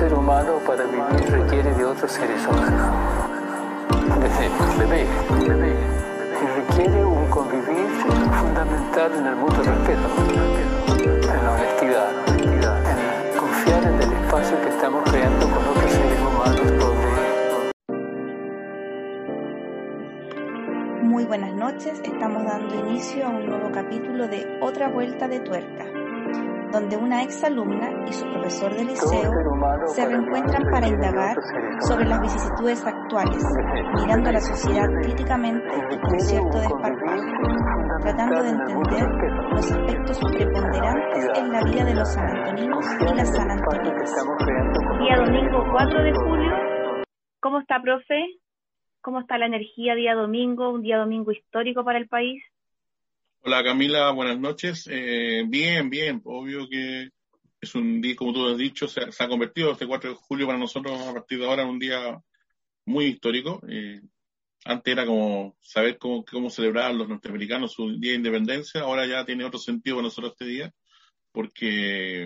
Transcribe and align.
ser 0.00 0.14
humano 0.14 0.58
para 0.66 0.84
vivir 0.84 1.30
requiere 1.30 1.74
de 1.74 1.84
otros 1.84 2.10
seres 2.10 2.46
humanos. 2.46 2.80
Desde 4.18 4.48
bebé, 4.78 5.06
bebé. 5.46 5.74
Y 6.40 6.46
requiere 6.58 7.04
un 7.04 7.28
convivir 7.28 7.86
fundamental 8.40 9.12
en 9.18 9.26
el 9.26 9.36
mutuo 9.36 9.62
respeto, 9.62 10.08
en 11.04 11.44
la 11.44 11.52
honestidad, 11.52 12.12
en 12.38 13.38
confiar 13.38 13.82
en 13.82 13.94
el 14.00 14.10
espacio 14.10 14.58
que 14.62 14.68
estamos 14.70 15.02
creando 15.10 15.46
con 15.50 15.68
otros 15.68 15.90
seres 15.92 16.20
humanos 16.20 16.66
donde 16.78 17.10
Muy 21.02 21.24
buenas 21.26 21.52
noches, 21.52 22.00
estamos 22.02 22.42
dando 22.46 22.74
inicio 22.88 23.26
a 23.26 23.28
un 23.28 23.44
nuevo 23.44 23.70
capítulo 23.70 24.28
de 24.28 24.46
Otra 24.62 24.88
Vuelta 24.88 25.28
de 25.28 25.40
Tuerca 25.40 25.99
donde 26.72 26.96
una 26.96 27.22
exalumna 27.22 27.90
y 28.06 28.12
su 28.12 28.24
profesor 28.26 28.74
de 28.74 28.84
liceo 28.84 29.30
se 29.86 30.06
reencuentran 30.06 30.62
para 30.70 30.88
indagar 30.88 31.36
sobre 31.80 32.04
las 32.06 32.20
vicisitudes 32.20 32.84
actuales, 32.86 33.44
mirando 33.96 34.30
a 34.30 34.32
la 34.32 34.40
sociedad 34.40 34.86
críticamente 35.02 35.74
y 35.90 35.98
con 35.98 36.20
cierto 36.20 36.58
desparpajo, 36.58 37.22
tratando 38.02 38.42
de 38.42 38.48
entender 38.50 39.08
los 39.50 39.70
aspectos 39.70 40.20
preponderantes 40.32 41.28
en 41.36 41.52
la 41.52 41.64
vida 41.64 41.84
de 41.84 41.94
los 41.94 42.08
sanantoninos 42.08 42.86
y 43.00 43.14
las 43.14 43.34
sanantoninas. 43.34 44.26
Día 45.00 45.16
domingo 45.16 45.64
4 45.72 46.02
de 46.02 46.12
julio, 46.12 46.52
¿cómo 47.40 47.60
está, 47.60 47.80
profe? 47.82 48.40
¿Cómo 49.02 49.20
está 49.20 49.38
la 49.38 49.46
energía 49.46 49.94
día 49.94 50.14
domingo, 50.14 50.70
un 50.70 50.82
día 50.82 50.98
domingo 50.98 51.32
histórico 51.32 51.84
para 51.84 51.98
el 51.98 52.06
país? 52.06 52.42
Hola 53.42 53.64
Camila, 53.64 54.10
buenas 54.10 54.38
noches. 54.38 54.86
Eh, 54.90 55.44
bien, 55.48 55.88
bien, 55.88 56.20
obvio 56.24 56.68
que 56.68 57.08
es 57.58 57.74
un 57.74 58.02
día, 58.02 58.14
como 58.14 58.34
tú 58.34 58.46
has 58.46 58.58
dicho, 58.58 58.86
se, 58.86 59.00
ha 59.00 59.28
convertido 59.28 59.72
este 59.72 59.86
4 59.86 60.10
de 60.10 60.16
julio 60.16 60.46
para 60.46 60.58
nosotros 60.58 61.00
a 61.00 61.14
partir 61.14 61.38
de 61.38 61.46
ahora 61.46 61.62
en 61.62 61.68
un 61.70 61.78
día 61.78 62.20
muy 62.84 63.06
histórico. 63.06 63.62
Eh, 63.66 64.02
antes 64.66 64.92
era 64.92 65.06
como 65.06 65.56
saber 65.62 65.96
cómo, 65.96 66.22
cómo 66.22 66.50
celebrar 66.50 66.94
los 66.94 67.08
norteamericanos 67.08 67.72
su 67.72 67.98
día 67.98 68.10
de 68.10 68.18
independencia, 68.18 68.82
ahora 68.82 69.06
ya 69.06 69.24
tiene 69.24 69.44
otro 69.44 69.58
sentido 69.58 69.96
para 69.96 70.08
nosotros 70.08 70.32
este 70.32 70.44
día, 70.44 70.74
porque 71.32 72.24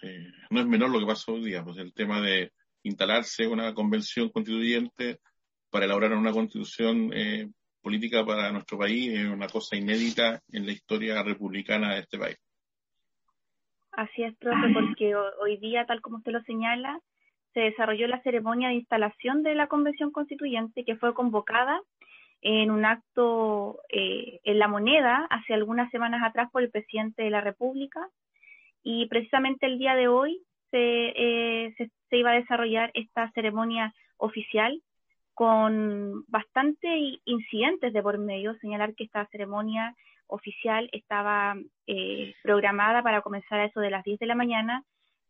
eh, 0.00 0.32
no 0.48 0.60
es 0.60 0.66
menor 0.66 0.90
lo 0.90 0.98
que 0.98 1.06
pasó 1.06 1.34
hoy 1.34 1.44
día, 1.44 1.62
pues 1.62 1.76
el 1.76 1.92
tema 1.92 2.22
de 2.22 2.52
instalarse 2.84 3.46
una 3.46 3.74
convención 3.74 4.30
constituyente 4.30 5.20
para 5.68 5.84
elaborar 5.84 6.14
una 6.14 6.32
constitución 6.32 7.12
política 7.84 8.24
para 8.24 8.50
nuestro 8.50 8.78
país 8.78 9.12
es 9.12 9.28
una 9.28 9.46
cosa 9.46 9.76
inédita 9.76 10.40
en 10.50 10.64
la 10.64 10.72
historia 10.72 11.22
republicana 11.22 11.94
de 11.94 12.00
este 12.00 12.18
país. 12.18 12.38
Así 13.92 14.22
es, 14.24 14.34
profe, 14.38 14.72
porque 14.72 15.14
hoy 15.14 15.58
día, 15.58 15.84
tal 15.84 16.00
como 16.00 16.16
usted 16.16 16.32
lo 16.32 16.42
señala, 16.44 16.98
se 17.52 17.60
desarrolló 17.60 18.08
la 18.08 18.22
ceremonia 18.22 18.68
de 18.68 18.74
instalación 18.74 19.42
de 19.42 19.54
la 19.54 19.68
Convención 19.68 20.10
Constituyente 20.10 20.84
que 20.84 20.96
fue 20.96 21.14
convocada 21.14 21.78
en 22.40 22.70
un 22.70 22.84
acto 22.86 23.78
eh, 23.90 24.40
en 24.44 24.58
la 24.58 24.66
moneda 24.66 25.26
hace 25.30 25.52
algunas 25.54 25.90
semanas 25.90 26.22
atrás 26.24 26.50
por 26.50 26.62
el 26.62 26.70
presidente 26.70 27.22
de 27.22 27.30
la 27.30 27.42
República 27.42 28.00
y 28.82 29.06
precisamente 29.06 29.66
el 29.66 29.78
día 29.78 29.94
de 29.94 30.08
hoy 30.08 30.40
se, 30.70 31.12
eh, 31.16 31.74
se, 31.76 31.90
se 32.08 32.16
iba 32.16 32.32
a 32.32 32.40
desarrollar 32.40 32.90
esta 32.94 33.30
ceremonia 33.32 33.94
oficial 34.16 34.80
con 35.34 36.24
bastante 36.28 36.88
incidentes 37.24 37.92
de 37.92 38.02
por 38.02 38.18
medio, 38.18 38.54
señalar 38.58 38.94
que 38.94 39.04
esta 39.04 39.26
ceremonia 39.26 39.94
oficial 40.28 40.88
estaba 40.92 41.56
eh, 41.86 42.34
programada 42.42 43.02
para 43.02 43.20
comenzar 43.20 43.60
a 43.60 43.66
eso 43.66 43.80
de 43.80 43.90
las 43.90 44.04
10 44.04 44.18
de 44.20 44.26
la 44.26 44.34
mañana, 44.34 44.84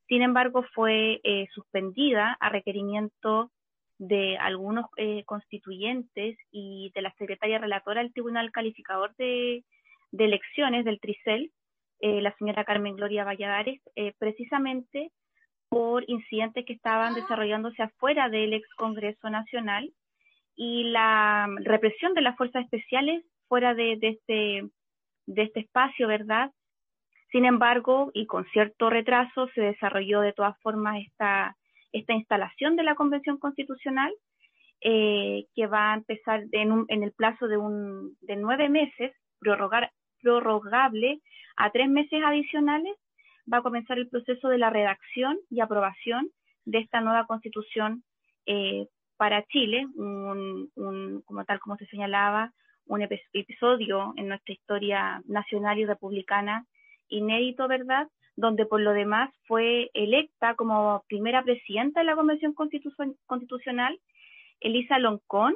sin 0.07 0.23
embargo 0.23 0.65
fue 0.75 1.21
eh, 1.25 1.47
suspendida 1.55 2.37
a 2.39 2.51
requerimiento 2.51 3.51
de 3.99 4.37
algunos 4.37 4.87
eh, 4.97 5.25
constituyentes 5.25 6.37
y 6.51 6.93
de 6.95 7.03
la 7.03 7.15
secretaria 7.15 7.59
relatora 7.59 8.03
del 8.03 8.13
Tribunal 8.13 8.53
Calificador 8.53 9.15
de, 9.17 9.65
de 10.13 10.25
Elecciones 10.25 10.85
del 10.85 11.01
TRICEL, 11.01 11.51
la 12.01 12.37
señora 12.37 12.65
Carmen 12.65 12.97
Gloria 12.97 13.25
Valladares, 13.25 13.81
precisamente 14.19 15.11
por 15.69 16.05
incidentes 16.09 16.65
que 16.65 16.75
estaban 16.75 17.15
desarrollándose 17.15 17.83
afuera 17.83 18.29
del 18.29 18.55
ex 18.55 18.69
Congreso 18.77 19.31
Nacional 19.31 19.91
y 20.57 20.85
la 20.85 21.49
represión 21.65 22.15
de 22.15 22.21
las 22.23 22.37
fuerzas 22.37 22.65
especiales 22.65 23.25
fuera 23.49 23.75
de, 23.75 23.99
este, 24.01 24.69
de 25.27 25.43
este 25.43 25.61
espacio, 25.61 26.09
¿verdad? 26.09 26.51
Sin 27.31 27.45
embargo, 27.45 28.11
y 28.15 28.27
con 28.27 28.47
cierto 28.53 28.91
retraso, 28.91 29.49
se 29.55 29.61
desarrolló 29.61 30.21
de 30.21 30.33
todas 30.33 30.59
formas 30.61 31.03
esta, 31.05 31.57
esta 31.93 32.13
instalación 32.13 32.77
de 32.77 32.85
la 32.85 32.95
Convención 32.95 33.39
Constitucional, 33.39 34.13
eh, 34.81 35.47
que 35.55 35.67
va 35.67 35.93
a 35.93 35.97
empezar 35.97 36.45
en, 36.53 36.85
en 36.89 37.03
el 37.03 37.13
plazo 37.13 37.49
de, 37.49 37.57
un, 37.57 38.17
de 38.21 38.37
nueve 38.37 38.69
meses, 38.69 39.13
prorrogar, 39.41 39.91
prorrogable 40.23 41.21
a 41.57 41.71
tres 41.71 41.89
meses 41.89 42.23
adicionales, 42.25 42.95
va 43.53 43.59
a 43.59 43.63
comenzar 43.63 43.99
el 43.99 44.09
proceso 44.09 44.49
de 44.49 44.59
la 44.59 44.71
redacción 44.71 45.39
y 45.51 45.61
aprobación 45.61 46.31
de 46.65 46.79
esta 46.79 47.01
nueva 47.01 47.27
constitución 47.27 48.03
eh, 48.47 48.87
para 49.17 49.45
Chile, 49.45 49.87
un, 49.95 50.71
como 51.25 51.45
tal 51.45 51.61
como 51.61 51.77
se 51.77 51.87
señalaba, 51.87 52.53
un 52.87 53.01
episodio 53.03 54.13
en 54.17 54.29
nuestra 54.29 54.53
historia 54.53 55.23
nacional 55.27 55.79
y 55.79 55.87
republicana 55.87 56.67
inédito, 57.09 57.67
¿verdad? 57.69 58.09
Donde 58.37 58.67
por 58.67 58.81
lo 58.81 58.93
demás 58.93 59.31
fue 59.47 59.91
electa 59.95 60.55
como 60.55 61.03
primera 61.09 61.43
presidenta 61.43 62.01
de 62.01 62.07
la 62.07 62.17
Convención 62.17 62.55
Constitucional 62.55 63.99
Elisa 64.61 64.99
Loncón, 64.99 65.55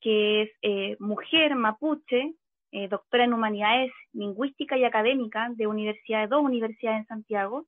que 0.00 0.42
es 0.42 0.50
eh, 0.62 0.96
mujer 0.98 1.54
mapuche, 1.54 2.34
eh, 2.72 2.88
doctora 2.88 3.24
en 3.24 3.32
humanidades 3.32 3.92
lingüística 4.12 4.76
y 4.76 4.84
académica 4.84 5.48
de 5.54 5.66
universidades, 5.66 6.30
dos 6.30 6.42
universidades 6.42 7.00
en 7.00 7.06
Santiago, 7.06 7.66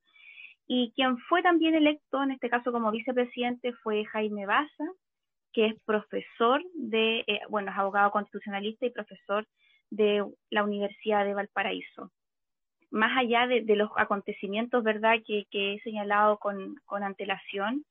y 0.67 0.91
quien 0.95 1.17
fue 1.17 1.41
también 1.41 1.75
electo, 1.75 2.23
en 2.23 2.31
este 2.31 2.49
caso 2.49 2.71
como 2.71 2.91
vicepresidente, 2.91 3.73
fue 3.83 4.05
Jaime 4.05 4.45
Baza, 4.45 4.85
que 5.53 5.65
es 5.65 5.75
profesor 5.85 6.63
de, 6.73 7.25
eh, 7.27 7.41
bueno, 7.49 7.71
es 7.71 7.77
abogado 7.77 8.11
constitucionalista 8.11 8.85
y 8.85 8.91
profesor 8.91 9.45
de 9.89 10.25
la 10.49 10.63
Universidad 10.63 11.25
de 11.25 11.33
Valparaíso. 11.33 12.11
Más 12.89 13.17
allá 13.17 13.47
de, 13.47 13.63
los 13.75 13.89
acontecimientos, 13.97 14.83
¿verdad?, 14.83 15.17
que, 15.25 15.45
he 15.51 15.79
señalado 15.81 16.37
con, 16.37 16.75
antelación 16.89 17.85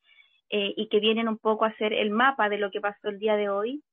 eh, 0.49 0.73
y 0.75 0.89
que 0.89 0.99
vienen 0.99 1.27
un 1.27 1.37
poco 1.37 1.65
a 1.65 1.75
ser 1.75 1.93
el 1.93 2.11
mapa 2.11 2.49
de 2.49 2.57
lo 2.57 2.71
que 2.71 2.81
pasó 2.81 3.09
el 3.09 3.19
día 3.19 3.35
de 3.35 3.49
hoy, 3.49 3.83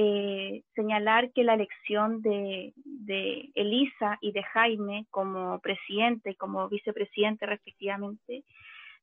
eh, 0.00 0.62
señalar 0.76 1.32
que 1.32 1.42
la 1.42 1.54
elección 1.54 2.22
de, 2.22 2.72
de, 2.76 3.50
Elisa 3.56 4.16
y 4.20 4.30
de 4.30 4.44
Jaime 4.44 5.06
como 5.10 5.58
presidente 5.58 6.30
y 6.30 6.34
como 6.36 6.68
vicepresidente 6.68 7.46
respectivamente 7.46 8.44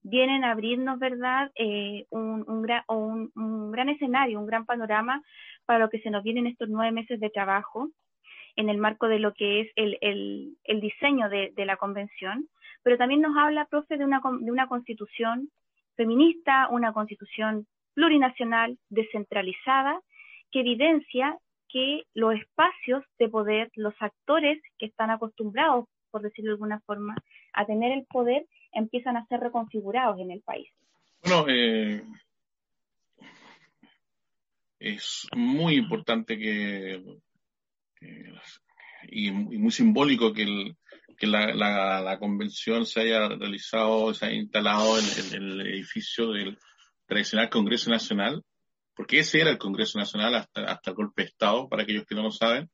vienen 0.01 0.45
a 0.45 0.51
abrirnos, 0.51 0.97
¿verdad?, 0.97 1.51
eh, 1.56 2.06
un, 2.11 2.45
un, 2.47 2.61
gran, 2.61 2.83
un, 2.88 3.29
un, 3.35 3.72
gran 3.73 3.89
escenario, 3.89 4.39
un 4.39 4.45
gran 4.45 4.66
panorama 4.66 5.22
para 5.66 5.79
lo 5.79 5.89
que 5.89 6.00
se 6.00 6.09
nos 6.09 6.23
vienen 6.23 6.47
estos 6.47 6.69
nueve 6.69 6.94
meses 6.94 7.19
de 7.19 7.29
trabajo 7.29 7.89
en 8.56 8.69
el 8.69 8.77
marco 8.77 9.09
de 9.09 9.19
lo 9.19 9.33
que 9.33 9.59
es 9.59 9.72
el, 9.75 9.97
el, 10.00 10.56
el 10.63 10.79
diseño 10.79 11.27
de, 11.27 11.51
de, 11.57 11.66
la 11.66 11.75
convención, 11.75 12.47
pero 12.83 12.97
también 12.97 13.19
nos 13.19 13.35
habla, 13.35 13.66
profe, 13.66 13.97
de 13.97 14.06
una, 14.06 14.22
de 14.39 14.50
una 14.50 14.67
constitución 14.67 15.50
feminista, 15.97 16.69
una 16.69 16.94
constitución 16.94 17.67
plurinacional, 17.95 18.77
descentralizada, 18.89 20.00
que 20.56 20.62
evidencia 20.62 21.38
que 21.68 22.04
los 22.13 22.34
espacios 22.34 23.04
de 23.19 23.28
poder, 23.28 23.69
los 23.75 23.94
actores 24.00 24.63
que 24.80 24.86
están 24.86 25.10
acostumbrados, 25.12 25.84
por 26.12 26.22
decirlo 26.22 26.52
de 26.52 26.54
alguna 26.54 26.80
forma, 26.86 27.13
a 27.52 27.66
tener 27.66 27.92
el 27.92 28.06
poder, 28.06 28.48
empiezan 28.72 29.18
a 29.18 29.25
ser 29.25 29.42
reconfigurados 29.42 30.18
en 30.18 30.31
el 30.31 30.42
país. 30.44 30.69
Bueno, 31.24 31.46
eh, 31.50 32.02
es 34.80 35.28
muy 35.36 35.75
importante 35.75 36.38
que, 36.38 37.04
y, 39.10 39.31
muy 39.31 39.72
simbólico 39.72 40.31
que, 40.31 40.74
la, 41.19 42.18
convención 42.18 42.86
se 42.86 43.01
haya 43.01 43.28
realizado, 43.28 44.13
se 44.13 44.28
haya 44.28 44.36
instalado 44.36 44.98
en, 45.00 45.36
el 45.36 45.68
edificio 45.68 46.31
del 46.31 46.58
tradicional 47.08 47.50
Congreso 47.50 47.90
Nacional, 47.90 48.42
porque 48.95 49.19
ese 49.19 49.42
era 49.42 49.51
el 49.51 49.57
Congreso 49.57 50.00
Nacional 50.00 50.36
hasta, 50.36 50.63
hasta 50.65 50.92
el 50.92 50.95
golpe 50.95 51.24
de 51.24 51.30
Estado, 51.30 51.68
para 51.68 51.83
aquellos 51.83 52.06
que 52.06 52.15
no 52.15 52.24
lo 52.24 52.31
saben, 52.31 52.69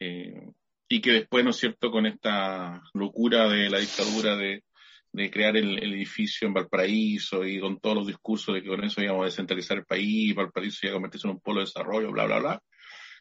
eh, 0.00 0.48
y 0.88 1.00
que 1.00 1.12
después, 1.12 1.44
¿no 1.44 1.50
es 1.50 1.56
cierto?, 1.56 1.90
con 1.90 2.06
esta 2.06 2.82
locura 2.92 3.48
de 3.48 3.70
la 3.70 3.78
dictadura 3.78 4.36
de, 4.36 4.64
de 5.12 5.30
crear 5.30 5.56
el, 5.56 5.78
edificio 5.78 6.48
en 6.48 6.54
Valparaíso 6.54 7.44
y 7.46 7.60
con 7.60 7.78
todos 7.78 7.96
los 7.96 8.06
discursos 8.06 8.54
de 8.54 8.62
que 8.62 8.68
con 8.68 8.82
eso 8.82 9.02
íbamos 9.02 9.22
a 9.22 9.26
descentralizar 9.26 9.78
el 9.78 9.84
país, 9.84 10.34
Valparaíso 10.34 10.86
iba 10.86 10.92
a 10.92 10.96
convertirse 10.96 11.28
en 11.28 11.34
un 11.34 11.40
polo 11.40 11.60
de 11.60 11.66
desarrollo, 11.66 12.10
bla, 12.10 12.26
bla, 12.26 12.38
bla. 12.40 12.62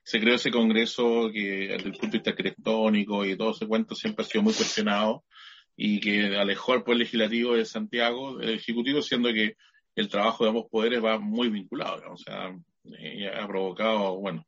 Se 0.03 0.19
creó 0.19 0.35
ese 0.35 0.49
congreso 0.49 1.29
que 1.31 1.67
desde 1.67 1.89
el 1.89 1.91
punto 1.91 2.07
de 2.07 2.11
vista 2.13 2.31
arquitectónico 2.31 3.23
y 3.25 3.37
todo 3.37 3.51
ese 3.51 3.67
cuento 3.67 3.93
siempre 3.93 4.25
ha 4.25 4.27
sido 4.27 4.43
muy 4.43 4.53
cuestionado 4.53 5.23
y 5.75 5.99
que 5.99 6.35
alejó 6.37 6.73
al 6.73 6.83
Poder 6.83 6.99
Legislativo 6.99 7.55
de 7.55 7.65
Santiago, 7.65 8.37
del 8.37 8.55
Ejecutivo, 8.55 9.01
siendo 9.01 9.31
que 9.31 9.55
el 9.95 10.09
trabajo 10.09 10.43
de 10.43 10.49
ambos 10.49 10.67
poderes 10.69 11.03
va 11.03 11.19
muy 11.19 11.49
vinculado, 11.49 12.11
o 12.11 12.17
sea, 12.17 12.55
eh, 12.99 13.29
ha 13.29 13.47
provocado, 13.47 14.17
bueno, 14.19 14.45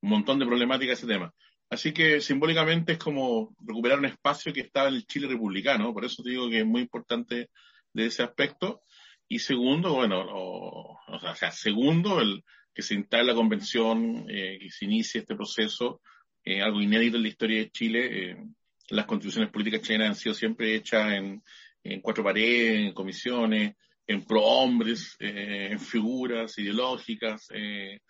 un 0.00 0.10
montón 0.10 0.38
de 0.38 0.46
problemáticas 0.46 0.98
ese 0.98 1.06
tema. 1.06 1.32
Así 1.70 1.92
que 1.92 2.20
simbólicamente 2.20 2.92
es 2.92 2.98
como 2.98 3.54
recuperar 3.60 3.98
un 3.98 4.06
espacio 4.06 4.52
que 4.52 4.60
estaba 4.60 4.88
en 4.88 4.94
el 4.94 5.06
Chile 5.06 5.28
republicano, 5.28 5.92
por 5.92 6.04
eso 6.04 6.22
digo 6.22 6.48
que 6.48 6.60
es 6.60 6.66
muy 6.66 6.82
importante 6.82 7.50
de 7.92 8.06
ese 8.06 8.22
aspecto. 8.22 8.82
Y 9.28 9.40
segundo, 9.40 9.92
bueno, 9.94 10.24
o, 10.26 10.98
sea, 11.36 11.50
segundo, 11.52 12.20
el 12.20 12.42
que 12.74 12.82
se 12.82 12.94
instale 12.94 13.24
la 13.24 13.34
convención, 13.34 14.24
eh, 14.28 14.58
que 14.60 14.70
se 14.70 14.86
inicie 14.86 15.20
este 15.20 15.34
proceso, 15.34 16.00
eh, 16.44 16.62
algo 16.62 16.80
inédito 16.80 17.18
en 17.18 17.24
la 17.24 17.28
historia 17.28 17.58
de 17.58 17.70
Chile. 17.70 18.30
Eh, 18.30 18.36
las 18.88 19.04
constituciones 19.04 19.50
políticas 19.50 19.82
chilenas 19.82 20.08
han 20.08 20.14
sido 20.14 20.34
siempre 20.34 20.74
hechas 20.74 21.12
en, 21.12 21.42
en 21.82 22.00
cuatro 22.00 22.24
paredes, 22.24 22.78
en 22.78 22.94
comisiones, 22.94 23.74
en 24.08 24.24
prohombres, 24.24 25.14
eh, 25.20 25.68
en 25.70 25.78
figuras 25.78 26.58
ideológicas, 26.58 27.46
eh, 27.52 28.00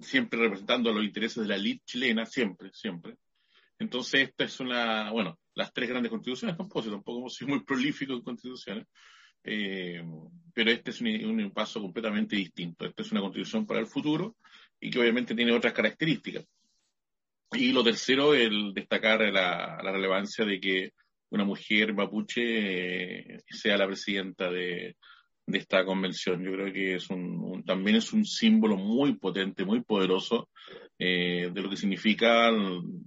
siempre 0.00 0.38
representando 0.38 0.92
los 0.92 1.04
intereses 1.04 1.42
de 1.42 1.48
la 1.48 1.56
elite 1.56 1.82
chilena, 1.84 2.24
siempre, 2.24 2.70
siempre. 2.72 3.16
Entonces, 3.78 4.28
esta 4.28 4.44
es 4.44 4.60
una, 4.60 5.10
bueno, 5.10 5.38
las 5.54 5.72
tres 5.72 5.88
grandes 5.88 6.10
constituciones, 6.10 6.56
tampoco, 6.56 6.88
tampoco 6.88 7.28
soy 7.28 7.48
muy 7.48 7.64
prolífico 7.64 8.12
en 8.12 8.22
constituciones, 8.22 8.86
eh, 9.42 10.04
pero 10.54 10.70
este 10.70 10.90
es 10.90 11.00
un, 11.00 11.50
paso 11.52 11.80
completamente 11.80 12.36
distinto. 12.36 12.86
Esta 12.86 13.02
es 13.02 13.10
una 13.10 13.22
constitución 13.22 13.66
para 13.66 13.80
el 13.80 13.86
futuro 13.86 14.36
y 14.78 14.88
que 14.88 15.00
obviamente 15.00 15.34
tiene 15.34 15.52
otras 15.52 15.72
características. 15.72 16.46
Y 17.52 17.72
lo 17.72 17.82
tercero, 17.82 18.34
el 18.34 18.72
destacar 18.72 19.20
la, 19.32 19.80
la 19.82 19.92
relevancia 19.92 20.44
de 20.44 20.60
que 20.60 20.92
una 21.30 21.44
mujer 21.44 21.94
mapuche 21.94 22.42
eh, 23.36 23.40
sea 23.48 23.76
la 23.76 23.86
presidenta 23.86 24.50
de, 24.50 24.96
de, 25.46 25.58
esta 25.58 25.84
convención. 25.84 26.42
Yo 26.44 26.52
creo 26.52 26.72
que 26.72 26.94
es 26.96 27.08
un, 27.10 27.62
también 27.64 27.96
es 27.96 28.12
un 28.12 28.24
símbolo 28.24 28.76
muy 28.76 29.16
potente, 29.16 29.64
muy 29.64 29.82
poderoso 29.82 30.48
eh, 30.98 31.50
de 31.52 31.62
lo 31.62 31.70
que 31.70 31.76
significa 31.76 32.50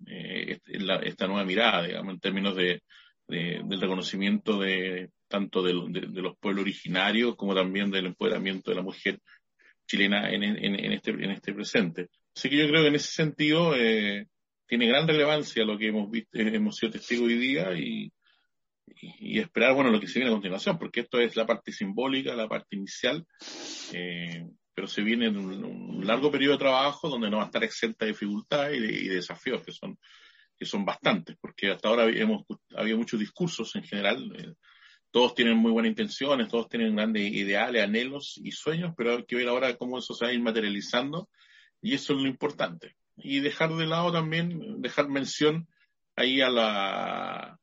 eh, 0.07 0.59
esta 1.03 1.27
nueva 1.27 1.45
mirada, 1.45 1.83
digamos, 1.83 2.13
en 2.13 2.19
términos 2.19 2.55
de, 2.55 2.81
del 3.27 3.79
reconocimiento 3.79 4.59
de 4.59 5.09
tanto 5.27 5.63
de, 5.63 5.73
los 5.73 6.37
pueblos 6.37 6.61
originarios 6.61 7.35
como 7.35 7.55
también 7.55 7.89
del 7.89 8.05
empoderamiento 8.07 8.69
de 8.69 8.75
la 8.75 8.83
mujer 8.83 9.19
chilena 9.87 10.29
en, 10.29 10.43
en, 10.43 10.91
este, 10.91 11.11
en 11.11 11.31
este 11.31 11.53
presente. 11.53 12.07
Así 12.35 12.49
que 12.49 12.57
yo 12.57 12.67
creo 12.67 12.83
que 12.83 12.89
en 12.89 12.95
ese 12.95 13.11
sentido 13.11 13.75
eh, 13.75 14.27
tiene 14.73 14.87
gran 14.87 15.07
relevancia 15.07 15.63
lo 15.63 15.77
que 15.77 15.89
hemos 15.89 16.09
visto, 16.09 16.39
hemos 16.39 16.77
sido 16.77 16.93
testigos 16.93 17.27
hoy 17.27 17.37
día 17.37 17.77
y, 17.77 18.11
esperar, 19.39 19.75
bueno, 19.75 19.91
lo 19.91 19.99
que 19.99 20.07
se 20.07 20.17
viene 20.17 20.31
a 20.31 20.33
continuación, 20.33 20.79
porque 20.79 21.01
esto 21.01 21.19
es 21.19 21.35
la 21.35 21.45
parte 21.45 21.71
simbólica, 21.71 22.33
la 22.33 22.49
parte 22.49 22.75
inicial, 22.75 23.23
eh, 23.91 24.47
pero 24.73 24.87
se 24.87 25.03
viene 25.03 25.27
en 25.27 25.37
un, 25.37 26.07
largo 26.07 26.31
periodo 26.31 26.53
de 26.53 26.59
trabajo 26.59 27.07
donde 27.07 27.29
no 27.29 27.37
va 27.37 27.43
a 27.43 27.45
estar 27.45 27.63
exenta 27.63 28.05
de 28.05 28.13
dificultades 28.13 28.79
y 28.79 29.09
de, 29.09 29.13
desafíos 29.13 29.61
que 29.61 29.71
son, 29.71 29.95
que 30.57 30.65
son 30.65 30.83
bastantes, 30.83 31.37
porque 31.39 31.69
hasta 31.69 31.89
ahora 31.89 32.09
hemos, 32.09 32.43
había 32.75 32.95
muchos 32.95 33.19
discursos 33.19 33.75
en 33.75 33.83
general, 33.83 34.33
eh, 34.39 34.53
todos 35.11 35.35
tienen 35.35 35.55
muy 35.55 35.71
buenas 35.71 35.91
intenciones, 35.91 36.47
todos 36.47 36.67
tienen 36.67 36.95
grandes 36.95 37.31
ideales, 37.31 37.83
anhelos 37.83 38.41
y 38.43 38.51
sueños, 38.51 38.95
pero 38.97 39.17
hay 39.17 39.25
que 39.25 39.35
ver 39.35 39.49
ahora 39.49 39.77
cómo 39.77 39.99
eso 39.99 40.15
se 40.15 40.25
va 40.25 40.31
a 40.31 40.33
ir 40.33 40.41
materializando 40.41 41.29
y 41.79 41.93
eso 41.93 42.13
es 42.13 42.23
lo 42.23 42.27
importante. 42.27 42.95
Y 43.18 43.39
dejar 43.39 43.74
de 43.74 43.86
lado 43.86 44.12
también, 44.12 44.81
dejar 44.81 45.07
mención 45.07 45.68
ahí 46.15 46.42
a 46.42 46.50
la, 46.50 47.60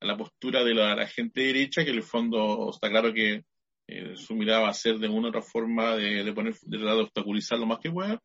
la 0.00 0.16
postura 0.16 0.64
de 0.64 0.74
la, 0.74 1.06
gente 1.06 1.42
derecha, 1.42 1.84
que 1.84 1.90
en 1.90 1.96
el 1.96 2.02
fondo 2.02 2.70
está 2.70 2.88
claro 2.88 3.12
que 3.12 3.44
eh, 3.88 4.16
su 4.16 4.34
mirada 4.34 4.60
va 4.60 4.68
a 4.68 4.74
ser 4.74 4.98
de 4.98 5.08
una 5.08 5.28
otra 5.28 5.42
forma 5.42 5.96
de, 5.96 6.24
de 6.24 6.32
poner, 6.32 6.54
de 6.62 6.78
tratar 6.78 6.96
de 6.96 7.02
obstaculizar 7.02 7.58
lo 7.58 7.66
más 7.66 7.78
que 7.78 7.90
pueda 7.90 8.20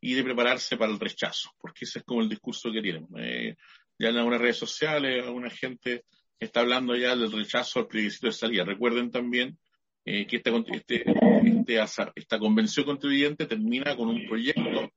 y 0.00 0.14
de 0.14 0.24
prepararse 0.24 0.76
para 0.76 0.92
el 0.92 1.00
rechazo, 1.00 1.50
porque 1.58 1.84
ese 1.84 2.00
es 2.00 2.04
como 2.04 2.20
el 2.20 2.28
discurso 2.28 2.70
que 2.72 2.82
tienen. 2.82 3.06
Eh, 3.18 3.56
ya 3.98 4.10
en 4.10 4.16
algunas 4.16 4.40
redes 4.40 4.58
sociales, 4.58 5.24
alguna 5.24 5.50
gente 5.50 6.04
está 6.38 6.60
hablando 6.60 6.94
ya 6.94 7.16
del 7.16 7.32
rechazo 7.32 7.80
al 7.80 7.86
plebiscito 7.86 8.26
de 8.26 8.32
salida. 8.32 8.64
Recuerden 8.64 9.10
también 9.10 9.58
eh, 10.04 10.26
que 10.26 10.36
esta, 10.36 10.50
este, 10.72 11.04
este, 11.44 12.10
esta 12.14 12.38
convención 12.38 12.84
constituyente 12.84 13.46
termina 13.46 13.96
con 13.96 14.08
un 14.08 14.26
proyecto 14.26 14.92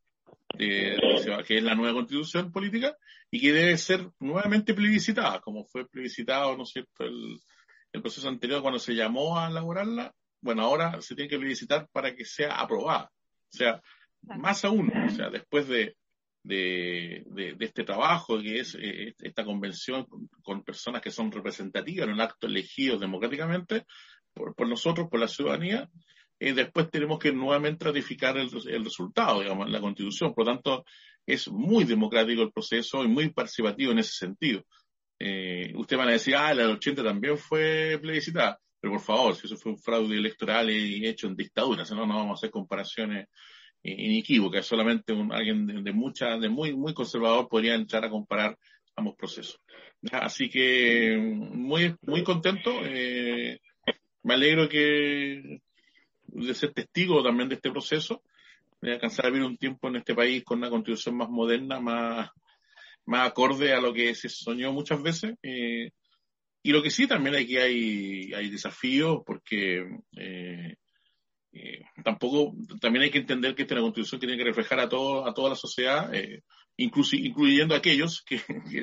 que 0.59 1.57
es 1.57 1.63
la 1.63 1.75
nueva 1.75 1.93
constitución 1.93 2.51
política 2.51 2.97
y 3.31 3.39
que 3.39 3.53
debe 3.53 3.77
ser 3.77 4.09
nuevamente 4.19 4.73
plebiscitada, 4.73 5.39
como 5.39 5.63
fue 5.63 5.87
plebiscitado, 5.87 6.57
¿no 6.57 6.63
es 6.63 6.69
cierto?, 6.69 7.05
el, 7.05 7.39
proceso 8.01 8.27
anterior 8.27 8.61
cuando 8.61 8.79
se 8.79 8.93
llamó 8.93 9.39
a 9.39 9.49
elaborarla. 9.49 10.13
Bueno, 10.41 10.61
ahora 10.63 11.01
se 11.01 11.15
tiene 11.15 11.29
que 11.29 11.39
plebiscitar 11.39 11.87
para 11.91 12.15
que 12.15 12.23
sea 12.23 12.59
aprobada. 12.59 13.11
O 13.51 13.57
sea, 13.57 13.81
más 14.21 14.63
aún, 14.63 14.91
o 14.95 15.09
sea, 15.09 15.29
después 15.29 15.67
de, 15.67 15.95
de, 16.43 17.23
de, 17.25 17.55
este 17.59 17.83
trabajo, 17.83 18.39
que 18.39 18.59
es 18.59 18.75
eh, 18.79 19.15
esta 19.19 19.43
convención 19.43 20.05
con, 20.43 20.63
personas 20.63 21.01
que 21.01 21.11
son 21.11 21.31
representativas 21.31 22.07
en 22.07 22.13
un 22.13 22.21
acto 22.21 22.47
elegido 22.47 22.97
democráticamente 22.97 23.85
por, 24.33 24.55
por 24.55 24.67
nosotros, 24.67 25.07
por 25.09 25.19
la 25.19 25.27
ciudadanía, 25.27 25.89
y 26.39 26.53
después 26.53 26.89
tenemos 26.89 27.19
que 27.19 27.31
nuevamente 27.31 27.85
ratificar 27.85 28.37
el, 28.37 28.49
resultado, 28.83 29.41
digamos, 29.41 29.69
la 29.69 29.81
constitución. 29.81 30.33
Por 30.33 30.45
lo 30.45 30.53
tanto, 30.53 30.85
es 31.25 31.49
muy 31.49 31.83
democrático 31.83 32.41
el 32.41 32.51
proceso 32.51 33.03
y 33.03 33.07
muy 33.07 33.29
participativo 33.29 33.91
en 33.91 33.99
ese 33.99 34.13
sentido. 34.13 34.63
Eh, 35.19 35.73
ustedes 35.75 35.97
van 35.97 36.09
a 36.09 36.13
decir, 36.13 36.35
ah, 36.35 36.53
la 36.53 36.63
del 36.63 36.77
80 36.77 37.03
también 37.03 37.37
fue 37.37 37.99
plebiscitada, 38.01 38.57
pero 38.79 38.93
por 38.93 39.01
favor, 39.01 39.35
si 39.35 39.47
eso 39.47 39.57
fue 39.57 39.73
un 39.73 39.77
fraude 39.77 40.15
electoral 40.15 40.69
y 40.69 41.05
hecho 41.05 41.27
en 41.27 41.35
dictadura, 41.35 41.83
si 41.83 41.93
no, 41.93 42.05
no 42.05 42.15
vamos 42.15 42.31
a 42.31 42.39
hacer 42.39 42.51
comparaciones 42.51 43.27
inequívocas, 43.83 44.65
solamente 44.65 45.13
un, 45.13 45.33
alguien 45.33 45.83
de, 45.83 45.91
mucha, 45.93 46.37
de 46.37 46.49
muy, 46.49 46.73
muy 46.73 46.93
conservador 46.93 47.47
podría 47.47 47.75
entrar 47.75 48.05
a 48.05 48.09
comparar 48.09 48.57
ambos 48.95 49.15
procesos. 49.15 49.59
Así 50.11 50.49
que 50.49 51.17
muy, 51.17 51.95
muy 52.01 52.23
contento. 52.23 52.71
Eh, 52.85 53.59
me 54.23 54.33
alegro 54.33 54.67
que 54.67 55.61
de 56.31 56.53
ser 56.53 56.73
testigo 56.73 57.23
también 57.23 57.49
de 57.49 57.55
este 57.55 57.71
proceso, 57.71 58.21
de 58.81 58.93
alcanzar 58.93 59.25
a 59.25 59.29
vivir 59.29 59.45
un 59.45 59.57
tiempo 59.57 59.87
en 59.87 59.97
este 59.97 60.15
país 60.15 60.43
con 60.43 60.59
una 60.59 60.69
constitución 60.69 61.17
más 61.17 61.29
moderna, 61.29 61.79
más, 61.79 62.29
más 63.05 63.27
acorde 63.27 63.73
a 63.73 63.81
lo 63.81 63.93
que 63.93 64.15
se 64.15 64.29
soñó 64.29 64.71
muchas 64.71 65.01
veces. 65.01 65.35
Eh, 65.43 65.91
y 66.61 66.71
lo 66.71 66.83
que 66.83 66.91
sí, 66.91 67.07
también 67.07 67.35
aquí 67.35 67.57
hay, 67.57 68.33
hay 68.33 68.49
desafíos, 68.49 69.19
porque 69.25 69.85
eh, 70.17 70.75
eh, 71.51 71.81
tampoco, 72.03 72.53
también 72.79 73.03
hay 73.03 73.11
que 73.11 73.19
entender 73.19 73.55
que 73.55 73.63
esta 73.63 73.79
constitución 73.79 74.19
tiene 74.19 74.37
que 74.37 74.43
reflejar 74.43 74.79
a, 74.79 74.89
todo, 74.89 75.25
a 75.27 75.33
toda 75.33 75.49
la 75.49 75.55
sociedad, 75.55 76.13
eh, 76.13 76.43
incluyendo 76.79 77.75
aquellos 77.75 78.23
que, 78.25 78.39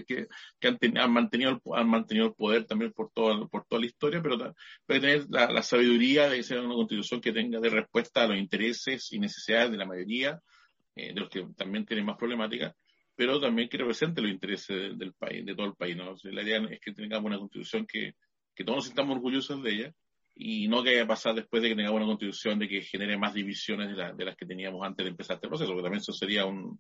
que, 0.07 0.69
han, 0.69 0.99
han, 0.99 1.13
mantenido, 1.13 1.61
han 1.75 1.89
mantenido 1.89 2.27
el 2.27 2.35
poder 2.35 2.65
también 2.65 2.93
por 2.93 3.11
toda, 3.13 3.47
por 3.49 3.65
toda 3.67 3.81
la 3.81 3.87
historia, 3.87 4.23
pero 4.23 4.55
tener 4.87 5.27
la, 5.31 5.51
la, 5.51 5.63
sabiduría 5.63 6.29
de 6.29 6.43
ser 6.43 6.61
una 6.61 6.75
constitución 6.75 7.21
que 7.21 7.33
tenga 7.33 7.59
de 7.59 7.71
respuesta 7.71 8.23
a 8.23 8.29
los 8.29 8.39
intereses 8.39 9.13
y 9.13 9.19
necesidades 9.19 9.71
de 9.71 9.79
la 9.79 9.87
mayoría, 9.87 10.41
eh, 10.95 11.15
de 11.15 11.21
los 11.21 11.31
que 11.31 11.47
también 11.57 11.87
tienen 11.87 12.05
más 12.05 12.19
problemáticas, 12.19 12.75
pero 13.15 13.41
también 13.41 13.69
que 13.69 13.79
represente 13.79 14.21
los 14.21 14.31
intereses 14.31 14.99
del, 14.99 15.15
país, 15.15 15.45
de 15.47 15.55
todo 15.55 15.67
el 15.67 15.75
país. 15.75 15.97
¿no? 15.97 16.15
la 16.23 16.43
idea 16.43 16.59
es 16.71 16.81
que 16.81 16.93
tengamos 16.93 17.27
una 17.27 17.39
constitución 17.39 17.87
que, 17.87 18.13
que 18.55 18.65
todos 18.65 18.77
nos 18.77 18.85
sintamos 18.87 19.17
orgullosos 19.17 19.63
de 19.63 19.73
ella 19.73 19.93
y 20.35 20.69
no 20.69 20.83
que 20.83 20.91
haya 20.91 21.07
pasado 21.07 21.37
después 21.37 21.63
de 21.63 21.71
que 21.71 21.77
tengamos 21.77 21.97
una 21.97 22.09
constitución 22.09 22.59
de 22.59 22.69
que 22.69 22.83
genere 22.83 23.17
más 23.17 23.33
divisiones 23.33 23.97
de, 23.97 24.13
de 24.13 24.25
las 24.27 24.37
que 24.37 24.45
teníamos 24.45 24.85
antes 24.85 25.03
de 25.03 25.11
empezar 25.11 25.37
este 25.37 25.49
proceso, 25.49 25.71
porque 25.71 25.85
también 25.85 26.03
eso 26.03 26.13
sería 26.13 26.45
un, 26.45 26.79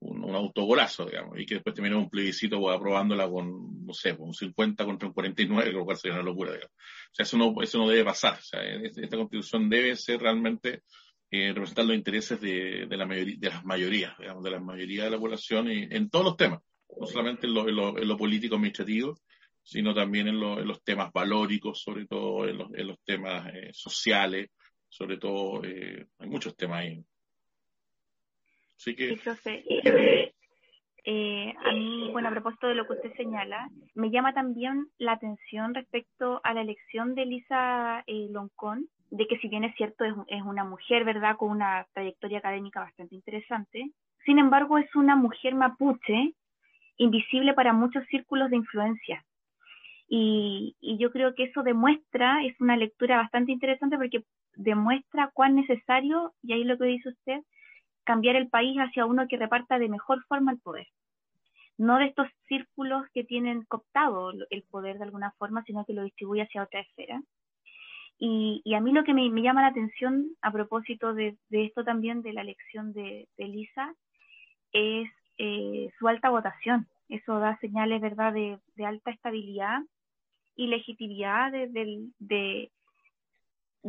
un, 0.00 0.34
autogolazo, 0.34 1.06
digamos, 1.06 1.38
y 1.38 1.46
que 1.46 1.54
después 1.54 1.74
termine 1.74 1.96
un 1.96 2.10
plebiscito 2.10 2.70
aprobándola 2.70 3.28
con, 3.28 3.84
no 3.84 3.92
sé, 3.92 4.12
un 4.18 4.34
50 4.34 4.84
contra 4.84 5.08
un 5.08 5.14
49, 5.14 5.72
lo 5.72 5.84
cual 5.84 5.96
sería 5.96 6.16
una 6.16 6.24
locura, 6.24 6.52
digamos. 6.52 6.72
O 6.72 7.14
sea, 7.14 7.24
eso 7.24 7.36
no, 7.38 7.54
eso 7.62 7.78
no 7.78 7.88
debe 7.88 8.04
pasar. 8.04 8.38
O 8.38 8.42
sea, 8.42 8.60
esta 8.62 9.16
constitución 9.16 9.68
debe 9.68 9.96
ser 9.96 10.20
realmente 10.20 10.82
eh, 11.30 11.48
representar 11.48 11.86
los 11.86 11.96
intereses 11.96 12.40
de, 12.40 12.86
de, 12.88 12.96
la 12.96 13.06
mayoría, 13.06 13.36
de 13.38 13.48
las 13.48 13.64
mayorías, 13.64 14.18
digamos, 14.18 14.44
de 14.44 14.50
la 14.50 14.60
mayoría 14.60 15.04
de 15.04 15.10
la 15.10 15.18
población 15.18 15.68
en 15.68 16.10
todos 16.10 16.24
los 16.24 16.36
temas, 16.36 16.60
no 16.98 17.06
solamente 17.06 17.46
en 17.46 17.54
lo, 17.54 17.98
en 17.98 18.08
lo, 18.08 18.16
político 18.16 18.54
administrativo, 18.54 19.18
sino 19.62 19.94
también 19.94 20.28
en, 20.28 20.40
lo, 20.40 20.60
en, 20.60 20.66
los 20.66 20.82
temas 20.82 21.12
valóricos, 21.12 21.82
sobre 21.82 22.06
todo 22.06 22.48
en 22.48 22.58
los, 22.58 22.72
en 22.74 22.86
los 22.86 22.98
temas 23.04 23.46
eh, 23.54 23.70
sociales, 23.72 24.50
sobre 24.88 25.18
todo, 25.18 25.62
eh, 25.64 26.06
hay 26.18 26.28
muchos 26.28 26.56
temas 26.56 26.80
ahí 26.80 27.04
Sí, 28.78 28.94
profe. 29.22 29.64
Eh, 31.10 31.54
a 31.64 31.72
mí, 31.72 32.10
bueno, 32.12 32.28
a 32.28 32.32
propósito 32.32 32.66
de 32.66 32.74
lo 32.74 32.86
que 32.86 32.92
usted 32.92 33.14
señala, 33.16 33.70
me 33.94 34.10
llama 34.10 34.34
también 34.34 34.88
la 34.98 35.12
atención 35.12 35.72
respecto 35.72 36.42
a 36.44 36.52
la 36.52 36.60
elección 36.60 37.14
de 37.14 37.24
Lisa 37.24 38.04
eh, 38.06 38.28
Loncón, 38.30 38.88
de 39.10 39.26
que 39.26 39.38
si 39.38 39.48
bien 39.48 39.64
es 39.64 39.74
cierto, 39.76 40.04
es, 40.04 40.12
es 40.26 40.42
una 40.42 40.64
mujer, 40.64 41.04
¿verdad?, 41.04 41.36
con 41.38 41.50
una 41.50 41.86
trayectoria 41.94 42.38
académica 42.40 42.80
bastante 42.80 43.14
interesante, 43.14 43.90
sin 44.26 44.38
embargo, 44.38 44.76
es 44.76 44.94
una 44.94 45.16
mujer 45.16 45.54
mapuche 45.54 46.34
invisible 46.98 47.54
para 47.54 47.72
muchos 47.72 48.04
círculos 48.08 48.50
de 48.50 48.56
influencia. 48.56 49.24
Y, 50.10 50.76
y 50.78 50.98
yo 50.98 51.10
creo 51.10 51.34
que 51.34 51.44
eso 51.44 51.62
demuestra, 51.62 52.44
es 52.44 52.60
una 52.60 52.76
lectura 52.76 53.16
bastante 53.16 53.52
interesante 53.52 53.96
porque 53.96 54.24
demuestra 54.56 55.30
cuán 55.32 55.54
necesario, 55.54 56.34
y 56.42 56.52
ahí 56.52 56.64
lo 56.64 56.76
que 56.76 56.84
dice 56.84 57.08
usted, 57.08 57.40
cambiar 58.08 58.36
el 58.36 58.48
país 58.48 58.74
hacia 58.78 59.04
uno 59.04 59.28
que 59.28 59.36
reparta 59.36 59.78
de 59.78 59.90
mejor 59.90 60.24
forma 60.24 60.50
el 60.52 60.58
poder. 60.58 60.88
No 61.76 61.98
de 61.98 62.06
estos 62.06 62.26
círculos 62.46 63.04
que 63.12 63.22
tienen 63.22 63.64
cooptado 63.64 64.32
el 64.48 64.62
poder 64.62 64.96
de 64.96 65.04
alguna 65.04 65.32
forma, 65.32 65.62
sino 65.64 65.84
que 65.84 65.92
lo 65.92 66.04
distribuye 66.04 66.40
hacia 66.40 66.62
otra 66.62 66.80
esfera. 66.80 67.20
Y, 68.18 68.62
y 68.64 68.72
a 68.72 68.80
mí 68.80 68.92
lo 68.92 69.04
que 69.04 69.12
me, 69.12 69.28
llama 69.42 69.60
la 69.60 69.68
atención 69.68 70.30
a 70.40 70.50
propósito 70.50 71.12
de, 71.12 71.36
esto 71.50 71.84
también, 71.84 72.22
de 72.22 72.32
la 72.32 72.40
elección 72.40 72.94
de, 72.94 73.28
Elisa, 73.36 73.94
es 74.72 75.10
eh, 75.36 75.90
su 75.98 76.08
alta 76.08 76.30
votación. 76.30 76.88
Eso 77.10 77.38
da 77.38 77.58
señales, 77.60 78.00
¿verdad?, 78.00 78.32
de, 78.32 78.58
alta 78.86 79.10
estabilidad 79.10 79.82
y 80.56 80.68
legitimidad 80.68 81.52
de, 81.52 82.08
de, 82.18 82.70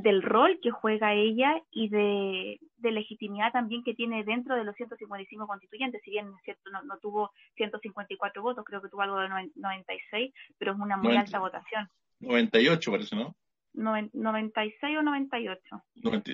del 0.01 0.22
rol 0.22 0.60
que 0.62 0.72
juega 0.72 1.13
ella 1.13 1.62
y 1.72 1.89
de, 1.89 2.60
legitimidad 2.82 3.51
también 3.51 3.84
que 3.84 3.94
tiene 3.94 4.24
dentro 4.24 4.56
de 4.56 4.63
los 4.63 4.75
155 4.75 5.48
constituyentes. 5.48 6.01
Si 6.03 6.12
bien 6.12 6.32
cierto, 6.44 6.70
no, 6.72 6.98
tuvo 7.00 7.32
154 7.56 8.41
votos, 8.41 8.65
creo 8.65 8.82
que 8.82 8.89
tuvo 8.89 9.01
algo 9.01 9.20
de 9.20 9.29
96, 9.56 10.34
pero 10.58 10.74
es 10.74 10.79
una 10.79 10.98
muy 10.98 11.15
alta 11.15 11.39
votación. 11.39 11.89
98 12.20 12.91
parece, 12.91 13.15
¿no? 13.15 13.36
96 13.74 14.98
o 14.98 15.03
98. 15.03 15.62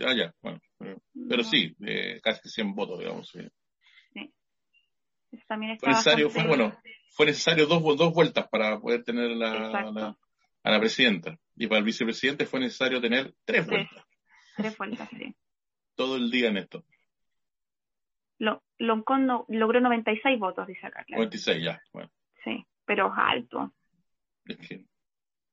ah, 0.06 0.14
ya, 0.16 0.34
bueno. 0.42 0.60
Pero 1.30 1.44
sí, 1.44 1.76
casi 2.24 2.50
100 2.50 2.76
votos, 2.76 3.00
digamos. 3.00 3.30
Sí. 3.30 4.32
también 5.48 5.78
fue 5.80 5.90
necesario, 5.90 6.30
fue, 6.30 6.48
bueno, 6.48 6.74
fue 7.10 7.26
necesario 7.26 7.66
dos, 7.66 7.82
dos 7.98 8.14
vueltas 8.14 8.48
para 8.48 8.80
poder 8.80 9.04
tener 9.04 9.32
la, 9.32 10.16
a 10.66 10.72
la 10.72 10.80
presidenta. 10.80 11.38
Y 11.56 11.68
para 11.68 11.80
el 11.80 11.86
vicepresidente 11.86 12.46
fue 12.48 12.60
necesario 12.60 13.00
tener 13.00 13.34
tres 13.46 13.68
vueltas. 13.68 14.04
Tres 14.58 14.78
vueltas, 14.78 15.08
sí. 15.12 15.36
Todo 15.94 16.18
el 16.18 16.32
día 16.32 16.50
en 16.50 16.58
esto. 16.58 16.84
Lo, 18.40 18.64
Loncón 18.80 19.28
no, 19.28 19.46
logró 19.48 19.80
96 19.80 20.40
votos, 20.40 20.68
dice 20.68 20.88
acá. 20.88 21.06
96 21.08 21.64
ya, 21.64 21.82
bueno. 21.94 22.12
Sí, 22.44 22.66
pero 22.84 23.14
alto. 23.16 23.72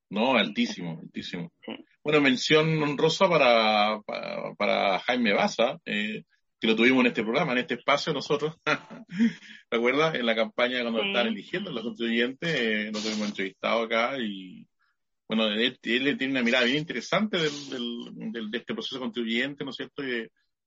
no, 0.09 0.37
altísimo, 0.37 0.99
altísimo. 1.00 1.52
Bueno, 2.02 2.21
mención 2.23 2.83
honrosa 2.83 3.28
para, 3.28 4.00
para, 4.57 4.99
Jaime 5.00 5.35
Baza, 5.35 5.78
eh, 5.85 6.25
que 6.59 6.66
lo 6.66 6.75
tuvimos 6.75 7.02
en 7.02 7.09
este 7.09 7.23
programa, 7.23 7.52
en 7.52 7.59
este 7.59 7.75
espacio 7.75 8.14
nosotros. 8.14 8.57
¿Te 9.69 9.76
acuerdas? 9.76 10.14
En 10.14 10.25
la 10.25 10.35
campaña 10.35 10.81
cuando 10.81 11.02
estaban 11.02 11.28
eligiendo 11.28 11.71
los 11.71 11.83
constituyentes, 11.83 12.49
eh, 12.61 12.90
nos 12.90 13.04
hemos 13.07 13.28
entrevistado 13.28 13.83
acá 13.83 14.19
y 14.19 14.66
bueno, 15.35 15.55
él, 15.55 15.79
tiene 15.81 16.15
una 16.29 16.43
mirada 16.43 16.65
bien 16.65 16.79
interesante 16.79 17.39
del, 17.39 18.51
de 18.51 18.59
este 18.59 18.75
proceso 18.75 18.99
constituyente, 18.99 19.65
¿no 19.65 19.71
es 19.71 19.77
cierto? 19.77 20.03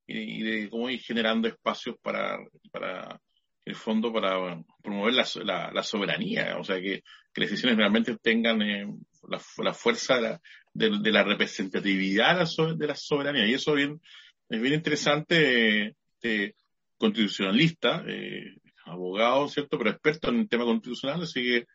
Y 0.07 0.41
de, 0.43 0.69
cómo 0.69 0.89
ir 0.89 1.01
generando 1.01 1.47
espacios 1.47 1.95
para, 2.01 2.37
para 2.71 3.19
el 3.63 3.75
fondo, 3.75 4.11
para 4.11 4.59
promover 4.81 5.13
la, 5.13 5.71
la, 5.71 5.83
soberanía, 5.83 6.57
o 6.57 6.63
sea, 6.63 6.79
que, 6.79 7.03
las 7.35 7.49
decisiones 7.49 7.77
realmente 7.77 8.15
tengan 8.21 8.61
eh, 8.61 8.87
la, 9.27 9.73
fuerza 9.73 10.39
de 10.73 11.11
la, 11.11 11.23
representatividad 11.23 12.47
de 12.75 12.87
la 12.87 12.95
soberanía. 12.95 13.45
Y 13.45 13.53
eso 13.53 13.73
bien, 13.73 14.01
es 14.49 14.61
bien 14.61 14.73
interesante, 14.73 15.95
este 16.13 16.55
constitucionalista, 16.97 18.03
eh, 18.07 18.55
abogado, 18.85 19.47
¿cierto? 19.49 19.77
Pero 19.77 19.89
experto 19.89 20.29
en 20.29 20.39
el 20.39 20.49
tema 20.49 20.63
constitucional, 20.63 21.21
así 21.21 21.43
que 21.43 21.65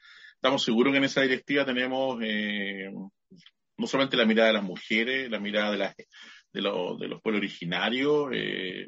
estamos 0.41 0.65
seguros 0.65 0.93
que 0.93 0.97
en 0.97 1.05
esa 1.05 1.21
directiva 1.21 1.67
tenemos 1.67 2.19
eh, 2.23 2.91
no 3.77 3.87
solamente 3.87 4.17
la 4.17 4.25
mirada 4.25 4.49
de 4.49 4.55
las 4.55 4.63
mujeres, 4.63 5.31
la 5.31 5.39
mirada 5.39 5.71
de, 5.71 5.77
la, 5.77 5.95
de, 5.95 6.07
de 6.53 7.09
los 7.09 7.21
pueblos 7.21 7.41
originarios, 7.41 8.31
eh, 8.33 8.87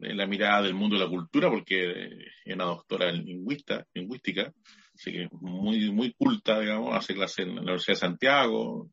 la 0.00 0.26
mirada 0.26 0.62
del 0.62 0.72
mundo 0.72 0.96
de 0.96 1.04
la 1.04 1.10
cultura, 1.10 1.50
porque 1.50 2.06
es 2.44 2.54
una 2.54 2.64
doctora 2.64 3.10
en 3.10 3.26
lingüista, 3.26 3.84
lingüística, 3.92 4.50
así 4.94 5.12
que 5.12 5.28
muy, 5.30 5.90
muy 5.90 6.14
culta, 6.14 6.58
digamos, 6.58 6.96
hace 6.96 7.14
clase 7.14 7.42
en 7.42 7.56
la 7.56 7.60
Universidad 7.60 7.96
de 7.96 8.00
Santiago, 8.00 8.88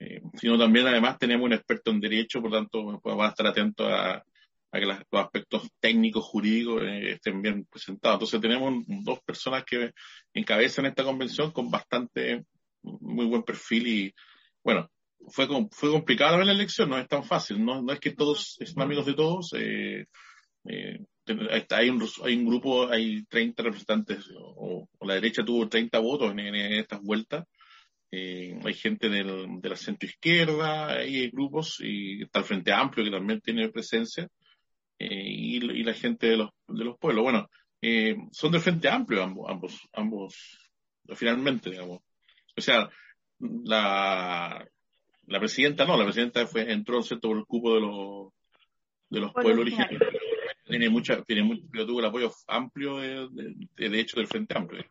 eh, 0.00 0.22
sino 0.34 0.58
también 0.58 0.88
además 0.88 1.18
tenemos 1.18 1.46
un 1.46 1.52
experto 1.52 1.92
en 1.92 2.00
derecho, 2.00 2.42
por 2.42 2.50
tanto 2.50 3.00
va 3.00 3.26
a 3.26 3.28
estar 3.28 3.46
atento 3.46 3.88
a, 3.88 4.24
que 4.78 4.86
los 4.86 4.98
aspectos 5.12 5.68
técnicos, 5.80 6.24
jurídicos 6.24 6.82
eh, 6.82 7.12
estén 7.12 7.42
bien 7.42 7.66
presentados. 7.66 8.32
Entonces 8.32 8.40
tenemos 8.40 8.84
dos 8.86 9.20
personas 9.24 9.64
que 9.64 9.92
encabezan 10.34 10.86
esta 10.86 11.04
convención 11.04 11.50
con 11.52 11.70
bastante, 11.70 12.44
muy 12.82 13.26
buen 13.26 13.42
perfil 13.42 13.86
y 13.86 14.14
bueno, 14.62 14.90
fue, 15.28 15.46
fue 15.70 15.90
complicado 15.90 16.42
la 16.42 16.52
elección, 16.52 16.90
no 16.90 16.98
es 16.98 17.08
tan 17.08 17.24
fácil, 17.24 17.64
no, 17.64 17.82
no 17.82 17.92
es 17.92 18.00
que 18.00 18.12
todos 18.12 18.58
son 18.64 18.82
amigos 18.82 19.06
de 19.06 19.14
todos, 19.14 19.52
eh, 19.56 20.06
eh, 20.68 20.98
hay, 21.70 21.88
un, 21.88 22.06
hay 22.24 22.36
un 22.36 22.46
grupo, 22.46 22.88
hay 22.88 23.24
30 23.26 23.62
representantes, 23.62 24.28
o, 24.34 24.88
la 25.00 25.14
derecha 25.14 25.44
tuvo 25.44 25.68
30 25.68 25.98
votos 26.00 26.32
en, 26.32 26.54
estas 26.54 27.00
vueltas, 27.00 27.44
hay 28.12 28.74
gente 28.74 29.08
del, 29.08 29.60
de 29.60 29.68
la 29.68 29.76
centro 29.76 30.08
izquierda, 30.08 30.94
hay 30.94 31.30
grupos, 31.30 31.80
y 31.80 32.22
está 32.22 32.38
el 32.40 32.44
Frente 32.44 32.72
Amplio 32.72 33.04
que 33.04 33.10
también 33.10 33.40
tiene 33.40 33.68
presencia, 33.68 34.28
eh, 34.98 35.24
y, 35.28 35.60
la 35.82 35.94
gente 35.94 36.28
de 36.28 36.36
los, 36.36 36.50
de 36.68 36.84
los 36.84 36.98
pueblos. 36.98 37.22
Bueno, 37.24 37.48
eh, 37.80 38.16
son 38.32 38.52
del 38.52 38.60
Frente 38.60 38.88
Amplio 38.88 39.22
ambos, 39.22 39.46
ambos, 39.48 39.88
ambos, 39.92 40.70
finalmente, 41.14 41.70
digamos. 41.70 42.00
O 42.56 42.60
sea, 42.60 42.88
la, 43.38 44.66
la 45.26 45.38
presidenta 45.38 45.84
no, 45.84 45.96
la 45.96 46.04
presidenta 46.04 46.46
fue, 46.46 46.72
entró 46.72 47.02
¿cierto? 47.02 47.28
por 47.28 47.38
el 47.38 47.46
cupo 47.46 47.74
de 47.74 47.80
los, 47.80 48.32
de 49.10 49.20
los 49.20 49.32
pueblos 49.32 49.60
originarios. 49.60 50.02
Tiene 50.64 50.88
mucha, 50.88 51.22
tiene 51.22 51.44
mucho, 51.44 51.62
pero 51.70 51.86
tuvo 51.86 52.00
el 52.00 52.06
apoyo 52.06 52.32
amplio 52.48 52.96
de, 52.96 53.28
de, 53.76 54.00
hecho 54.00 54.16
del 54.16 54.26
Frente 54.26 54.56
Amplio. 54.58 54.84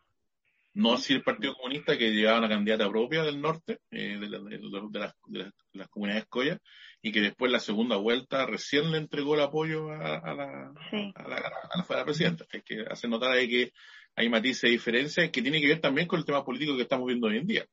No 0.75 0.93
así 0.93 1.13
el 1.13 1.23
Partido 1.23 1.55
Comunista 1.55 1.97
que 1.97 2.11
llevaba 2.11 2.39
una 2.39 2.49
candidata 2.49 2.89
propia 2.89 3.23
del 3.23 3.39
norte, 3.39 3.79
eh, 3.91 4.17
de, 4.19 4.27
de, 4.27 4.99
las, 4.99 5.13
de, 5.25 5.51
las, 5.71 5.87
comunidades 5.87 6.25
Coya, 6.25 6.59
y 7.01 7.13
que 7.13 7.21
después 7.21 7.49
la 7.49 7.61
segunda 7.61 7.95
vuelta 7.95 8.45
recién 8.45 8.91
le 8.91 8.97
entregó 8.97 9.35
el 9.35 9.41
apoyo 9.41 9.89
a, 9.89 10.33
la, 10.33 10.73
a, 11.15 11.27
la, 11.27 12.05
presidenta. 12.05 12.45
Es 12.51 12.61
que 12.63 12.83
hace 12.89 13.07
notar 13.07 13.31
ahí 13.31 13.47
que 13.47 13.71
hay 14.17 14.27
matices 14.27 14.63
de 14.63 14.69
diferencia 14.71 15.31
que 15.31 15.41
tiene 15.41 15.61
que 15.61 15.67
ver 15.67 15.79
también 15.79 16.07
con 16.07 16.19
el 16.19 16.25
tema 16.25 16.43
político 16.43 16.75
que 16.75 16.83
estamos 16.83 17.07
viendo 17.07 17.27
hoy 17.27 17.37
en 17.37 17.47
día. 17.47 17.65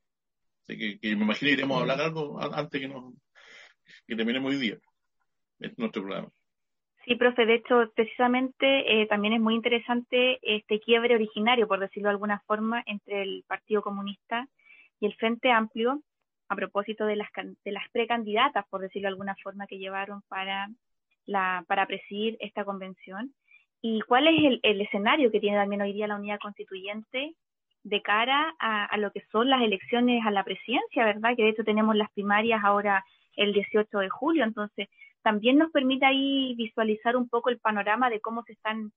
Así 0.63 0.99
que, 1.01 1.17
me 1.17 1.25
imagino 1.25 1.51
iremos 1.51 1.79
a 1.79 1.81
hablar 1.81 1.99
mm. 1.99 2.03
algo 2.03 2.41
antes 2.55 2.81
que, 2.81 2.87
nos, 2.87 3.15
que 4.07 4.15
terminemos 4.15 4.53
hoy 4.53 4.61
día. 4.61 4.79
Es 5.59 5.77
nuestro 5.77 6.03
programa. 6.03 6.31
Sí, 7.05 7.17
profe, 7.17 7.47
de 7.47 7.55
hecho, 7.55 7.91
precisamente 7.97 9.03
eh, 9.03 9.07
también 9.07 9.35
es 9.35 9.41
muy 9.41 9.55
interesante 9.55 10.39
este 10.43 10.79
quiebre 10.79 11.17
originario, 11.17 11.67
por 11.67 11.81
decirlo 11.81 12.09
de 12.09 12.13
alguna 12.13 12.41
forma, 12.47 12.83
entre 12.87 13.23
el 13.23 13.45
Partido 13.49 13.83
Comunista 13.83 14.47
y 15.01 15.07
el 15.07 15.15
Frente 15.17 15.51
Amplio, 15.51 16.01
a 16.49 16.55
propósito 16.55 17.05
de 17.05 17.17
las, 17.17 17.29
de 17.65 17.73
las 17.73 17.89
precandidatas, 17.91 18.67
por 18.69 18.81
decirlo 18.83 19.07
de 19.07 19.13
alguna 19.15 19.35
forma, 19.43 19.67
que 19.67 19.79
llevaron 19.79 20.23
para, 20.29 20.69
la, 21.27 21.65
para 21.67 21.87
presidir 21.87 22.37
esta 22.39 22.65
convención. 22.65 23.35
¿Y 23.81 24.01
cuál 24.03 24.29
es 24.29 24.45
el, 24.45 24.61
el 24.63 24.81
escenario 24.81 25.33
que 25.33 25.41
tiene 25.41 25.57
también 25.57 25.83
hoy 25.83 25.93
día 25.93 26.07
la 26.07 26.17
unidad 26.17 26.39
constituyente 26.39 27.35
de 27.83 28.03
cara 28.03 28.55
a, 28.61 28.85
a, 28.85 28.97
lo 28.97 29.11
que 29.11 29.25
son 29.33 29.51
las 29.51 29.61
elecciones 29.61 30.25
a 30.25 30.31
la 30.31 30.45
presidencia, 30.45 31.05
¿verdad? 31.05 31.35
Que 31.37 31.43
de 31.43 31.49
hecho 31.49 31.65
tenemos 31.65 31.97
las 31.97 32.13
primarias 32.13 32.63
ahora 32.63 33.05
el 33.35 33.53
18 33.53 33.99
de 33.99 34.09
julio, 34.09 34.45
entonces 34.45 34.89
también 35.23 35.59
nos 35.59 35.71
permite 35.71 36.07
ahí 36.07 36.55
visualizar 36.57 37.17
un 37.17 37.29
poco 37.29 37.51
el 37.51 37.59
panorama 37.59 38.11
de 38.11 38.21
cómo 38.21 38.43
se 38.45 38.53
están 38.53 38.93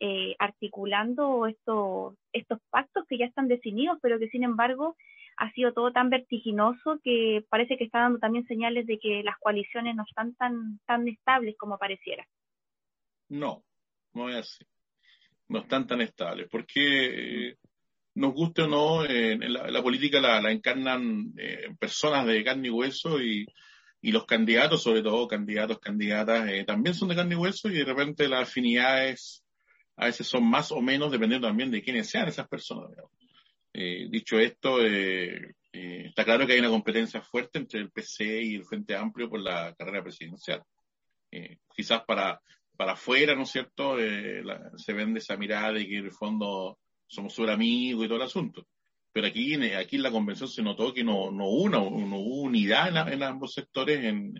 eh, 0.00 0.36
articulando 0.38 1.46
estos, 1.46 2.14
estos 2.32 2.58
pactos 2.70 3.04
que 3.08 3.18
ya 3.18 3.26
están 3.26 3.48
definidos, 3.48 3.98
pero 4.02 4.18
que 4.18 4.28
sin 4.28 4.44
embargo 4.44 4.96
ha 5.38 5.50
sido 5.52 5.72
todo 5.72 5.92
tan 5.92 6.10
vertiginoso 6.10 6.98
que 7.02 7.44
parece 7.48 7.76
que 7.76 7.84
está 7.84 8.00
dando 8.00 8.18
también 8.18 8.46
señales 8.46 8.86
de 8.86 8.98
que 8.98 9.22
las 9.22 9.36
coaliciones 9.38 9.94
no 9.94 10.04
están 10.08 10.34
tan, 10.34 10.80
tan 10.86 11.06
estables 11.08 11.56
como 11.58 11.78
pareciera. 11.78 12.26
No, 13.28 13.62
no 14.14 14.28
es 14.30 14.36
así. 14.36 14.64
No 15.48 15.60
están 15.60 15.86
tan 15.86 16.00
estables, 16.00 16.48
porque 16.50 17.50
eh, 17.50 17.56
nos 18.14 18.34
guste 18.34 18.62
o 18.62 18.66
no, 18.66 19.04
la, 19.04 19.82
política 19.82 20.20
la, 20.20 20.50
encarnan 20.50 21.32
eh, 21.38 21.68
personas 21.78 22.26
de 22.26 22.42
carne 22.42 22.68
y 22.68 22.70
hueso 22.70 23.20
y, 23.20 23.46
y 24.06 24.12
los 24.12 24.24
candidatos, 24.24 24.84
sobre 24.84 25.02
todo 25.02 25.26
candidatos, 25.26 25.80
candidatas, 25.80 26.48
también 26.64 26.94
son 26.94 27.08
de 27.08 27.16
carne 27.16 27.34
y 27.34 27.38
hueso 27.38 27.68
y 27.68 27.74
de 27.74 27.84
repente 27.84 28.28
las 28.28 28.48
afinidades 28.48 29.44
a 29.96 30.06
veces 30.06 30.28
son 30.28 30.48
más 30.48 30.70
o 30.70 30.80
menos 30.80 31.10
dependiendo 31.10 31.48
también 31.48 31.72
de 31.72 31.82
quiénes 31.82 32.08
sean 32.08 32.28
esas 32.28 32.46
personas. 32.46 32.92
Eh, 33.72 34.06
dicho 34.08 34.38
esto, 34.38 34.80
eh, 34.80 35.56
eh, 35.72 36.04
está 36.06 36.24
claro 36.24 36.46
que 36.46 36.52
hay 36.52 36.60
una 36.60 36.68
competencia 36.68 37.20
fuerte 37.20 37.58
entre 37.58 37.80
el 37.80 37.90
PC 37.90 38.42
y 38.44 38.54
el 38.54 38.64
Frente 38.64 38.94
Amplio 38.94 39.28
por 39.28 39.40
la 39.40 39.74
carrera 39.74 40.04
presidencial. 40.04 40.62
quizás 41.74 42.04
para, 42.06 42.40
para 42.76 42.92
afuera, 42.92 43.34
¿no 43.34 43.42
es 43.42 43.50
cierto?, 43.50 43.96
se 44.76 44.92
vende 44.92 45.18
esa 45.18 45.36
mirada 45.36 45.72
de 45.72 45.84
que 45.84 45.98
en 45.98 46.04
el 46.04 46.12
fondo 46.12 46.78
somos 47.08 47.34
súper 47.34 47.50
amigos 47.50 48.04
y 48.04 48.06
todo 48.06 48.18
el 48.18 48.22
asunto. 48.22 48.68
Pero 49.16 49.28
aquí, 49.28 49.54
aquí 49.72 49.96
en 49.96 50.02
la 50.02 50.10
convención 50.10 50.46
se 50.46 50.60
notó 50.60 50.92
que 50.92 51.02
no, 51.02 51.30
no, 51.30 51.46
hubo, 51.46 51.62
una, 51.62 51.78
no 51.78 52.18
hubo 52.18 52.42
unidad 52.42 53.10
en, 53.10 53.22
ambos 53.22 53.54
sectores 53.54 54.04
en, 54.04 54.34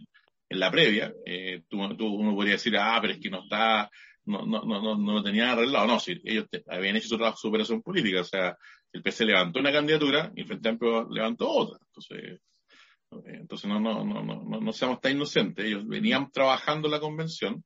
en 0.50 0.60
la 0.60 0.70
previa. 0.70 1.14
Eh, 1.24 1.62
tú, 1.66 1.80
uno 1.80 2.34
podría 2.34 2.52
decir, 2.52 2.76
ah, 2.76 2.98
pero 3.00 3.14
es 3.14 3.18
que 3.18 3.30
no 3.30 3.44
está, 3.44 3.90
no, 4.26 4.44
no, 4.44 4.66
no, 4.66 4.98
no, 4.98 5.12
lo 5.14 5.22
tenían 5.22 5.48
arreglado. 5.48 5.86
No, 5.86 5.98
sí, 5.98 6.20
ellos 6.22 6.44
habían 6.68 6.94
hecho 6.94 7.08
su 7.08 7.16
trabajo 7.16 7.38
de 7.42 7.48
operación 7.48 7.80
política. 7.80 8.20
O 8.20 8.24
sea, 8.24 8.54
el 8.92 9.02
PC 9.02 9.24
levantó 9.24 9.60
una 9.60 9.72
candidatura 9.72 10.30
y 10.36 10.42
el 10.42 10.46
Frente 10.46 10.68
Amplio 10.68 11.08
levantó 11.08 11.48
otra. 11.48 11.78
Entonces, 11.86 12.18
eh, 12.22 13.38
entonces 13.40 13.70
no, 13.70 13.80
no, 13.80 14.04
no, 14.04 14.22
no, 14.22 14.60
no, 14.60 14.72
seamos 14.74 15.00
tan 15.00 15.12
inocentes. 15.12 15.64
Ellos 15.64 15.88
venían 15.88 16.30
trabajando 16.30 16.86
la 16.86 17.00
convención 17.00 17.64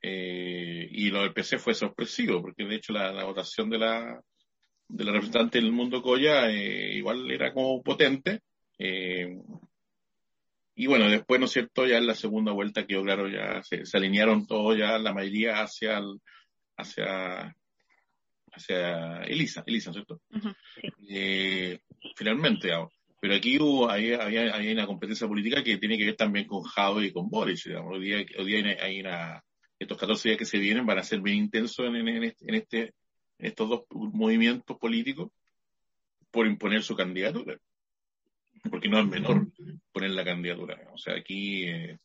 eh, 0.00 0.88
y 0.90 1.10
lo 1.10 1.20
del 1.20 1.34
PC 1.34 1.58
fue 1.58 1.74
sorpresivo, 1.74 2.40
porque 2.40 2.64
de 2.64 2.76
hecho 2.76 2.94
la, 2.94 3.12
la 3.12 3.24
votación 3.24 3.68
de 3.68 3.76
la, 3.76 4.22
de 4.88 5.04
la 5.04 5.12
representante 5.12 5.60
del 5.60 5.72
mundo 5.72 6.02
Coya 6.02 6.50
eh, 6.50 6.94
igual 6.94 7.30
era 7.30 7.52
como 7.52 7.82
potente. 7.82 8.40
Eh, 8.78 9.38
y 10.74 10.86
bueno, 10.86 11.08
después, 11.08 11.40
¿no 11.40 11.46
es 11.46 11.52
cierto? 11.52 11.86
Ya 11.86 11.96
en 11.98 12.06
la 12.06 12.14
segunda 12.14 12.52
vuelta 12.52 12.86
quedó 12.86 13.02
claro, 13.02 13.28
ya 13.28 13.62
se, 13.62 13.84
alinearon 13.96 14.46
todos, 14.46 14.76
ya 14.76 14.98
la 14.98 15.14
mayoría 15.14 15.62
hacia 15.62 15.98
el, 15.98 16.20
hacia, 16.76 17.56
hacia 18.52 19.22
Elisa, 19.22 19.64
Elisa, 19.66 19.92
¿cierto? 19.92 20.20
eh, 21.08 21.80
finalmente, 22.14 22.70
pero 23.20 23.34
aquí 23.34 23.58
hubo, 23.58 23.90
había, 23.90 24.22
había, 24.22 24.72
una 24.72 24.86
competencia 24.86 25.26
política 25.26 25.64
que 25.64 25.78
tiene 25.78 25.96
que 25.96 26.04
ver 26.04 26.16
también 26.16 26.46
con 26.46 26.62
Jado 26.62 27.02
y 27.02 27.10
con 27.10 27.30
Boris, 27.30 27.64
digamos. 27.64 27.94
Hoy 27.94 28.04
día, 28.04 28.18
hoy 28.38 28.44
día 28.44 28.76
hay, 28.80 29.00
una, 29.00 29.42
estos 29.78 29.96
14 29.98 30.28
días 30.28 30.38
que 30.38 30.44
se 30.44 30.58
vienen 30.58 30.84
van 30.84 30.98
a 30.98 31.02
ser 31.02 31.22
bien 31.22 31.38
intensos 31.38 31.86
en, 31.86 31.96
en, 31.96 32.24
este, 32.24 32.44
en 32.46 32.54
este 32.54 32.94
estos 33.38 33.68
dos 33.68 33.84
movimientos 33.90 34.76
políticos 34.78 35.30
por 36.30 36.46
imponer 36.46 36.82
su 36.82 36.96
candidatura. 36.96 37.58
Porque 38.70 38.88
no 38.88 38.98
es 38.98 39.06
menor 39.06 39.48
poner 39.92 40.10
la 40.10 40.24
candidatura. 40.24 40.78
O 40.92 40.98
sea, 40.98 41.14
aquí 41.14 41.64
eh, 41.64 41.98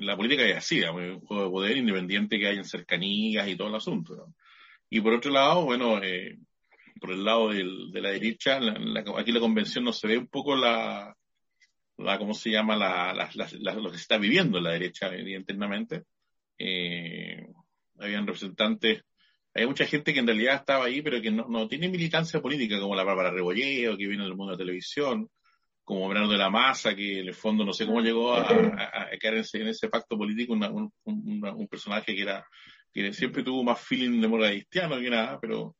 la 0.00 0.16
política 0.16 0.44
es 0.44 0.56
así, 0.56 0.82
un 0.82 1.20
juego 1.20 1.44
de 1.44 1.50
poder 1.50 1.76
independiente 1.76 2.38
que 2.38 2.46
haya 2.46 2.64
cercanías 2.64 3.48
y 3.48 3.56
todo 3.56 3.68
el 3.68 3.74
asunto. 3.74 4.34
Y 4.88 5.00
por 5.00 5.14
otro 5.14 5.30
lado, 5.30 5.64
bueno, 5.64 6.02
eh, 6.02 6.38
por 7.00 7.12
el 7.12 7.24
lado 7.24 7.50
del, 7.50 7.90
de 7.90 8.00
la 8.00 8.10
derecha, 8.10 8.60
aquí 9.16 9.32
la 9.32 9.40
convención 9.40 9.84
no 9.84 9.92
se 9.92 10.06
ve 10.08 10.18
un 10.18 10.26
poco 10.28 10.56
la, 10.56 11.16
la 11.96 12.18
¿cómo 12.18 12.34
se 12.34 12.50
llama? 12.50 12.76
La, 12.76 13.12
la, 13.14 13.74
lo 13.74 13.90
que 13.90 13.96
está 13.96 14.18
viviendo 14.18 14.58
en 14.58 14.64
la 14.64 14.72
derecha 14.72 15.14
internamente. 15.16 16.04
Eh, 16.58 17.46
habían 17.98 18.26
representantes 18.26 19.02
hay 19.54 19.66
mucha 19.66 19.86
gente 19.86 20.12
que 20.12 20.20
en 20.20 20.26
realidad 20.26 20.56
estaba 20.56 20.84
ahí, 20.84 21.02
pero 21.02 21.20
que 21.20 21.30
no, 21.30 21.46
no 21.48 21.66
tiene 21.68 21.88
militancia 21.88 22.40
política, 22.40 22.78
como 22.80 22.94
la 22.94 23.04
Bárbara 23.04 23.30
Rebolleo, 23.30 23.96
que 23.96 24.06
viene 24.06 24.24
del 24.24 24.36
mundo 24.36 24.52
de 24.52 24.58
la 24.58 24.64
televisión, 24.64 25.28
como 25.84 26.08
Bernardo 26.08 26.32
de 26.32 26.38
la 26.38 26.50
Masa, 26.50 26.94
que 26.94 27.20
en 27.20 27.28
el 27.28 27.34
fondo 27.34 27.64
no 27.64 27.72
sé 27.72 27.84
cómo 27.84 28.00
llegó 28.00 28.34
a, 28.34 28.42
a, 28.42 29.18
caer 29.18 29.44
en 29.54 29.68
ese, 29.68 29.88
pacto 29.88 30.16
político, 30.16 30.52
un, 30.52 30.92
un, 31.04 31.68
personaje 31.68 32.14
que 32.14 32.22
era 32.22 32.46
que 32.92 33.12
siempre 33.12 33.42
tuvo 33.42 33.62
más 33.62 33.80
feeling 33.80 34.20
de 34.20 34.28
moda 34.28 34.50
cristiano 34.50 35.00
que 35.00 35.10
nada, 35.10 35.38
pero 35.40 35.76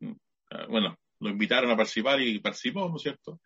mm, 0.00 0.12
ah, 0.50 0.66
bueno, 0.68 0.96
lo 1.20 1.30
invitaron 1.30 1.70
a 1.70 1.76
participar 1.76 2.20
y 2.20 2.38
participó, 2.38 2.88
¿no 2.88 2.96
es 2.96 3.02
cierto? 3.02 3.40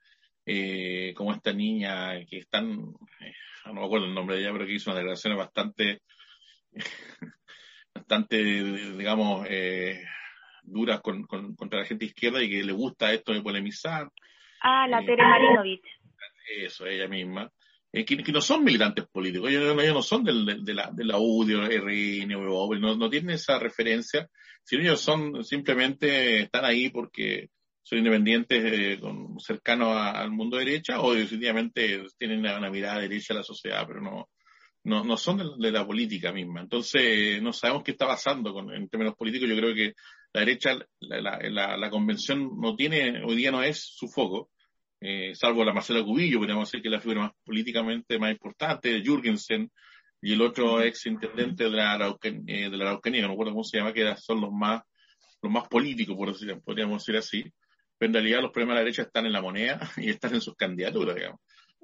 Eh, 0.46 1.14
como 1.16 1.32
esta 1.32 1.52
niña 1.52 2.24
que 2.26 2.38
están, 2.38 2.92
eh, 3.20 3.32
no 3.66 3.74
me 3.74 3.84
acuerdo 3.84 4.06
el 4.06 4.14
nombre 4.14 4.36
de 4.36 4.42
ella, 4.42 4.52
pero 4.52 4.66
que 4.66 4.74
hizo 4.74 4.90
una 4.90 4.98
declaración 4.98 5.36
bastante 5.36 6.00
bastante, 7.94 8.36
digamos, 8.36 9.46
eh, 9.48 10.02
duras 10.62 11.00
con, 11.00 11.24
contra 11.24 11.80
la 11.80 11.84
gente 11.84 12.06
izquierda 12.06 12.42
y 12.42 12.50
que 12.50 12.64
le 12.64 12.72
gusta 12.72 13.12
esto 13.12 13.32
de 13.32 13.42
polemizar. 13.42 14.10
Ah, 14.60 14.86
la 14.88 15.00
eh, 15.02 15.06
Tere 15.06 15.22
Marinovich. 15.22 15.86
Eso, 16.58 16.86
ella 16.86 17.08
misma. 17.08 17.50
Eh, 17.92 18.04
que, 18.04 18.16
no 18.32 18.40
son 18.40 18.64
militantes 18.64 19.06
políticos, 19.06 19.50
ellos, 19.50 19.76
no 19.76 20.02
son 20.02 20.24
del, 20.24 20.64
de, 20.64 20.74
la, 20.74 20.90
de 20.90 21.04
la 21.04 21.16
UDI, 21.18 21.54
RN, 21.78 22.28
no, 22.80 22.96
no 22.96 23.10
tienen 23.10 23.30
esa 23.30 23.58
referencia, 23.60 24.28
sino 24.64 24.82
ellos 24.82 25.00
son 25.00 25.44
simplemente, 25.44 26.40
están 26.40 26.64
ahí 26.64 26.90
porque 26.90 27.50
son 27.84 27.98
independientes, 27.98 28.64
eh, 28.64 29.00
cercanos 29.38 29.96
al 29.96 30.32
mundo 30.32 30.56
derecha, 30.56 31.00
o 31.00 31.14
definitivamente 31.14 32.02
tienen 32.18 32.40
una, 32.40 32.58
una, 32.58 32.70
mirada 32.70 32.98
derecha 32.98 33.32
a 33.32 33.36
la 33.36 33.42
sociedad, 33.44 33.84
pero 33.86 34.00
no, 34.00 34.28
no, 34.84 35.02
no 35.02 35.16
son 35.16 35.58
de, 35.58 35.72
la 35.72 35.86
política 35.86 36.32
misma. 36.32 36.60
Entonces, 36.60 37.42
no 37.42 37.52
sabemos 37.52 37.82
qué 37.82 37.92
está 37.92 38.06
pasando 38.06 38.52
con, 38.52 38.72
en 38.72 38.88
términos 38.88 39.14
políticos. 39.16 39.48
Yo 39.48 39.56
creo 39.56 39.74
que 39.74 39.94
la 40.32 40.40
derecha, 40.40 40.76
la, 41.00 41.38
la, 41.40 41.76
la, 41.76 41.90
convención 41.90 42.50
no 42.60 42.76
tiene, 42.76 43.22
hoy 43.24 43.36
día 43.36 43.50
no 43.50 43.62
es 43.62 43.80
su 43.80 44.08
foco, 44.08 44.50
eh, 45.00 45.34
salvo 45.34 45.64
la 45.64 45.72
Marcela 45.72 46.02
Cubillo, 46.02 46.38
podríamos 46.38 46.68
decir 46.68 46.82
que 46.82 46.88
es 46.88 46.92
la 46.92 47.00
figura 47.00 47.20
más 47.22 47.32
políticamente 47.44 48.18
más 48.18 48.32
importante, 48.32 49.02
Jürgensen 49.02 49.70
y 50.20 50.32
el 50.32 50.40
otro 50.40 50.80
ex 50.80 51.06
intendente 51.06 51.64
de 51.64 51.70
la, 51.70 51.92
Araucanía, 51.92 52.42
eh, 52.46 52.70
de 52.70 52.76
la 52.76 52.84
Araucanía, 52.84 53.22
no 53.22 53.28
recuerdo 53.28 53.52
cómo 53.52 53.64
se 53.64 53.78
llama, 53.78 53.92
que 53.92 54.14
son 54.16 54.40
los 54.40 54.50
más, 54.50 54.82
los 55.42 55.52
más 55.52 55.68
políticos, 55.68 56.16
por 56.16 56.32
decir, 56.32 56.58
podríamos 56.64 57.04
decir 57.04 57.16
así. 57.18 57.44
Pero 57.98 58.08
en 58.08 58.14
realidad 58.14 58.40
los 58.40 58.50
problemas 58.50 58.74
de 58.74 58.80
la 58.80 58.84
derecha 58.84 59.02
están 59.02 59.26
en 59.26 59.32
la 59.32 59.42
moneda 59.42 59.78
y 59.98 60.10
están 60.10 60.34
en 60.34 60.40
sus 60.40 60.54
candidaturas, 60.56 61.14
digamos. 61.14 61.40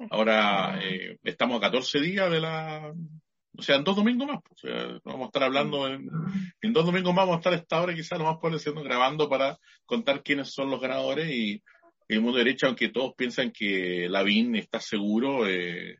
Ahora 0.08 0.80
eh, 0.82 1.18
estamos 1.24 1.58
a 1.58 1.60
14 1.60 2.00
días 2.00 2.30
de 2.30 2.40
la... 2.40 2.92
O 3.56 3.62
sea, 3.62 3.76
en 3.76 3.84
dos 3.84 3.96
domingos 3.96 4.26
más. 4.26 4.38
Pues, 4.42 4.64
o 4.64 4.68
sea, 4.68 5.00
vamos 5.04 5.22
a 5.22 5.26
estar 5.26 5.42
hablando, 5.42 5.86
en, 5.86 6.08
dos 6.72 6.86
domingos 6.86 7.12
más 7.12 7.26
vamos 7.26 7.36
a 7.36 7.40
estar 7.40 7.52
a 7.52 7.56
esta 7.56 7.82
hora 7.82 7.94
quizás 7.94 8.18
lo 8.18 8.24
más 8.24 8.38
probable 8.38 8.60
siendo 8.60 8.82
grabando 8.82 9.28
para 9.28 9.58
contar 9.84 10.22
quiénes 10.22 10.52
son 10.54 10.70
los 10.70 10.80
ganadores 10.80 11.28
y, 11.30 11.62
el 12.08 12.22
mundo 12.22 12.38
derecho, 12.38 12.66
aunque 12.66 12.88
todos 12.88 13.14
piensan 13.14 13.52
que 13.52 14.08
Lavín 14.08 14.56
está 14.56 14.80
seguro, 14.80 15.46
eh, 15.48 15.96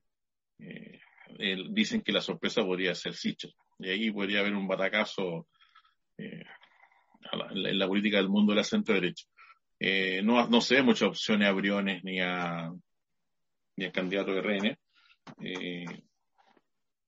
eh, 0.58 0.98
dicen 1.70 2.02
que 2.02 2.10
la 2.10 2.20
sorpresa 2.20 2.64
podría 2.64 2.96
ser 2.96 3.14
Sichel. 3.14 3.54
Y 3.78 3.90
ahí 3.90 4.10
podría 4.10 4.40
haber 4.40 4.56
un 4.56 4.66
batacazo 4.66 5.46
en, 6.18 6.42
la, 7.78 7.86
política 7.86 8.16
del 8.16 8.28
mundo 8.28 8.50
de 8.50 8.56
la 8.56 8.64
centro 8.64 8.92
derecha. 8.94 9.24
no, 10.24 10.48
no 10.48 10.60
se 10.60 10.74
ve 10.74 10.82
muchas 10.82 11.10
opciones 11.10 11.46
a 11.46 11.52
Briones 11.52 12.02
ni 12.02 12.18
a 12.18 12.72
el 13.83 13.93
candidato 13.93 14.33
de 14.33 14.43
RN. 14.43 14.79
Eh, 15.43 15.85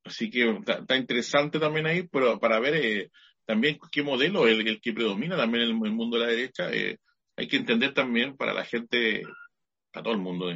así 0.05 0.31
que 0.31 0.59
está, 0.67 0.97
interesante 0.97 1.59
también 1.59 1.87
ahí, 1.87 2.09
pero 2.09 2.39
para 2.39 2.61
ver 2.61 2.75
eh, 2.75 3.11
también 3.45 3.79
qué 3.91 4.03
modelo 4.03 4.47
es 4.47 4.59
el, 4.59 4.81
que 4.81 4.93
predomina 4.93 5.37
también 5.37 5.65
en 5.65 5.71
el, 5.71 5.93
mundo 5.93 6.19
de 6.19 6.25
la 6.25 6.31
derecha. 6.31 6.71
Eh, 6.71 6.99
hay 7.37 7.49
que 7.49 7.57
entender 7.57 7.95
también 7.95 8.37
para 8.37 8.53
la 8.53 8.65
gente, 8.65 9.23
a 9.93 10.03
todo 10.03 10.13
el 10.13 10.21
mundo, 10.21 10.49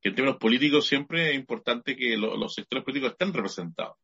que 0.00 0.08
en 0.08 0.14
términos 0.14 0.38
políticos 0.38 0.86
siempre 0.86 1.30
es 1.30 1.36
importante 1.36 1.96
que 1.96 2.16
los 2.16 2.54
sectores 2.54 2.84
políticos 2.84 3.12
estén 3.12 3.32
representados. 3.32 3.96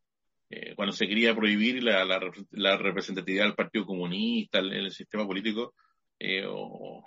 cuando 0.76 0.92
se 0.92 1.06
quería 1.06 1.34
prohibir 1.34 1.82
la, 1.82 2.04
la, 2.04 2.76
representatividad 2.76 3.44
del 3.44 3.54
Partido 3.54 3.84
Comunista 3.86 4.58
en 4.58 4.72
el 4.72 4.90
sistema 4.92 5.26
político, 5.26 5.74
eh, 6.18 6.44
o, 6.46 7.04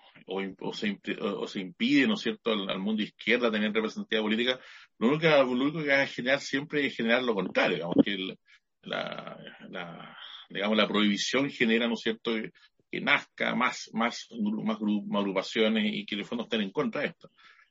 se, 0.74 1.00
o, 1.20 1.48
se, 1.48 1.60
impide, 1.60 2.08
¿no 2.08 2.14
es 2.14 2.22
cierto?, 2.22 2.52
al, 2.52 2.80
mundo 2.80 3.02
izquierda 3.02 3.52
tener 3.52 3.74
representatividad 3.74 4.24
política, 4.24 4.60
lo 5.00 5.08
único, 5.08 5.22
que, 5.22 5.30
lo 5.30 5.52
único 5.52 5.84
que 5.84 5.90
va 5.90 6.04
a 6.04 6.08
generar 6.08 6.40
siempre 6.40 6.86
es 6.86 6.96
generar 6.96 7.24
lo 7.24 7.34
contrario, 7.34 7.78
digamos, 7.78 7.96
que 8.04 8.36
la, 8.84 9.38
la, 9.70 10.18
digamos, 10.50 10.78
la 10.78 10.88
prohibición 10.88 11.50
genera, 11.50 11.88
¿no 11.88 11.96
es 11.96 12.02
cierto?, 12.02 12.34
que, 12.92 13.02
nazca 13.02 13.56
más, 13.56 13.90
más, 13.94 14.28
más, 14.64 14.78
agrupaciones 14.82 15.94
y 15.94 16.06
que 16.06 16.16
en 16.16 16.22
el 16.22 16.26
fondo 16.26 16.44
estén 16.46 16.62
en 16.62 16.72
contra 16.72 17.02
de 17.02 17.08
esto. 17.08 17.30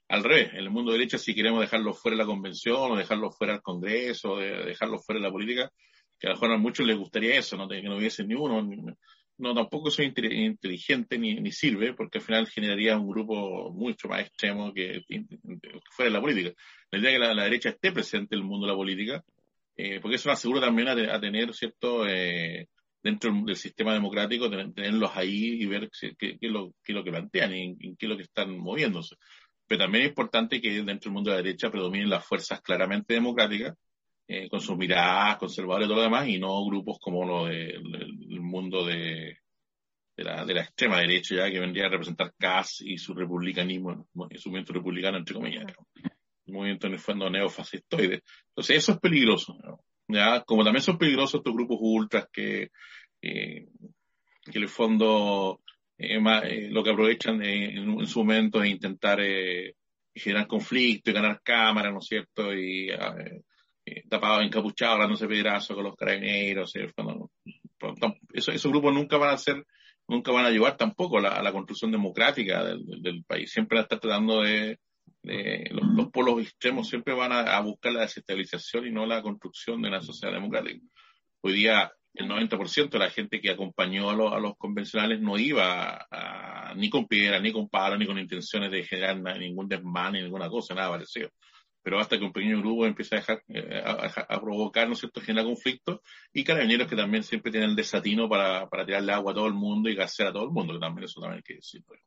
Al 0.08 0.24
revés, 0.24 0.52
en 0.52 0.60
el 0.60 0.70
mundo 0.70 0.92
derecha, 0.92 1.18
si 1.18 1.34
queremos 1.34 1.60
dejarlo 1.60 1.92
fuera 1.92 2.16
de 2.16 2.22
la 2.22 2.26
convención 2.26 2.92
o 2.92 2.96
dejarlo 2.96 3.30
fuera 3.30 3.54
del 3.54 3.62
Congreso, 3.62 4.32
o 4.32 4.38
dejarlo 4.38 5.00
fuera 5.00 5.20
de 5.20 5.26
la 5.26 5.32
política, 5.32 5.70
que 6.18 6.26
a 6.26 6.30
lo 6.30 6.36
mejor 6.36 6.52
a 6.52 6.58
muchos 6.58 6.86
les 6.86 6.96
gustaría 6.96 7.38
eso, 7.38 7.56
¿no? 7.56 7.68
que 7.68 7.82
no 7.82 7.96
hubiese 7.96 8.24
ni 8.24 8.34
uno, 8.34 8.66
no 9.38 9.54
tampoco 9.54 9.90
soy 9.90 10.06
inteligente 10.06 11.18
ni, 11.18 11.36
ni, 11.36 11.52
sirve, 11.52 11.94
porque 11.94 12.18
al 12.18 12.24
final 12.24 12.48
generaría 12.48 12.98
un 12.98 13.08
grupo 13.08 13.70
mucho 13.72 14.08
más 14.08 14.22
extremo 14.22 14.72
que, 14.74 15.04
fuera 15.90 16.10
de 16.10 16.14
la 16.14 16.20
política. 16.20 16.52
La 16.90 16.98
idea 16.98 17.10
es 17.10 17.16
que 17.16 17.34
la, 17.34 17.44
derecha 17.44 17.68
esté 17.70 17.92
presente 17.92 18.34
en 18.34 18.42
el 18.42 18.46
mundo 18.46 18.66
de 18.66 18.72
la 18.72 18.76
política, 18.76 19.24
eh, 19.76 20.00
porque 20.00 20.16
eso 20.16 20.28
nos 20.28 20.38
asegura 20.38 20.60
también 20.60 20.88
a, 20.88 21.20
tener, 21.20 21.54
¿cierto?, 21.54 22.06
eh, 22.06 22.68
dentro 23.02 23.32
del 23.44 23.56
sistema 23.56 23.92
democrático, 23.92 24.50
tenerlos 24.50 25.12
ahí 25.14 25.62
y 25.62 25.66
ver 25.66 25.88
qué, 26.18 26.36
es 26.40 26.50
lo, 26.50 26.74
qué, 26.82 26.92
lo, 26.92 27.04
que 27.04 27.10
plantean 27.10 27.54
y 27.54 27.96
qué 27.96 28.06
es 28.06 28.08
lo 28.08 28.16
que 28.16 28.24
están 28.24 28.58
moviéndose. 28.58 29.16
Pero 29.68 29.82
también 29.82 30.04
es 30.04 30.10
importante 30.10 30.60
que 30.60 30.70
dentro 30.70 31.10
del 31.10 31.12
mundo 31.12 31.30
de 31.30 31.36
la 31.36 31.42
derecha 31.42 31.70
predominen 31.70 32.10
las 32.10 32.26
fuerzas 32.26 32.60
claramente 32.60 33.14
democráticas, 33.14 33.76
eh, 34.30 34.46
con 34.50 34.60
sus 34.60 34.76
miradas 34.76 35.38
conservadoras 35.38 35.86
y 35.86 35.88
todo 35.88 35.96
lo 35.96 36.02
demás, 36.02 36.28
y 36.28 36.38
no 36.38 36.62
grupos 36.66 36.98
como 37.00 37.24
lo 37.24 37.46
del 37.46 37.80
mundo 38.42 38.84
de, 38.84 39.38
de, 40.14 40.24
la, 40.24 40.44
de 40.44 40.52
la 40.52 40.60
extrema 40.60 41.00
derecha, 41.00 41.36
ya 41.36 41.50
que 41.50 41.58
vendría 41.58 41.86
a 41.86 41.88
representar 41.88 42.34
CAS 42.36 42.82
y 42.82 42.98
su 42.98 43.14
republicanismo, 43.14 44.06
y 44.28 44.36
su 44.36 44.50
movimiento 44.50 44.74
republicano, 44.74 45.16
entre 45.16 45.34
comillas, 45.34 45.64
un 46.44 46.54
movimiento 46.54 46.88
en 46.88 46.92
el 46.92 46.98
fondo 46.98 47.30
neofascistoide. 47.30 48.22
Entonces, 48.48 48.76
eso 48.76 48.92
es 48.92 48.98
peligroso, 48.98 49.56
¿ya? 50.08 50.42
Como 50.42 50.62
también 50.62 50.82
son 50.82 50.98
peligrosos 50.98 51.40
estos 51.40 51.54
grupos 51.54 51.78
ultras 51.80 52.28
que, 52.30 52.68
que 53.18 53.66
en 54.44 54.62
el 54.62 54.68
fondo 54.68 55.62
eh, 55.96 56.68
lo 56.70 56.84
que 56.84 56.90
aprovechan 56.90 57.42
en, 57.42 58.06
su 58.06 58.18
momento 58.18 58.62
es 58.62 58.70
intentar 58.70 59.20
generar 60.14 60.46
conflicto 60.46 61.10
y 61.10 61.14
ganar 61.14 61.40
cámaras, 61.42 61.94
¿no 61.94 62.00
es 62.00 62.06
cierto? 62.06 62.52
Y 62.52 62.90
tapados, 64.08 64.44
encapuchados, 64.44 64.94
hablándose 64.94 65.28
pedazo 65.28 65.74
con 65.74 65.84
los 65.84 65.96
carabineros. 65.96 66.72
eso, 68.32 68.52
esos 68.52 68.70
grupos 68.70 68.94
nunca 68.94 69.16
van 69.16 69.34
a 69.34 69.38
ser, 69.38 69.64
nunca 70.06 70.32
van 70.32 70.44
a 70.44 70.48
ayudar 70.48 70.76
tampoco 70.76 71.18
a 71.18 71.42
la, 71.42 71.52
construcción 71.52 71.92
democrática 71.92 72.64
del, 72.64 73.24
país. 73.26 73.50
Siempre 73.50 73.76
van 73.76 73.82
a 73.82 73.84
estar 73.84 74.00
tratando 74.00 74.42
de, 74.42 74.78
los, 75.70 76.10
polos 76.10 76.40
extremos 76.42 76.88
siempre 76.88 77.14
van 77.14 77.32
a, 77.32 77.60
buscar 77.60 77.92
la 77.92 78.00
desestabilización 78.00 78.86
y 78.86 78.90
no 78.90 79.06
la 79.06 79.22
construcción 79.22 79.82
de 79.82 79.88
una 79.88 80.00
sociedad 80.00 80.34
democrática. 80.34 80.80
Hoy 81.40 81.52
día 81.52 81.92
el 82.14 82.28
90% 82.28 82.90
de 82.90 82.98
la 82.98 83.10
gente 83.10 83.40
que 83.40 83.50
acompañó 83.50 84.10
a, 84.10 84.40
los 84.40 84.56
convencionales 84.56 85.20
no 85.20 85.38
iba 85.38 86.06
ni 86.76 86.90
con 86.90 87.06
piedra, 87.06 87.38
ni 87.40 87.52
con 87.52 87.68
palo, 87.68 87.96
ni 87.96 88.06
con 88.06 88.18
intenciones 88.18 88.70
de 88.70 88.82
generar 88.84 89.18
ningún 89.38 89.68
desmán, 89.68 90.12
ni 90.12 90.22
ninguna 90.22 90.48
cosa, 90.48 90.74
nada 90.74 90.90
parecido. 90.90 91.30
Pero 91.82 92.00
hasta 92.00 92.18
que 92.18 92.24
un 92.24 92.32
pequeño 92.32 92.60
grupo 92.60 92.84
dejar, 92.86 93.42
eh, 93.48 93.82
a, 93.84 94.40
provocar, 94.40 94.86
¿no 94.86 94.94
es 94.94 95.00
cierto?, 95.00 95.20
generar 95.20 95.46
conflictos, 95.46 96.00
y 96.32 96.44
carabineros 96.44 96.88
que 96.88 96.96
también 96.96 97.22
siempre 97.22 97.50
tienen 97.50 97.70
el 97.70 97.76
desatino 97.76 98.28
para, 98.28 98.68
para 98.68 98.84
tirarle 98.84 99.12
agua 99.12 99.32
a 99.32 99.34
todo 99.34 99.46
el 99.46 99.54
mundo 99.54 99.88
y 99.88 99.94
gasear 99.94 100.28
a 100.28 100.32
todo 100.32 100.44
el 100.44 100.50
mundo, 100.50 100.74
que 100.74 100.80
también 100.80 101.04
eso 101.04 101.20
también 101.20 101.38
hay 101.38 101.42
que 101.42 101.54
decir. 101.54 101.82
Pues, 101.86 102.00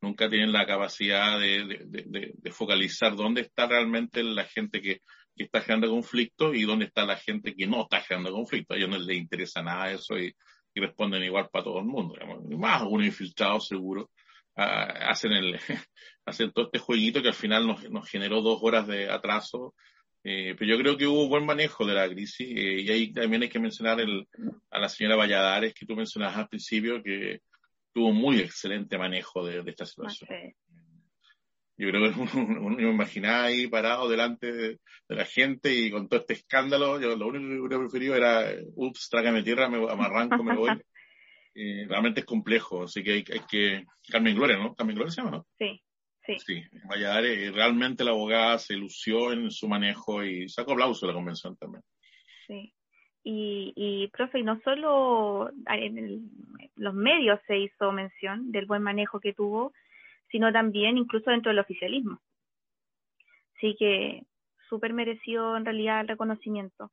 nunca 0.00 0.28
tienen 0.28 0.52
la 0.52 0.66
capacidad 0.66 1.38
de, 1.38 1.86
de, 1.86 2.50
focalizar 2.52 3.14
dónde 3.16 3.42
está 3.42 3.66
realmente 3.66 4.22
la 4.22 4.44
gente 4.44 4.80
que, 4.80 5.02
que, 5.36 5.44
está 5.44 5.60
generando 5.60 5.90
conflicto 5.90 6.54
y 6.54 6.62
dónde 6.62 6.86
está 6.86 7.04
la 7.04 7.16
gente 7.16 7.54
que 7.54 7.66
no 7.66 7.82
está 7.82 8.00
generando 8.00 8.32
conflicto. 8.32 8.74
A 8.74 8.76
ellos 8.76 8.88
no 8.88 8.98
les 8.98 9.18
interesa 9.18 9.62
nada 9.62 9.92
eso 9.92 10.18
y, 10.18 10.34
y 10.74 10.80
responden 10.80 11.22
igual 11.22 11.48
para 11.50 11.64
todo 11.64 11.78
el 11.80 11.86
mundo. 11.86 12.14
Más 12.56 12.82
uno 12.88 13.04
infiltrado 13.04 13.60
seguro 13.60 14.10
hacen, 14.54 15.32
el, 15.32 15.58
hacen 16.24 16.52
todo 16.52 16.66
este 16.66 16.78
jueguito 16.78 17.22
que 17.22 17.28
al 17.28 17.34
final 17.34 17.66
nos, 17.66 17.88
nos 17.90 18.08
generó 18.08 18.42
dos 18.42 18.58
horas 18.62 18.86
de 18.86 19.10
atraso. 19.10 19.74
Eh, 20.22 20.54
pero 20.58 20.76
yo 20.76 20.82
creo 20.82 20.96
que 20.98 21.06
hubo 21.06 21.28
buen 21.28 21.46
manejo 21.46 21.86
de 21.86 21.94
la 21.94 22.06
crisis 22.06 22.46
eh, 22.46 22.80
y 22.82 22.90
ahí 22.90 23.10
también 23.10 23.42
hay 23.42 23.48
que 23.48 23.58
mencionar 23.58 24.00
el, 24.00 24.28
a 24.70 24.78
la 24.78 24.88
señora 24.90 25.16
Valladares 25.16 25.72
que 25.72 25.86
tú 25.86 25.96
mencionabas 25.96 26.36
al 26.36 26.48
principio 26.48 27.02
que 27.02 27.40
tuvo 27.94 28.12
muy 28.12 28.38
excelente 28.38 28.98
manejo 28.98 29.46
de, 29.46 29.62
esta 29.66 29.86
situación. 29.86 30.28
Yo 31.78 31.88
creo 31.88 32.12
que 32.12 32.20
uno, 32.38 32.76
me 32.76 32.90
imaginaba 32.90 33.44
ahí 33.44 33.66
parado 33.66 34.10
delante 34.10 34.52
de, 34.52 34.78
la 35.08 35.24
gente 35.24 35.74
y 35.74 35.90
con 35.90 36.06
todo 36.08 36.20
este 36.20 36.34
escándalo, 36.34 37.00
yo 37.00 37.16
lo 37.16 37.28
único 37.28 37.48
que 37.48 37.60
hubiera 37.60 37.78
preferido 37.78 38.14
era, 38.14 38.52
ups, 38.74 39.08
trágame 39.08 39.42
tierra, 39.42 39.70
me, 39.70 39.78
me 39.78 40.04
arranco, 40.04 40.44
me 40.44 40.54
voy. 40.54 40.70
Eh, 41.54 41.84
realmente 41.88 42.20
es 42.20 42.26
complejo, 42.26 42.84
así 42.84 43.02
que 43.02 43.12
hay, 43.12 43.24
hay, 43.32 43.40
que... 43.48 43.84
Carmen 44.08 44.34
Gloria, 44.34 44.56
¿no? 44.56 44.74
Carmen 44.74 44.94
Gloria 44.94 45.10
se 45.10 45.20
llama, 45.20 45.38
¿no? 45.38 45.46
Sí, 45.58 45.82
sí. 46.24 46.38
Sí, 46.38 46.62
Valladares, 46.88 47.52
realmente 47.52 48.04
la 48.04 48.12
abogada 48.12 48.58
se 48.58 48.74
lució 48.74 49.32
en 49.32 49.50
su 49.50 49.68
manejo 49.68 50.24
y 50.24 50.48
sacó 50.48 50.72
aplauso 50.72 51.06
de 51.06 51.12
la 51.12 51.18
convención 51.18 51.56
también. 51.56 51.82
Sí. 52.46 52.72
Y, 53.22 53.72
y 53.76 54.08
profe, 54.08 54.42
no 54.42 54.60
solo 54.62 55.50
en 55.66 56.30
los 56.76 56.94
medios 56.94 57.38
se 57.46 57.58
hizo 57.58 57.92
mención 57.92 58.50
del 58.50 58.66
buen 58.66 58.82
manejo 58.82 59.20
que 59.20 59.34
tuvo, 59.34 59.72
sino 60.30 60.52
también 60.52 60.96
incluso 60.96 61.30
dentro 61.30 61.50
del 61.50 61.58
oficialismo. 61.58 62.20
Así 63.56 63.76
que 63.78 64.24
súper 64.68 64.94
merecido 64.94 65.56
en 65.56 65.64
realidad 65.64 66.00
el 66.00 66.08
reconocimiento. 66.08 66.90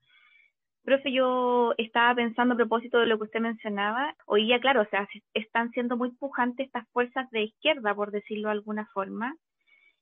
Profe, 0.87 1.11
yo 1.11 1.73
estaba 1.77 2.15
pensando 2.15 2.53
a 2.53 2.57
propósito 2.57 2.97
de 2.99 3.07
lo 3.07 3.17
que 3.17 3.25
usted 3.25 3.41
mencionaba. 3.41 4.15
Hoy 4.25 4.47
ya, 4.47 4.61
claro, 4.61 4.83
o 4.83 4.85
sea, 4.85 5.05
están 5.33 5.69
siendo 5.71 5.97
muy 5.97 6.11
pujantes 6.11 6.67
estas 6.67 6.87
fuerzas 6.93 7.29
de 7.31 7.41
izquierda, 7.41 7.93
por 7.93 8.09
decirlo 8.09 8.47
de 8.47 8.53
alguna 8.53 8.85
forma, 8.93 9.35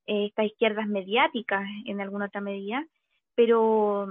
eh, 0.05 0.27
estas 0.27 0.45
izquierdas 0.45 0.85
mediáticas 0.85 1.67
en 1.85 2.01
alguna 2.01 2.25
otra 2.25 2.39
medida, 2.39 2.85
pero 3.33 4.07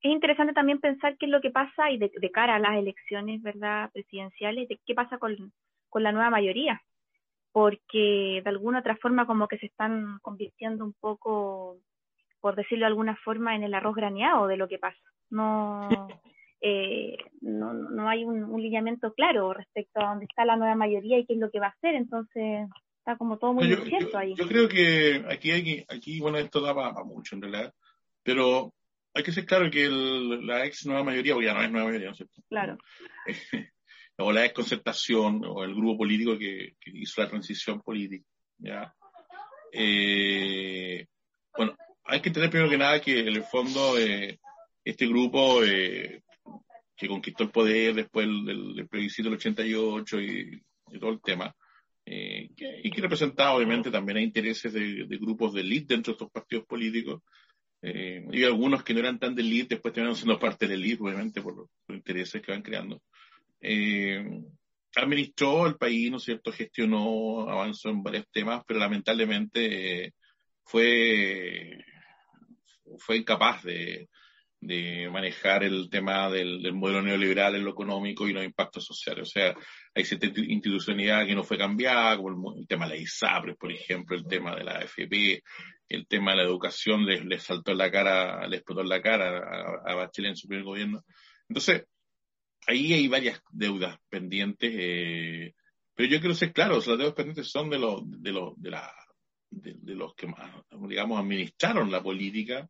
es 0.00 0.12
interesante 0.12 0.52
también 0.52 0.78
pensar 0.78 1.16
qué 1.18 1.26
es 1.26 1.32
lo 1.32 1.40
que 1.40 1.50
pasa 1.50 1.90
y 1.90 1.98
de, 1.98 2.30
cara 2.30 2.54
a 2.54 2.60
las 2.60 2.78
elecciones 2.78 3.42
verdad 3.42 3.90
presidenciales 3.92 4.68
de 4.68 4.78
qué 4.86 4.94
pasa 4.94 5.18
con, 5.18 5.52
con, 5.88 6.04
la 6.04 6.12
nueva 6.12 6.30
mayoría. 6.30 6.82
Porque 7.50 8.42
de 8.44 8.48
alguna 8.48 8.78
otra 8.78 8.94
forma 8.94 9.26
como 9.26 9.48
que 9.48 9.58
se 9.58 9.66
están 9.66 10.20
convirtiendo 10.22 10.84
un 10.84 10.94
poco 11.00 11.78
por 12.42 12.54
decirlo 12.56 12.84
de 12.84 12.88
alguna 12.88 13.16
forma 13.24 13.56
en 13.56 13.62
el 13.62 13.72
arroz 13.72 13.96
graneado 13.96 14.46
de 14.46 14.58
lo 14.58 14.68
que 14.68 14.78
pasa 14.78 15.00
no 15.30 15.88
eh, 16.60 17.16
no, 17.40 17.72
no 17.72 18.08
hay 18.10 18.24
un, 18.24 18.44
un, 18.44 18.60
lineamiento 18.60 19.14
claro 19.14 19.54
respecto 19.54 20.00
a 20.00 20.10
dónde 20.10 20.26
está 20.26 20.44
la 20.44 20.56
nueva 20.56 20.74
mayoría 20.74 21.18
y 21.18 21.24
qué 21.24 21.32
es 21.32 21.38
lo 21.38 21.50
que 21.50 21.60
va 21.60 21.68
a 21.68 21.76
hacer 21.78 21.94
entonces 21.94 22.68
está 22.98 23.16
como 23.16 23.38
todo 23.38 23.54
muy 23.54 23.72
incierto 23.72 24.18
ahí 24.18 24.34
yo 24.36 24.46
creo 24.46 24.68
que 24.68 25.24
aquí 25.30 25.50
hay 25.50 25.86
aquí 25.88 26.20
bueno 26.20 26.36
esto 26.36 26.60
da 26.60 26.74
para 26.74 27.02
mucho 27.04 27.34
en 27.34 27.42
realidad 27.42 27.72
pero 28.22 28.74
hay 29.14 29.22
que 29.22 29.32
ser 29.32 29.44
claro 29.44 29.70
que 29.70 29.88
la 29.90 30.64
ex 30.64 30.86
nueva 30.86 31.04
mayoría, 31.04 31.36
o 31.36 31.42
ya 31.42 31.52
no 31.54 31.62
es 31.62 31.70
nueva 31.70 31.86
mayoría, 31.86 32.08
¿no 32.08 32.12
es 32.12 32.18
cierto? 32.18 32.42
Claro. 32.48 32.78
o 34.18 34.32
la 34.32 34.44
ex 34.44 34.54
concertación, 34.54 35.42
o 35.44 35.64
el 35.64 35.74
grupo 35.74 35.98
político 35.98 36.38
que, 36.38 36.76
hizo 36.86 37.20
la 37.20 37.28
transición 37.28 37.82
política, 37.82 38.26
¿ya? 38.58 38.94
Eh, 39.72 41.06
bueno, 41.56 41.76
hay 42.04 42.20
que 42.20 42.28
entender 42.28 42.50
primero 42.50 42.70
que 42.70 42.78
nada 42.78 43.00
que 43.00 43.20
en 43.20 43.28
el 43.28 43.44
fondo 43.44 43.98
eh, 43.98 44.38
este 44.84 45.06
grupo 45.06 45.64
eh, 45.64 46.22
que 46.96 47.08
conquistó 47.08 47.44
el 47.44 47.50
poder 47.50 47.94
después 47.94 48.26
del, 48.26 48.74
del 48.74 48.88
plebiscito 48.88 49.28
del 49.28 49.38
88 49.38 50.20
y, 50.20 50.62
y 50.92 50.98
todo 50.98 51.10
el 51.10 51.20
tema, 51.20 51.54
y 52.04 52.90
que 52.90 53.00
representaba 53.00 53.54
obviamente 53.54 53.90
también 53.90 54.18
a 54.18 54.22
intereses 54.22 54.72
de, 54.72 55.04
de 55.06 55.18
grupos 55.18 55.54
de 55.54 55.60
élite 55.60 55.94
dentro 55.94 56.12
de 56.12 56.14
estos 56.16 56.30
partidos 56.30 56.66
políticos, 56.66 57.22
eh, 57.84 58.24
y 58.30 58.44
algunos 58.44 58.84
que 58.84 58.94
no 58.94 59.00
eran 59.00 59.18
tan 59.18 59.34
de 59.34 59.42
elite 59.42 59.74
después 59.74 59.92
terminaron 59.92 60.16
siendo 60.16 60.38
parte 60.38 60.68
del 60.68 60.80
elite, 60.80 61.02
obviamente, 61.02 61.42
por 61.42 61.56
los, 61.56 61.68
intereses 61.88 62.40
que 62.40 62.52
van 62.52 62.62
creando. 62.62 63.02
Eh, 63.60 64.24
administró 64.94 65.66
el 65.66 65.76
país, 65.76 66.10
¿no 66.10 66.18
es 66.18 66.22
cierto? 66.22 66.52
Gestionó, 66.52 67.48
avanzó 67.50 67.90
en 67.90 68.02
varios 68.02 68.26
temas, 68.30 68.62
pero 68.66 68.78
lamentablemente 68.78 70.04
eh, 70.04 70.12
fue, 70.64 71.76
fue 72.98 73.16
incapaz 73.16 73.62
de, 73.62 74.08
de 74.62 75.10
manejar 75.10 75.64
el 75.64 75.90
tema 75.90 76.30
del, 76.30 76.62
del, 76.62 76.72
modelo 76.72 77.02
neoliberal 77.02 77.56
en 77.56 77.64
lo 77.64 77.72
económico 77.72 78.28
y 78.28 78.32
los 78.32 78.44
impactos 78.44 78.84
sociales. 78.84 79.28
O 79.28 79.30
sea, 79.30 79.56
hay 79.92 80.04
cierta 80.04 80.26
institucionalidad 80.26 81.26
que 81.26 81.34
no 81.34 81.42
fue 81.42 81.58
cambiada, 81.58 82.16
como 82.16 82.54
el, 82.56 82.66
tema 82.68 82.86
de 82.86 82.94
la 82.94 83.00
ISAPRES, 83.00 83.56
por 83.56 83.72
ejemplo, 83.72 84.16
el 84.16 84.24
tema 84.24 84.54
de 84.54 84.62
la 84.62 84.78
AFP, 84.78 85.42
el 85.88 86.06
tema 86.06 86.30
de 86.30 86.36
la 86.38 86.44
educación 86.44 87.04
les, 87.04 87.42
saltó 87.42 87.72
en 87.72 87.78
la 87.78 87.90
cara, 87.90 88.46
les 88.46 88.60
explotó 88.60 88.82
en 88.82 88.88
la 88.88 89.02
cara 89.02 89.80
a, 89.84 89.94
Bachelet 89.96 90.30
en 90.30 90.36
su 90.36 90.46
primer 90.46 90.64
gobierno. 90.64 91.02
Entonces, 91.48 91.84
ahí 92.68 92.92
hay 92.92 93.08
varias 93.08 93.42
deudas 93.50 93.98
pendientes, 94.08 94.72
eh, 94.72 95.54
pero 95.92 96.08
yo 96.08 96.20
quiero 96.20 96.36
ser 96.36 96.52
claro, 96.52 96.76
las 96.76 96.86
deudas 96.86 97.14
pendientes 97.14 97.50
son 97.50 97.68
de 97.68 97.80
los, 97.80 98.02
de 98.04 98.30
los, 98.30 98.52
de 98.62 98.70
la, 98.70 98.94
de, 99.52 99.74
de 99.78 99.94
los 99.94 100.14
que 100.14 100.26
más, 100.26 100.50
digamos, 100.88 101.20
administraron 101.20 101.90
la 101.90 102.02
política, 102.02 102.68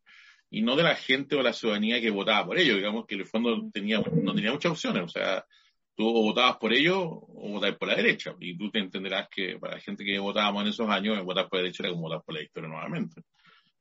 y 0.51 0.61
no 0.61 0.77
de 0.77 0.83
la 0.83 0.95
gente 0.95 1.35
o 1.35 1.43
la 1.43 1.55
ciudadanía 1.55 2.01
que 2.01 2.11
votaba 2.11 2.45
por 2.45 2.59
ello, 2.59 2.77
digamos 2.77 3.07
que 3.07 3.15
en 3.15 3.23
el 3.23 3.27
fondo 3.27 3.71
tenía, 3.73 4.01
no 4.01 4.35
tenía 4.35 4.53
muchas 4.53 4.73
opciones, 4.73 5.03
o 5.05 5.09
sea, 5.09 5.47
tú 5.95 6.07
o 6.07 6.23
votabas 6.23 6.59
por 6.59 6.75
ello 6.75 7.01
o 7.01 7.49
votabas 7.53 7.79
por 7.79 7.89
la 7.89 7.97
derecha, 7.97 8.35
y 8.39 8.57
tú 8.57 8.71
te 8.71 8.79
entenderás 8.79 9.29
que 9.31 9.59
para 9.59 9.77
la 9.77 9.81
gente 9.81 10.05
que 10.05 10.19
votábamos 10.19 10.63
en 10.63 10.69
esos 10.69 10.89
años, 10.91 11.25
votar 11.25 11.49
por 11.49 11.59
la 11.59 11.63
derecha 11.63 11.85
era 11.85 11.93
como 11.93 12.03
votar 12.03 12.23
por 12.23 12.35
la 12.35 12.43
historia 12.43 12.69
nuevamente. 12.69 13.23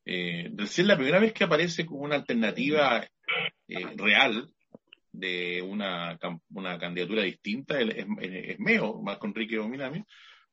Eh, 0.06 0.50
es 0.58 0.80
la 0.80 0.96
primera 0.96 1.20
vez 1.20 1.34
que 1.34 1.44
aparece 1.44 1.86
como 1.86 2.02
una 2.02 2.16
alternativa 2.16 3.06
eh, 3.68 3.86
real 3.98 4.50
de 5.12 5.62
una, 5.62 6.18
una 6.54 6.80
candidatura 6.80 7.24
distinta, 7.24 7.82
es, 7.82 8.06
es, 8.22 8.60
Meo, 8.60 9.02
más 9.02 9.18
con 9.18 9.32
Enrique 9.32 9.60
Ominami, 9.60 10.04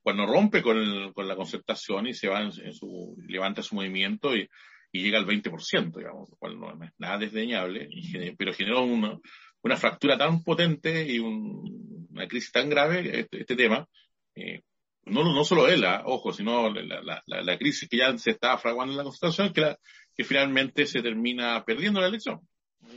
cuando 0.09 0.33
rompe 0.33 0.63
con, 0.63 1.13
con 1.13 1.29
la 1.29 1.37
concertación 1.37 2.07
y 2.07 2.15
se 2.15 2.29
va 2.29 2.41
en 2.41 2.73
su, 2.73 3.15
levanta 3.27 3.63
su 3.63 3.75
movimiento 3.75 4.35
y 4.35 4.49
y 4.93 5.03
llega 5.03 5.19
al 5.19 5.27
20%, 5.27 5.97
digamos, 5.97 6.31
lo 6.31 6.37
cual 6.37 6.59
no 6.59 6.85
es 6.85 6.91
nada 6.99 7.19
desdeñable, 7.19 7.89
pero 8.37 8.55
generó 8.55 8.83
una, 8.83 9.19
una 9.63 9.77
fractura 9.77 10.17
tan 10.17 10.43
potente 10.43 11.07
y 11.07 11.19
una 11.19 12.27
crisis 12.27 12.53
tan 12.53 12.71
grave, 12.71 13.21
este, 13.21 13.41
este 13.41 13.57
tema, 13.57 13.87
eh, 14.35 14.63
no, 15.05 15.25
no 15.25 15.45
solo 15.45 15.69
él, 15.69 15.85
ah, 15.85 16.03
ojo, 16.05 16.33
sino 16.33 16.71
la, 16.71 17.03
la, 17.03 17.23
la, 17.27 17.59
crisis 17.59 17.89
que 17.89 17.99
ya 17.99 18.17
se 18.19 18.31
estaba 18.31 18.59
fraguando 18.59 18.93
en 18.93 18.99
la 18.99 19.05
Constitución, 19.05 19.53
que, 19.53 19.77
que 20.15 20.25
finalmente 20.25 20.87
se 20.87 21.03
termina 21.03 21.65
perdiendo 21.65 22.01
la 22.01 22.09
elección. 22.09 22.41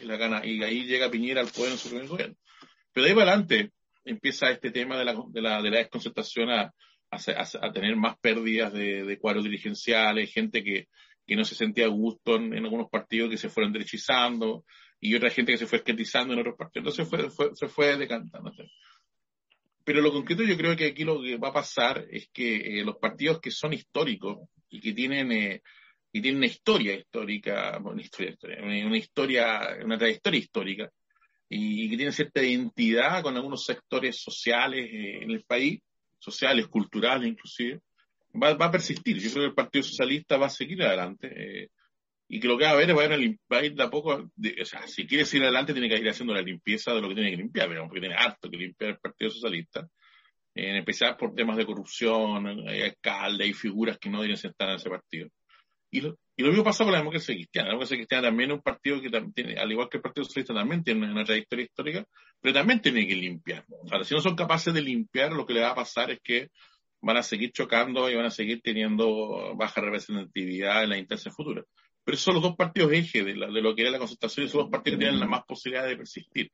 Y, 0.02 0.06
la 0.06 0.18
gana, 0.18 0.46
y 0.46 0.62
ahí 0.64 0.84
llega 0.84 1.10
Piñera 1.10 1.42
al 1.42 1.48
poder 1.48 1.72
en 1.72 1.78
su 1.78 1.90
primer 1.90 2.08
gobierno. 2.08 2.36
Pero 2.92 3.06
de 3.06 3.12
ahí 3.12 3.16
para 3.16 3.32
adelante 3.32 3.72
empieza 4.04 4.50
este 4.50 4.72
tema 4.72 4.98
de 4.98 5.06
la, 5.06 5.16
de 5.30 5.42
la, 5.42 5.62
de 5.62 5.70
la 5.70 5.78
desconcertación 5.78 6.50
a, 6.50 6.74
a, 7.12 7.18
a, 7.66 7.72
tener 7.72 7.96
más 7.96 8.18
pérdidas 8.20 8.74
de, 8.74 9.04
de 9.04 9.18
cuadros 9.20 9.44
dirigenciales, 9.44 10.34
gente 10.34 10.64
que, 10.64 10.88
que 11.28 11.36
no 11.36 11.44
se 11.44 11.56
sentía 11.56 11.86
a 11.86 11.90
gusto 11.90 12.36
en, 12.36 12.54
algunos 12.54 12.90
partidos 12.90 13.30
que 13.30 13.38
se 13.38 13.50
fueron 13.50 13.74
derechizando 13.74 14.66
y 15.00 15.16
otra 15.16 15.30
gente 15.30 15.52
que 15.52 15.58
se 15.58 15.68
fue 15.68 15.80
esquetizando 15.80 16.34
en 16.34 16.40
otros 16.40 16.56
partidos. 16.58 17.00
Entonces 17.00 17.10
fue, 17.10 17.30
fue, 17.30 17.56
se 17.56 17.68
fue 17.68 17.98
decantando. 17.98 18.52
pero 19.84 20.02
lo 20.02 20.12
concreto 20.12 20.44
yo 20.44 20.58
creo 20.58 20.76
que 20.76 20.88
aquí 20.88 21.04
lo 21.04 21.22
que 21.22 21.38
va 21.38 21.50
a 21.50 21.54
pasar 21.54 22.06
es 22.10 22.30
que 22.32 22.80
eh, 22.80 22.84
los 22.84 22.98
partidos 22.98 23.40
que 23.40 23.52
son 23.52 23.74
históricos 23.74 24.48
y 24.70 24.80
que 24.80 24.94
tienen, 24.94 25.32
eh, 25.32 25.62
y 26.12 26.22
tienen 26.22 26.38
una 26.38 26.48
historia 26.48 26.96
histórica, 26.96 27.80
una 27.84 28.02
historia, 28.02 28.36
una 28.62 28.98
historia, 28.98 29.78
una 29.84 29.98
trayectoria 29.98 30.40
histórica, 30.40 30.92
y, 31.48 31.90
que 31.90 31.98
tienen 31.98 32.14
cierta 32.14 32.42
identidad 32.42 33.22
con 33.22 33.36
algunos 33.36 33.66
sectores 33.66 34.22
sociales 34.22 34.90
eh, 34.92 35.24
en 35.24 35.32
el 35.32 35.44
país, 35.44 35.82
sociales, 36.22 36.68
culturales 36.68 37.28
inclusive, 37.28 37.82
va, 38.42 38.54
va, 38.54 38.68
a 38.68 38.72
persistir. 38.72 39.18
Yo 39.20 39.30
creo 39.32 39.44
que 39.44 39.50
el 39.50 39.56
Partido 39.56 39.84
Socialista 39.84 40.38
va 40.38 40.48
a 40.48 40.50
seguir 40.50 40.84
adelante. 40.84 41.28
Eh, 41.36 41.70
y 42.34 42.40
que 42.40 42.48
lo 42.48 42.58
que 42.58 42.64
va 42.64 42.70
a 42.70 42.74
haber 42.74 42.98
va 42.98 43.04
a, 43.04 43.18
ir, 43.18 43.38
va 43.52 43.58
a 43.58 43.66
ir 43.66 43.82
a 43.82 43.90
poco, 43.90 44.14
o 44.14 44.66
sea, 44.66 44.88
si 44.88 45.06
quiere 45.06 45.26
seguir 45.26 45.44
adelante 45.44 45.74
tiene 45.74 45.90
que 45.90 45.98
ir 45.98 46.10
haciendo 46.10 46.34
la 46.34 46.42
limpieza 46.42 46.94
de 46.94 47.02
lo 47.02 47.10
que 47.10 47.16
tiene 47.16 47.30
que 47.30 47.36
limpiar, 47.36 47.68
porque 47.88 48.00
tiene 48.00 48.16
harto 48.16 48.50
que 48.50 48.56
limpiar 48.56 48.92
el 48.92 49.00
Partido 49.00 49.32
Socialista, 49.32 49.86
en 50.56 50.78
especial 50.78 51.18
por 51.18 51.36
temas 51.36 51.58
de 51.58 51.66
corrupción, 51.66 52.48
hay 52.70 52.84
alcaldes 52.84 53.50
y 53.50 53.54
figuras 53.54 53.98
que 53.98 54.10
no 54.10 54.22
deberían 54.22 54.40
estar 54.42 54.70
en 54.70 54.76
ese 54.76 54.90
partido. 54.90 55.30
Y 56.36 56.44
lo 56.44 56.50
mismo 56.50 56.64
pasa 56.64 56.84
con 56.84 56.94
la 56.94 57.00
democracia 57.00 57.36
cristiana. 57.36 57.68
La 57.68 57.72
democracia 57.74 57.98
cristiana 57.98 58.28
también 58.28 58.52
es 58.52 58.56
un 58.56 58.62
partido 58.64 59.02
que 59.02 59.10
tiene, 59.34 59.60
al 59.60 59.72
igual 59.72 59.90
que 59.90 59.98
el 59.98 60.04
Partido 60.04 60.26
Socialista, 60.26 60.54
también 60.54 60.84
tiene 60.84 61.12
una 61.12 61.26
trayectoria 61.26 61.66
histórica, 61.66 62.06
pero 62.40 62.54
también 62.54 62.82
tiene 62.82 63.08
que 63.08 63.16
limpiar. 63.16 63.66
Ahora, 63.92 64.04
si 64.04 64.16
no 64.16 64.22
son 64.22 64.36
capaces 64.36 64.74
de 64.74 64.82
limpiar, 64.82 65.34
lo 65.34 65.46
que 65.46 65.54
le 65.54 65.62
va 65.62 65.72
a 65.72 65.76
pasar 65.76 66.10
es 66.12 66.20
que 66.24 66.50
van 67.02 67.18
a 67.18 67.24
seguir 67.24 67.52
chocando 67.52 68.10
y 68.10 68.16
van 68.16 68.26
a 68.26 68.32
seguir 68.32 68.62
teniendo 68.62 69.56
baja 69.56 69.82
representatividad 69.82 70.84
en 70.84 70.90
las 70.92 71.00
instancias 71.00 71.36
futuras. 71.36 71.66
Pero 72.04 72.16
esos 72.16 72.26
son 72.26 72.34
los 72.36 72.44
dos 72.44 72.56
partidos 72.56 72.92
eje 72.94 73.24
de, 73.24 73.36
lo 73.36 73.76
que 73.76 73.84
era 73.84 73.92
la 73.92 74.00
concertación 74.00 74.46
y 74.46 74.50
son 74.50 74.62
los 74.62 74.70
partidos 74.72 75.00
tienen 75.00 75.20
la 75.20 75.28
más 75.28 75.44
posibilidad 75.46 75.88
de 75.88 75.98
persistir. 75.98 76.52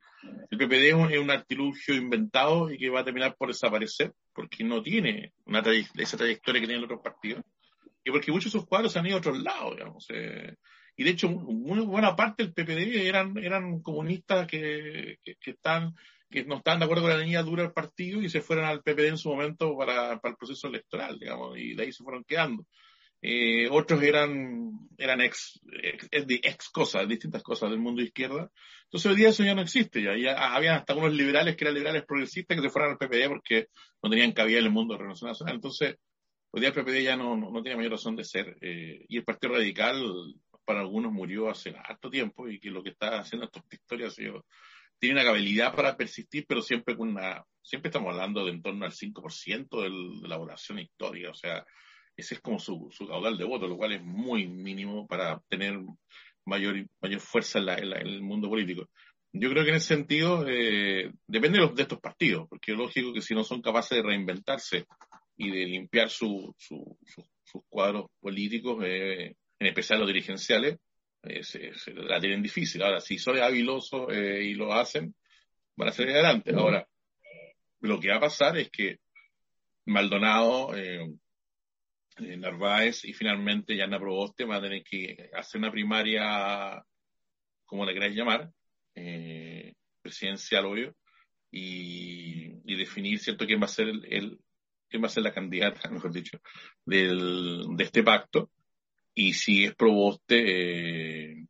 El 0.50 0.58
PPD 0.58 1.10
es 1.12 1.18
un, 1.18 1.30
artilugio 1.30 1.94
inventado 1.94 2.70
y 2.70 2.76
que 2.76 2.90
va 2.90 3.00
a 3.00 3.04
terminar 3.04 3.34
por 3.36 3.48
desaparecer 3.48 4.12
porque 4.34 4.64
no 4.64 4.82
tiene 4.82 5.32
una 5.46 5.62
esa 5.96 6.16
trayectoria 6.18 6.60
que 6.60 6.66
tienen 6.66 6.82
los 6.82 6.90
otros 6.90 7.02
partidos 7.02 7.42
y 8.08 8.10
porque 8.10 8.32
muchos 8.32 8.50
de 8.50 8.58
esos 8.58 8.68
cuadros 8.68 8.96
han 8.96 9.06
ido 9.06 9.16
a 9.16 9.18
otros 9.18 9.38
lados, 9.38 9.76
digamos. 9.76 10.06
Eh, 10.08 10.56
y 10.96 11.04
de 11.04 11.10
hecho, 11.10 11.28
una 11.28 11.82
buena 11.82 12.16
parte 12.16 12.42
del 12.42 12.54
PPD 12.54 13.06
eran, 13.06 13.36
eran 13.36 13.82
comunistas 13.82 14.46
que, 14.46 15.18
que, 15.22 15.50
están 15.50 15.94
que 16.30 16.44
no 16.44 16.56
estaban 16.56 16.80
de 16.80 16.86
acuerdo 16.86 17.02
con 17.02 17.12
la 17.12 17.18
línea 17.18 17.42
dura 17.42 17.64
del 17.64 17.72
partido 17.72 18.22
y 18.22 18.30
se 18.30 18.40
fueron 18.40 18.64
al 18.64 18.82
PPD 18.82 19.08
en 19.08 19.18
su 19.18 19.28
momento 19.28 19.76
para, 19.76 20.18
para 20.20 20.32
el 20.32 20.38
proceso 20.38 20.68
electoral, 20.68 21.18
digamos, 21.18 21.58
y 21.58 21.74
de 21.74 21.82
ahí 21.82 21.92
se 21.92 22.02
fueron 22.02 22.24
quedando. 22.24 22.64
Eh, 23.20 23.68
otros 23.70 24.02
eran, 24.02 24.70
eran 24.96 25.20
ex, 25.20 25.60
ex, 25.82 26.08
ex, 26.10 26.68
cosas, 26.70 27.06
distintas 27.06 27.42
cosas 27.42 27.68
del 27.68 27.78
mundo 27.78 28.00
izquierda. 28.00 28.50
Entonces 28.84 29.10
hoy 29.10 29.16
día 29.18 29.28
eso 29.28 29.44
ya 29.44 29.54
no 29.54 29.60
existe, 29.60 30.02
ya, 30.02 30.16
ya 30.16 30.54
habían 30.54 30.76
hasta 30.76 30.94
unos 30.94 31.12
liberales 31.12 31.56
que 31.56 31.64
eran 31.64 31.74
liberales 31.74 32.04
progresistas 32.06 32.56
que 32.56 32.62
se 32.62 32.70
fueron 32.70 32.92
al 32.92 32.96
PPD 32.96 33.28
porque 33.28 33.66
no 34.02 34.08
tenían 34.08 34.32
cabida 34.32 34.60
en 34.60 34.64
el 34.64 34.70
mundo 34.70 34.94
de 34.94 35.00
Renovación 35.00 35.28
Nacional. 35.28 35.56
Entonces, 35.56 35.96
hoy 36.58 36.60
día 36.60 36.70
el 36.70 36.74
PPD 36.74 37.02
ya 37.04 37.16
no, 37.16 37.36
no, 37.36 37.62
tiene 37.62 37.76
mayor 37.76 37.92
razón 37.92 38.16
de 38.16 38.24
ser. 38.24 38.56
Eh, 38.60 39.04
y 39.08 39.16
el 39.16 39.24
Partido 39.24 39.54
Radical, 39.54 40.34
para 40.64 40.80
algunos, 40.80 41.12
murió 41.12 41.48
hace 41.48 41.74
harto 41.84 42.10
tiempo 42.10 42.48
y 42.48 42.58
que 42.58 42.70
lo 42.70 42.82
que 42.82 42.90
está 42.90 43.20
haciendo 43.20 43.46
estas 43.46 43.64
historias 43.70 44.16
tiene 44.98 45.20
una 45.20 45.30
habilidad 45.30 45.74
para 45.74 45.96
persistir, 45.96 46.44
pero 46.48 46.60
siempre 46.60 46.96
con 46.96 47.10
una, 47.10 47.44
siempre 47.62 47.90
estamos 47.90 48.12
hablando 48.12 48.44
de 48.44 48.50
en 48.50 48.62
torno 48.62 48.84
al 48.84 48.92
5% 48.92 49.82
de 49.82 50.28
la 50.28 50.36
población 50.36 50.80
histórica, 50.80 51.30
o 51.30 51.34
sea, 51.34 51.64
ese 52.16 52.34
es 52.34 52.40
como 52.40 52.58
su, 52.58 52.88
su 52.90 53.06
caudal 53.06 53.38
de 53.38 53.44
votos, 53.44 53.68
lo 53.68 53.76
cual 53.76 53.92
es 53.92 54.02
muy 54.02 54.48
mínimo 54.48 55.06
para 55.06 55.40
tener 55.48 55.78
mayor, 56.44 56.84
mayor 57.00 57.20
fuerza 57.20 57.60
en, 57.60 57.92
el 57.92 58.22
mundo 58.22 58.48
político. 58.48 58.88
Yo 59.32 59.50
creo 59.50 59.62
que 59.62 59.70
en 59.70 59.76
ese 59.76 59.94
sentido 59.94 60.44
eh, 60.48 61.12
depende 61.28 61.60
de, 61.60 61.82
estos 61.82 62.00
partidos, 62.00 62.48
porque 62.48 62.72
es 62.72 62.78
lógico 62.78 63.12
que 63.12 63.22
si 63.22 63.34
no 63.34 63.44
son 63.44 63.62
capaces 63.62 63.98
de 63.98 64.02
reinventarse 64.02 64.86
y 65.38 65.50
de 65.50 65.66
limpiar 65.66 66.10
su, 66.10 66.54
sus 66.58 67.62
cuadros 67.68 68.10
políticos, 68.20 68.84
eh, 68.84 69.34
en 69.58 69.66
especial 69.66 70.00
los 70.00 70.08
dirigenciales, 70.08 70.78
eh, 71.22 71.42
se, 71.42 71.72
la 71.94 72.20
tienen 72.20 72.42
difícil. 72.42 72.82
Ahora, 72.82 73.00
si 73.00 73.18
son 73.18 73.38
habilosos 73.38 74.12
y 74.14 74.52
lo 74.54 74.74
hacen, 74.74 75.14
van 75.76 75.88
a 75.88 75.92
salir 75.92 76.12
adelante. 76.12 76.52
Ahora, 76.54 76.86
lo 77.80 77.98
que 77.98 78.10
va 78.10 78.16
a 78.16 78.20
pasar 78.20 78.58
es 78.58 78.70
que 78.70 78.98
Maldonado, 79.86 80.76
eh, 80.76 81.08
Narváez 82.18 83.04
y 83.04 83.12
finalmente 83.12 83.76
Yana 83.76 83.98
Proboste 83.98 84.44
va 84.44 84.56
a 84.56 84.60
tener 84.60 84.82
que 84.82 85.30
hacer 85.34 85.60
una 85.60 85.70
primaria, 85.70 86.84
como 87.64 87.86
le 87.86 87.94
queráis 87.94 88.14
llamar, 88.14 88.50
eh, 88.94 89.74
presidencial, 90.02 90.66
obvio, 90.66 90.94
y, 91.50 92.76
definir, 92.76 93.18
¿cierto?, 93.18 93.46
quién 93.46 93.60
va 93.60 93.64
a 93.64 93.68
ser 93.68 93.88
el, 93.88 94.38
quién 94.88 95.02
va 95.02 95.06
a 95.06 95.10
ser 95.10 95.22
la 95.22 95.32
candidata, 95.32 95.88
mejor 95.90 96.12
dicho, 96.12 96.40
del, 96.84 97.64
de 97.76 97.84
este 97.84 98.02
pacto, 98.02 98.50
y 99.14 99.32
si 99.32 99.64
es 99.64 99.74
Proboste, 99.74 100.36
eh, 100.38 101.46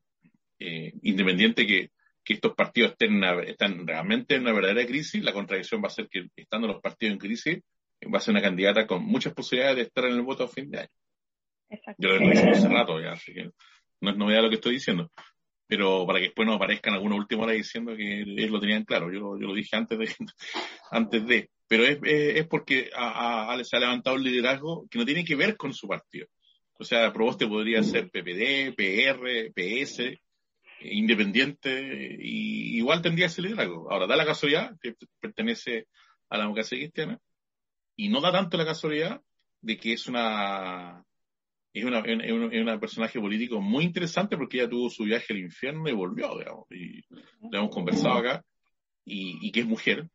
eh, 0.59 0.93
independiente 1.03 1.67
que, 1.67 1.91
que 2.25 2.35
estos 2.35 2.55
partidos 2.55 2.93
estén, 2.93 3.23
están 3.47 3.87
realmente 3.87 4.35
en 4.35 4.43
una 4.43 4.53
verdadera 4.53 4.87
crisis, 4.87 5.23
la 5.23 5.33
contradicción 5.33 5.83
va 5.83 5.89
a 5.89 5.91
ser 5.91 6.09
que 6.09 6.29
estando 6.37 6.67
los 6.67 6.81
partidos 6.81 7.13
en 7.15 7.19
crisis, 7.19 7.63
va 8.13 8.19
a 8.19 8.21
ser 8.21 8.33
una 8.33 8.43
candidata 8.43 8.87
con 8.87 9.05
muchas 9.05 9.35
posibilidades 9.35 9.77
de 9.77 9.83
estar 9.83 10.05
en 10.05 10.13
el 10.13 10.23
voto 10.23 10.45
a 10.45 10.49
fin 10.49 10.71
de 10.71 10.81
año. 10.81 10.89
Exacto. 11.71 12.03
Yo 12.03 12.09
lo 12.09 12.17
he 12.17 12.31
dicho 12.31 12.51
hace 12.51 12.69
rato 12.69 13.01
ya, 13.01 13.13
así 13.13 13.35
que 13.35 13.51
no 14.01 14.11
es 14.11 14.17
novedad 14.17 14.43
lo 14.43 14.49
que 14.49 14.57
estoy 14.57 14.75
diciendo. 14.75 15.11
Pero 15.67 16.07
para 16.07 16.19
que 16.19 16.27
después 16.27 16.47
no 16.47 16.55
aparezcan 16.55 16.95
alguna 16.95 17.17
última 17.17 17.43
hora 17.43 17.53
diciendo 17.53 17.95
que 17.95 18.23
ellos 18.23 18.51
lo 18.51 18.61
tenían 18.61 18.85
claro. 18.85 19.13
Yo, 19.13 19.39
yo 19.39 19.49
lo 19.49 19.55
dije 19.55 19.77
antes 19.77 19.99
de. 19.99 20.09
antes 20.91 21.27
de. 21.27 21.51
Pero 21.69 21.85
es, 21.85 21.99
es, 22.03 22.47
porque 22.47 22.91
a, 22.95 23.53
a, 23.53 23.65
se 23.65 23.77
ha 23.77 23.81
levantado 23.81 24.17
un 24.17 24.25
liderazgo 24.25 24.87
que 24.91 24.99
no 24.99 25.05
tiene 25.05 25.25
que 25.25 25.37
ver 25.37 25.57
con 25.57 25.73
su 25.75 25.87
partido. 25.87 26.27
O 26.79 26.85
sea, 26.85 27.13
Proboste 27.13 27.47
podría 27.47 27.83
ser 27.83 28.11
PPD, 28.11 28.75
PR, 28.75 29.53
PS, 29.55 30.19
independiente, 30.81 32.17
y 32.21 32.79
igual 32.79 33.03
tendría 33.03 33.27
ese 33.27 33.43
liderazgo. 33.43 33.91
Ahora, 33.91 34.07
da 34.07 34.17
la 34.17 34.25
casualidad 34.25 34.77
que 34.81 34.95
pertenece 35.21 35.89
a 36.31 36.37
la 36.37 36.45
democracia 36.45 36.79
cristiana, 36.79 37.19
y 37.97 38.09
no 38.09 38.21
da 38.21 38.31
tanto 38.33 38.57
la 38.57 38.65
casualidad 38.65 39.21
de 39.61 39.77
que 39.77 39.93
es 39.93 40.07
una 40.07 41.05
es 41.73 41.85
una, 41.85 42.01
es 42.01 42.63
una, 42.63 42.81
personaje 42.81 43.21
político 43.21 43.61
muy 43.61 43.85
interesante 43.85 44.37
porque 44.37 44.59
ella 44.59 44.71
tuvo 44.71 44.91
su 44.91 45.05
viaje 45.05 45.33
al 45.33 45.41
infierno 45.41 45.89
y 45.89 45.93
volvió, 45.93 46.37
digamos, 46.39 46.67
y 46.71 47.05
lo 47.51 47.59
hemos 47.59 47.71
conversado 47.71 48.19
acá, 48.19 48.45
y, 49.05 49.51
que 49.53 49.61
es 49.61 49.67
mujer, 49.67 50.09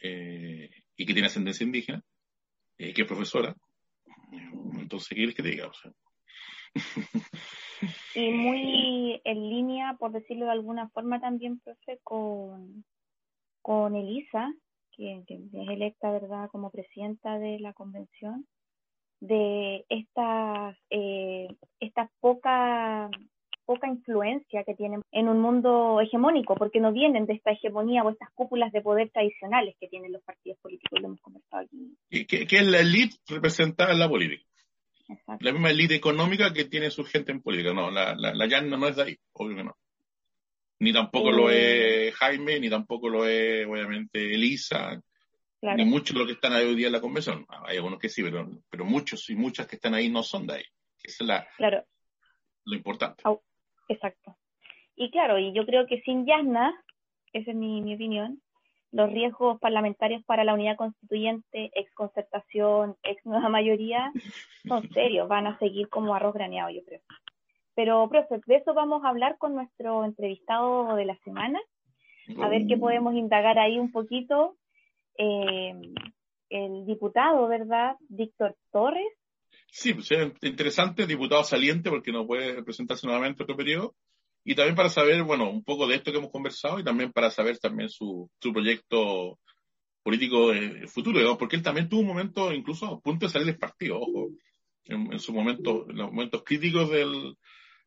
eh, 0.00 0.70
y 0.96 1.06
que 1.06 1.12
tiene 1.12 1.26
ascendencia 1.26 1.64
indígena, 1.64 2.02
eh, 2.78 2.92
que 2.92 3.02
es 3.02 3.08
profesora. 3.08 3.54
Entonces, 4.78 5.08
¿qué 5.08 5.14
quieres 5.16 5.34
que 5.34 5.42
te 5.42 5.50
diga? 5.50 5.70
y 8.14 8.30
muy 8.30 9.20
en 9.24 9.48
línea, 9.48 9.96
por 9.98 10.12
decirlo 10.12 10.46
de 10.46 10.52
alguna 10.52 10.88
forma, 10.90 11.20
también, 11.20 11.60
profe, 11.60 11.98
con, 12.02 12.84
con 13.62 13.96
Elisa, 13.96 14.52
que, 14.92 15.24
es 15.28 15.68
electa, 15.68 16.10
¿verdad?, 16.10 16.48
como 16.50 16.70
presidenta 16.70 17.38
de 17.38 17.58
la 17.60 17.72
convención, 17.72 18.46
de 19.20 19.84
estas, 19.88 20.76
eh, 20.90 21.48
esta 21.80 22.10
poca, 22.20 23.10
poca 23.68 23.86
influencia 23.86 24.64
que 24.64 24.74
tienen 24.74 25.02
en 25.12 25.28
un 25.28 25.40
mundo 25.40 26.00
hegemónico, 26.00 26.56
porque 26.56 26.80
no 26.80 26.90
vienen 26.90 27.26
de 27.26 27.34
esta 27.34 27.52
hegemonía 27.52 28.02
o 28.02 28.10
estas 28.10 28.30
cúpulas 28.30 28.72
de 28.72 28.80
poder 28.80 29.10
tradicionales 29.10 29.76
que 29.78 29.88
tienen 29.88 30.10
los 30.10 30.22
partidos 30.22 30.58
políticos, 30.60 30.98
lo 31.00 31.08
hemos 31.08 31.20
conversado 31.20 31.64
aquí. 31.64 31.94
¿Y 32.08 32.24
qué, 32.24 32.46
es 32.50 32.66
la 32.66 32.80
élite 32.80 33.16
representada 33.28 33.92
en 33.92 33.98
la 33.98 34.08
política? 34.08 34.42
La 35.40 35.52
misma 35.52 35.70
élite 35.70 35.94
económica 35.94 36.52
que 36.52 36.64
tiene 36.64 36.90
su 36.90 37.04
gente 37.04 37.32
en 37.32 37.42
política. 37.42 37.74
No, 37.74 37.90
la, 37.90 38.14
la, 38.16 38.34
la 38.34 38.60
no 38.62 38.88
es 38.88 38.96
de 38.96 39.02
ahí, 39.02 39.18
obvio 39.34 39.56
que 39.56 39.64
no 39.64 39.76
ni 40.80 40.92
tampoco 40.92 41.30
lo 41.30 41.50
es 41.50 42.14
Jaime, 42.14 42.60
ni 42.60 42.70
tampoco 42.70 43.08
lo 43.08 43.26
es, 43.26 43.66
obviamente, 43.66 44.34
Elisa, 44.34 45.00
ni 45.60 45.84
muchos 45.84 46.14
de 46.14 46.20
los 46.20 46.26
que 46.26 46.34
están 46.34 46.52
ahí 46.52 46.66
hoy 46.66 46.76
día 46.76 46.86
en 46.86 46.92
la 46.92 47.00
convención. 47.00 47.46
Hay 47.66 47.76
algunos 47.76 47.98
que 47.98 48.08
sí, 48.08 48.22
pero, 48.22 48.48
pero 48.70 48.84
muchos 48.84 49.28
y 49.30 49.34
muchas 49.34 49.66
que 49.66 49.76
están 49.76 49.94
ahí 49.94 50.08
no 50.08 50.22
son 50.22 50.46
de 50.46 50.54
ahí. 50.54 50.64
Esa 51.02 51.24
es 51.24 51.28
la, 51.28 51.48
claro. 51.56 51.84
lo 52.64 52.76
importante. 52.76 53.22
Exacto. 53.88 54.36
Y 54.96 55.10
claro, 55.10 55.38
y 55.38 55.52
yo 55.52 55.64
creo 55.64 55.86
que 55.86 56.00
sin 56.02 56.26
Yasna, 56.26 56.74
esa 57.32 57.50
es 57.50 57.56
mi, 57.56 57.80
mi 57.82 57.94
opinión, 57.94 58.40
los 58.90 59.10
riesgos 59.10 59.60
parlamentarios 59.60 60.24
para 60.24 60.44
la 60.44 60.54
unidad 60.54 60.76
constituyente, 60.76 61.70
ex 61.74 61.92
concertación, 61.94 62.96
ex 63.02 63.24
nueva 63.26 63.48
mayoría, 63.48 64.12
son 64.66 64.88
serios, 64.94 65.28
van 65.28 65.46
a 65.46 65.58
seguir 65.58 65.88
como 65.88 66.14
arroz 66.14 66.34
graneado, 66.34 66.70
yo 66.70 66.82
creo. 66.84 67.00
Pero, 67.74 68.08
profe, 68.08 68.40
de 68.46 68.56
eso 68.56 68.74
vamos 68.74 69.04
a 69.04 69.08
hablar 69.08 69.38
con 69.38 69.54
nuestro 69.54 70.04
entrevistado 70.04 70.96
de 70.96 71.04
la 71.04 71.16
semana, 71.18 71.60
a 72.42 72.48
ver 72.48 72.66
qué 72.66 72.76
podemos 72.76 73.14
indagar 73.14 73.58
ahí 73.58 73.78
un 73.78 73.92
poquito. 73.92 74.56
Eh, 75.16 75.74
el 76.50 76.86
diputado, 76.86 77.46
¿verdad? 77.48 77.96
Víctor 78.08 78.56
Torres. 78.72 79.12
Sí, 79.70 79.94
pues 79.94 80.10
es 80.10 80.32
interesante, 80.42 81.06
diputado 81.06 81.44
saliente, 81.44 81.90
porque 81.90 82.12
no 82.12 82.26
puede 82.26 82.62
presentarse 82.62 83.06
nuevamente 83.06 83.42
otro 83.42 83.56
periodo. 83.56 83.94
Y 84.44 84.54
también 84.54 84.76
para 84.76 84.88
saber, 84.88 85.22
bueno, 85.24 85.50
un 85.50 85.62
poco 85.62 85.86
de 85.86 85.96
esto 85.96 86.10
que 86.10 86.18
hemos 86.18 86.30
conversado 86.30 86.78
y 86.78 86.84
también 86.84 87.12
para 87.12 87.30
saber 87.30 87.58
también 87.58 87.90
su, 87.90 88.30
su 88.40 88.52
proyecto 88.52 89.38
político 90.02 90.52
de 90.52 90.86
futuro, 90.86 91.36
porque 91.36 91.56
él 91.56 91.62
también 91.62 91.88
tuvo 91.88 92.00
un 92.00 92.06
momento 92.06 92.52
incluso 92.52 92.86
a 92.86 93.00
punto 93.00 93.26
de 93.26 93.32
salir 93.32 93.46
del 93.46 93.58
partido, 93.58 94.00
ojo, 94.00 94.30
en, 94.84 95.12
en 95.12 95.18
su 95.18 95.34
momento, 95.34 95.86
en 95.90 95.98
los 95.98 96.10
momentos 96.10 96.42
críticos 96.44 96.90
del, 96.90 97.36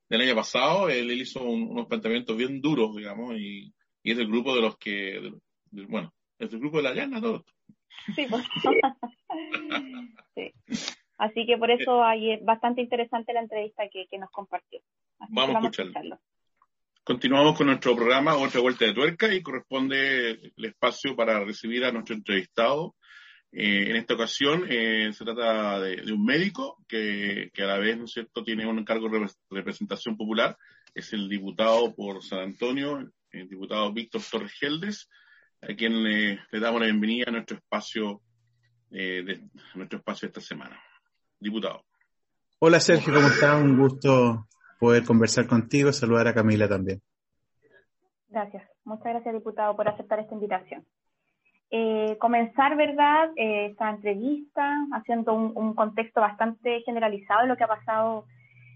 del 0.08 0.22
año 0.22 0.36
pasado, 0.36 0.90
él, 0.90 1.12
hizo 1.12 1.44
unos 1.44 1.88
planteamientos 1.88 2.38
bien 2.38 2.62
duros, 2.62 2.96
digamos, 2.96 3.36
y, 3.38 3.74
y, 4.04 4.12
es 4.12 4.18
del 4.18 4.28
grupo 4.28 4.54
de 4.54 4.62
los 4.62 4.78
que, 4.78 5.32
bueno, 5.72 6.14
es 6.38 6.52
del 6.52 6.60
grupo 6.60 6.78
de 6.78 6.84
la 6.84 6.94
llana, 6.94 7.20
todo. 7.20 7.44
Sí, 8.16 8.28
pues. 8.30 8.46
sí. 11.28 11.40
Así 11.40 11.46
que 11.46 11.58
por 11.58 11.72
eso 11.72 12.04
hay, 12.04 12.34
es 12.34 12.46
bastante 12.46 12.82
interesante 12.82 13.34
la 13.34 13.42
entrevista 13.42 13.84
que, 13.92 14.08
que 14.08 14.18
nos 14.18 14.32
compartió. 14.32 14.80
vamos, 15.30 15.56
a 15.56 15.60
escucharlo. 15.60 16.20
Continuamos 17.04 17.58
con 17.58 17.68
nuestro 17.68 17.96
programa 17.96 18.36
Otra 18.36 18.62
Vuelta 18.62 18.86
de 18.86 18.94
Tuerca 18.94 19.34
y 19.34 19.42
corresponde 19.42 20.32
el 20.56 20.66
espacio 20.66 21.16
para 21.16 21.44
recibir 21.44 21.84
a 21.84 21.92
nuestro 21.92 22.16
entrevistado. 22.16 22.96
Eh, 23.52 23.90
en 23.90 23.96
esta 23.98 24.14
ocasión 24.14 24.66
eh, 24.70 25.12
se 25.12 25.26
trata 25.26 25.80
de, 25.80 26.14
un 26.14 26.24
médico 26.24 26.78
que, 26.88 27.50
que, 27.54 27.64
a 27.64 27.68
la 27.68 27.80
vez, 27.80 27.98
¿no 27.98 28.06
es 28.06 28.12
cierto?, 28.12 28.44
tiene 28.44 28.66
un 28.66 28.86
cargo 28.86 29.10
de 29.10 29.28
representación 29.50 30.16
popular. 30.16 30.58
Es 30.94 31.12
el 31.14 31.28
diputado 31.28 31.94
por 31.96 32.24
San 32.24 32.40
Antonio, 32.40 33.12
el 33.32 33.50
diputado 33.50 33.92
Víctor 33.92 34.22
Torres 34.30 34.54
Geldes, 34.54 35.10
a 35.62 35.74
quien 35.74 36.04
le, 36.04 36.40
damos 36.52 36.82
la 36.82 36.88
bienvenida 36.88 37.26
a 37.28 37.32
nuestro 37.32 37.58
espacio, 37.58 38.22
eh, 38.92 39.24
de, 39.26 39.34
a 39.74 39.78
nuestro 39.78 40.00
espacio 40.00 40.28
esta 40.28 40.42
semana. 40.42 40.82
Diputado. 41.42 41.84
Hola 42.60 42.80
Sergio, 42.80 43.12
¿cómo 43.14 43.28
estás? 43.28 43.60
Un 43.60 43.76
gusto 43.76 44.46
poder 44.80 45.04
conversar 45.04 45.48
contigo, 45.48 45.92
saludar 45.92 46.28
a 46.28 46.34
Camila 46.36 46.70
también. 46.70 47.02
Gracias, 48.30 48.64
muchas 48.86 49.06
gracias 49.06 49.34
diputado 49.34 49.76
por 49.76 49.88
aceptar 49.88 50.20
esta 50.20 50.36
invitación. 50.36 50.86
Eh, 51.72 52.16
comenzar, 52.20 52.78
¿verdad?, 52.78 53.32
eh, 53.36 53.68
esta 53.72 53.90
entrevista 53.90 54.86
haciendo 54.94 55.34
un, 55.34 55.52
un, 55.56 55.74
contexto 55.74 56.22
bastante 56.22 56.82
generalizado 56.82 57.42
de 57.42 57.48
lo 57.48 57.58
que 57.58 57.64
ha 57.64 57.68
pasado 57.68 58.26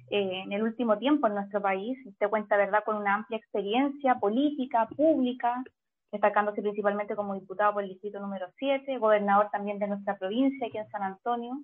eh, 0.09 0.41
en 0.45 0.51
el 0.51 0.63
último 0.63 0.97
tiempo 0.97 1.27
en 1.27 1.35
nuestro 1.35 1.61
país. 1.61 1.97
Usted 2.05 2.29
cuenta, 2.29 2.57
¿verdad?, 2.57 2.83
con 2.83 2.95
una 2.95 3.13
amplia 3.13 3.37
experiencia 3.37 4.15
política, 4.15 4.87
pública, 4.95 5.63
destacándose 6.11 6.61
principalmente 6.61 7.15
como 7.15 7.35
diputado 7.35 7.73
por 7.73 7.83
el 7.83 7.89
distrito 7.89 8.19
número 8.19 8.47
7, 8.57 8.97
gobernador 8.97 9.49
también 9.51 9.77
de 9.77 9.87
nuestra 9.87 10.17
provincia, 10.17 10.65
aquí 10.65 10.77
en 10.77 10.89
San 10.89 11.03
Antonio, 11.03 11.59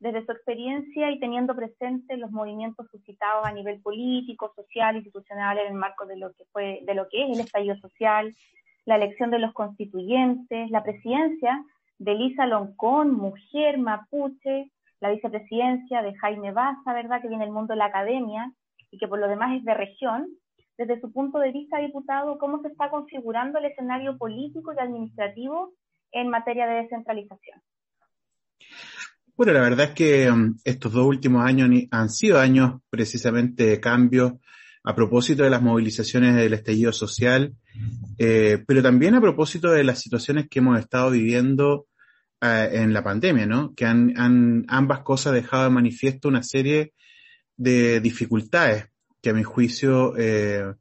desde 0.00 0.24
su 0.24 0.32
experiencia 0.32 1.10
y 1.10 1.20
teniendo 1.20 1.54
presente 1.54 2.16
los 2.16 2.30
movimientos 2.30 2.88
suscitados 2.90 3.46
a 3.46 3.52
nivel 3.52 3.80
político, 3.82 4.52
social, 4.56 4.96
institucional 4.96 5.58
en 5.58 5.68
el 5.68 5.74
marco 5.74 6.06
de 6.06 6.16
lo 6.16 6.32
que 6.32 6.44
fue, 6.52 6.80
de 6.82 6.94
lo 6.94 7.06
que 7.08 7.24
es 7.24 7.30
el 7.30 7.40
estallido 7.40 7.76
social, 7.76 8.34
la 8.86 8.96
elección 8.96 9.30
de 9.30 9.38
los 9.38 9.52
constituyentes, 9.52 10.70
la 10.70 10.82
presidencia 10.82 11.62
de 11.98 12.14
Lisa 12.14 12.46
Loncón, 12.46 13.12
mujer 13.12 13.76
mapuche, 13.76 14.70
la 15.00 15.10
vicepresidencia 15.10 16.00
de 16.02 16.14
Jaime 16.14 16.50
Baza, 16.52 16.94
¿verdad?, 16.94 17.20
que 17.20 17.28
viene 17.28 17.44
del 17.44 17.52
mundo 17.52 17.74
de 17.74 17.78
la 17.78 17.86
academia 17.86 18.50
y 18.90 18.96
que 18.96 19.06
por 19.06 19.18
lo 19.18 19.28
demás 19.28 19.56
es 19.56 19.64
de 19.64 19.74
región. 19.74 20.28
Desde 20.78 20.98
su 21.00 21.12
punto 21.12 21.38
de 21.38 21.52
vista, 21.52 21.78
diputado, 21.78 22.38
¿cómo 22.38 22.62
se 22.62 22.68
está 22.68 22.88
configurando 22.88 23.58
el 23.58 23.66
escenario 23.66 24.16
político 24.16 24.72
y 24.72 24.80
administrativo 24.80 25.74
en 26.10 26.28
materia 26.28 26.66
de 26.66 26.82
descentralización? 26.82 27.60
Bueno, 29.40 29.54
la 29.54 29.62
verdad 29.62 29.86
es 29.86 29.94
que 29.94 30.30
um, 30.30 30.54
estos 30.64 30.92
dos 30.92 31.06
últimos 31.06 31.42
años 31.46 31.70
han 31.92 32.10
sido 32.10 32.38
años 32.38 32.82
precisamente 32.90 33.64
de 33.64 33.80
cambio 33.80 34.38
a 34.84 34.94
propósito 34.94 35.44
de 35.44 35.48
las 35.48 35.62
movilizaciones 35.62 36.36
del 36.36 36.52
estallido 36.52 36.92
social, 36.92 37.54
eh, 38.18 38.62
pero 38.66 38.82
también 38.82 39.14
a 39.14 39.20
propósito 39.22 39.70
de 39.70 39.82
las 39.82 39.98
situaciones 39.98 40.46
que 40.50 40.58
hemos 40.58 40.78
estado 40.78 41.10
viviendo 41.12 41.86
eh, 42.42 42.68
en 42.70 42.92
la 42.92 43.02
pandemia, 43.02 43.46
¿no? 43.46 43.72
Que 43.74 43.86
han, 43.86 44.12
han, 44.18 44.66
ambas 44.68 45.00
cosas 45.00 45.32
dejado 45.32 45.64
de 45.64 45.70
manifiesto 45.70 46.28
una 46.28 46.42
serie 46.42 46.92
de 47.56 48.02
dificultades 48.02 48.90
que 49.22 49.30
a 49.30 49.32
mi 49.32 49.42
juicio 49.42 50.18
eh, 50.18 50.74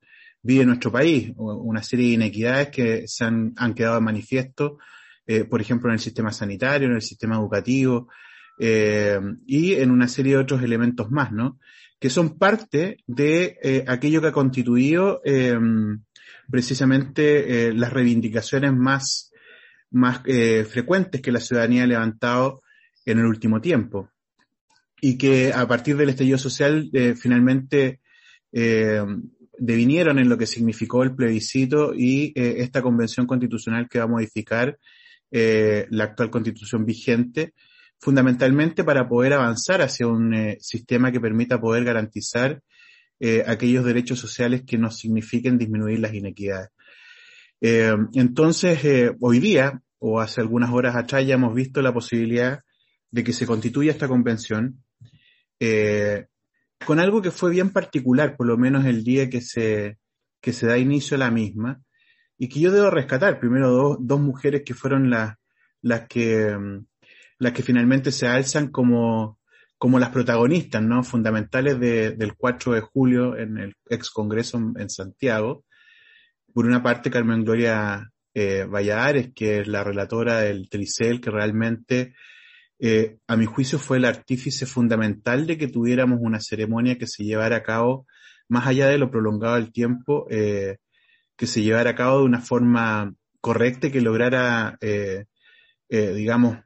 vive 0.43 0.65
nuestro 0.65 0.91
país, 0.91 1.32
una 1.38 1.82
serie 1.82 2.08
de 2.08 2.13
inequidades 2.15 2.67
que 2.72 3.08
se 3.08 3.24
han, 3.24 3.54
han 3.56 3.74
quedado 3.74 3.95
de 3.95 4.02
manifiesto, 4.02 4.80
por 5.50 5.62
ejemplo, 5.62 5.89
en 5.89 5.93
el 5.93 6.00
sistema 6.02 6.34
sanitario, 6.34 6.89
en 6.89 6.95
el 6.95 7.02
sistema 7.02 7.36
educativo, 7.36 8.10
eh, 8.62 9.17
y 9.48 9.76
en 9.76 9.89
una 9.89 10.10
serie 10.10 10.34
de 10.34 10.39
otros 10.39 10.62
elementos 10.62 11.10
más, 11.10 11.32
¿no? 11.32 11.60
Que 11.98 12.10
son 12.10 12.38
parte 12.38 12.98
de 13.08 13.58
eh, 13.63 13.86
aquello 13.88 14.19
que 14.22 14.28
ha 14.28 14.34
constituido 14.34 15.22
eh, 15.24 15.58
precisamente 16.52 17.74
las 17.74 17.93
reivindicaciones 17.93 18.74
más, 18.74 19.32
más 19.91 20.22
frecuentes 20.67 21.22
que 21.22 21.32
la 21.32 21.39
ciudadanía 21.39 21.84
ha 21.84 21.88
levantado 21.88 22.63
en 23.06 23.19
el 23.19 23.26
último 23.26 23.62
tiempo. 23.62 24.10
Y 25.00 25.17
que 25.17 25.54
a 25.54 25.65
partir 25.67 25.95
del 25.95 26.10
estallido 26.10 26.39
social 26.39 26.89
finalmente 27.15 28.02
devinieron 28.52 30.17
en 30.17 30.28
lo 30.28 30.38
que 30.39 30.48
significó 30.48 31.04
el 31.04 31.15
plebiscito 31.15 31.93
y 31.93 32.34
esta 32.36 32.82
convención 32.82 33.28
constitucional 33.28 33.88
que 33.88 34.00
va 34.00 34.06
a 34.06 34.08
modificar 34.08 34.80
la 35.30 36.04
actual 36.04 36.32
constitución 36.32 36.84
vigente 36.84 37.54
fundamentalmente 38.00 38.84
para 38.84 39.08
poder 39.08 39.34
avanzar 39.34 39.82
hacia 39.82 40.08
un 40.08 40.34
eh, 40.34 40.58
sistema 40.62 41.12
que 41.12 41.20
permita 41.20 41.60
poder 41.60 41.84
garantizar 41.84 42.62
eh, 43.20 43.44
aquellos 43.46 43.84
derechos 43.86 44.20
sociales 44.20 44.64
que 44.66 44.78
nos 44.78 44.98
signifiquen 44.98 45.58
disminuir 45.58 46.00
las 46.00 46.14
inequidades. 46.14 46.70
Eh, 47.62 47.94
entonces, 48.14 49.12
hoy 49.20 49.40
día, 49.40 49.82
o 50.00 50.22
hace 50.22 50.40
algunas 50.40 50.72
horas 50.72 50.96
atrás, 50.96 51.26
ya 51.28 51.36
hemos 51.36 51.54
visto 51.54 51.82
la 51.82 51.94
posibilidad 51.94 52.62
de 53.12 53.24
que 53.24 53.34
se 53.34 53.46
constituya 53.46 53.92
esta 53.92 54.08
convención 54.08 54.82
con 56.86 57.00
algo 57.02 57.22
que 57.22 57.32
fue 57.32 57.52
bien 57.52 57.72
particular, 57.72 58.38
por 58.38 58.48
lo 58.48 58.58
menos 58.58 58.86
el 58.86 59.04
día 59.04 59.30
que 59.30 59.42
se, 59.42 59.98
que 60.40 60.54
se 60.54 60.68
da 60.68 60.78
inicio 60.78 61.16
a 61.16 61.20
la 61.20 61.32
misma, 61.32 61.82
y 62.38 62.48
que 62.48 62.62
yo 62.62 62.72
debo 62.72 62.90
rescatar. 62.90 63.42
Primero, 63.42 63.70
dos, 63.70 63.98
dos 64.00 64.22
mujeres 64.22 64.64
que 64.66 64.74
fueron 64.74 65.10
las, 65.10 65.36
las 65.82 66.08
que 66.08 66.56
mm, 66.58 66.86
las 67.39 67.54
que 67.54 67.63
finalmente 67.63 68.12
se 68.12 68.28
alzan 68.28 68.69
como, 68.69 69.39
como 69.78 69.99
las 69.99 70.10
protagonistas, 70.10 70.84
¿no? 70.84 71.04
Fundamentales 71.04 71.80
de, 71.80 72.12
del 72.12 72.36
4 72.36 72.73
de 72.73 72.82
julio 72.82 73.38
en 73.38 73.58
el 73.58 73.75
ex 73.89 74.12
Congreso 74.12 74.58
en, 74.78 74.89
Santiago. 74.89 75.65
Por 76.54 76.65
una 76.65 76.84
parte, 76.84 77.10
Carmen 77.10 77.43
Gloria 77.43 78.12
eh, 78.34 78.65
Valladares, 78.65 79.32
que 79.34 79.60
es 79.60 79.67
la 79.67 79.84
relatora 79.84 80.41
del 80.41 80.69
Tricel, 80.69 81.21
que 81.21 81.32
realmente, 81.32 82.13
eh, 82.80 83.17
a 83.28 83.36
mi 83.36 83.45
juicio, 83.45 83.80
fue 83.80 83.97
el 83.97 84.06
artífice 84.06 84.65
fundamental 84.65 85.47
de 85.47 85.58
que 85.58 85.67
tuviéramos 85.67 86.19
una 86.21 86.39
ceremonia 86.39 86.97
que 86.97 87.08
se 87.08 87.23
llevara 87.23 87.58
a 87.58 87.63
cabo, 87.63 88.06
más 88.49 88.67
allá 88.67 88.88
de 88.88 88.97
lo 88.97 89.10
prolongado 89.12 89.56
del 89.56 89.71
tiempo, 89.71 90.28
eh, 90.30 90.78
que 91.38 91.47
se 91.47 91.62
llevara 91.63 91.91
a 91.91 91.95
cabo 91.95 92.19
de 92.19 92.25
una 92.25 92.41
forma 92.41 93.13
correcta 93.41 93.88
y 93.88 93.91
que 93.91 94.02
lograra, 94.02 94.78
eh, 94.82 95.25
eh, 95.88 96.13
digamos, 96.13 96.58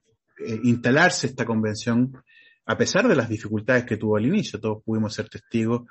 eh, 0.45 0.59
instalarse 0.63 1.27
esta 1.27 1.45
convención 1.45 2.13
a 2.65 2.77
pesar 2.77 3.07
de 3.07 3.15
las 3.15 3.29
dificultades 3.29 3.85
que 3.85 3.97
tuvo 3.97 4.17
al 4.17 4.25
inicio. 4.25 4.59
Todos 4.59 4.83
pudimos 4.83 5.13
ser 5.13 5.29
testigos 5.29 5.83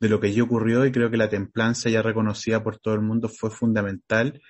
de 0.00 0.08
lo 0.08 0.20
que 0.20 0.28
allí 0.28 0.40
ocurrió 0.40 0.84
y 0.84 0.92
creo 0.92 1.10
que 1.10 1.16
la 1.16 1.28
templanza 1.28 1.88
ya 1.88 2.02
reconocida 2.02 2.62
por 2.62 2.78
todo 2.78 2.94
el 2.94 3.00
mundo 3.00 3.28
fue 3.28 3.50
fundamental 3.50 4.40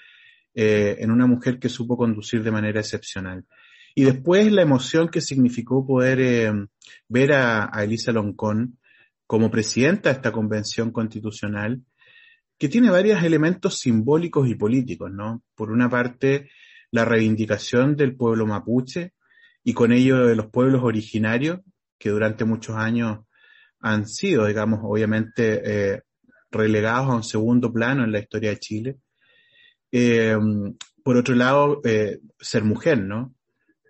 eh, 0.55 0.97
en 1.01 1.11
una 1.11 1.27
mujer 1.27 1.59
que 1.59 1.69
supo 1.69 1.97
conducir 1.97 2.43
de 2.43 2.51
manera 2.51 2.81
excepcional. 2.81 3.45
Y 3.95 4.05
después 4.05 4.51
la 4.53 4.63
emoción 4.63 5.09
que 5.09 5.21
significó 5.21 5.87
poder 5.87 6.21
eh, 6.21 6.53
ver 7.09 7.33
a, 7.33 7.71
Elisa 7.83 8.13
Loncón 8.13 8.79
como 9.27 9.51
presidenta 9.51 10.11
de 10.11 10.17
esta 10.17 10.33
convención 10.33 10.91
constitucional, 10.91 11.83
que 12.59 12.69
tiene 12.69 12.91
varios 12.91 13.23
elementos 13.23 13.79
simbólicos 13.79 14.49
y 14.49 14.55
políticos, 14.55 15.11
¿no? 15.13 15.43
Por 15.55 15.71
una 15.71 15.89
parte, 15.89 16.51
la 16.91 17.05
reivindicación 17.05 17.97
del 17.97 18.17
pueblo 18.17 18.47
mapuche, 18.47 19.14
y 19.65 19.73
con 19.73 19.93
ello 19.93 20.27
de 20.27 20.37
los 20.37 20.47
pueblos 20.47 20.83
originarios 20.85 21.61
que 21.99 22.11
durante 22.11 22.45
muchos 22.45 22.77
años 22.77 23.21
han 23.81 24.07
sido, 24.07 24.47
digamos, 24.47 24.81
obviamente 24.83 25.63
eh, 25.65 26.03
relegados 26.51 27.11
a 27.11 27.17
un 27.17 27.25
segundo 27.25 27.73
plano 27.73 28.05
en 28.05 28.13
la 28.13 28.21
historia 28.21 28.51
de 28.51 28.59
Chile. 28.59 28.97
Eh, 29.91 30.37
por 31.03 31.17
otro 31.17 31.35
lado, 31.35 31.81
eh, 31.85 32.21
ser 32.41 32.65
mujer, 32.65 33.01
¿no? 33.03 33.35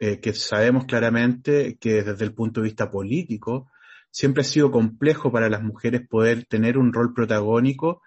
Eh, 0.01 0.21
que 0.21 0.33
sabemos 0.33 0.85
claramente 0.87 1.79
que 1.81 2.03
desde 2.03 2.25
el 2.25 2.35
punto 2.35 2.61
de 2.61 2.65
vista 2.65 2.91
político 2.91 3.71
siempre 4.11 4.43
ha 4.43 4.45
sido 4.45 4.71
complejo 4.71 5.31
para 5.31 5.49
las 5.49 5.63
mujeres 5.63 6.07
poder 6.09 6.45
tener 6.45 6.77
un 6.77 6.93
rol 6.93 7.15
protagónico, 7.15 8.03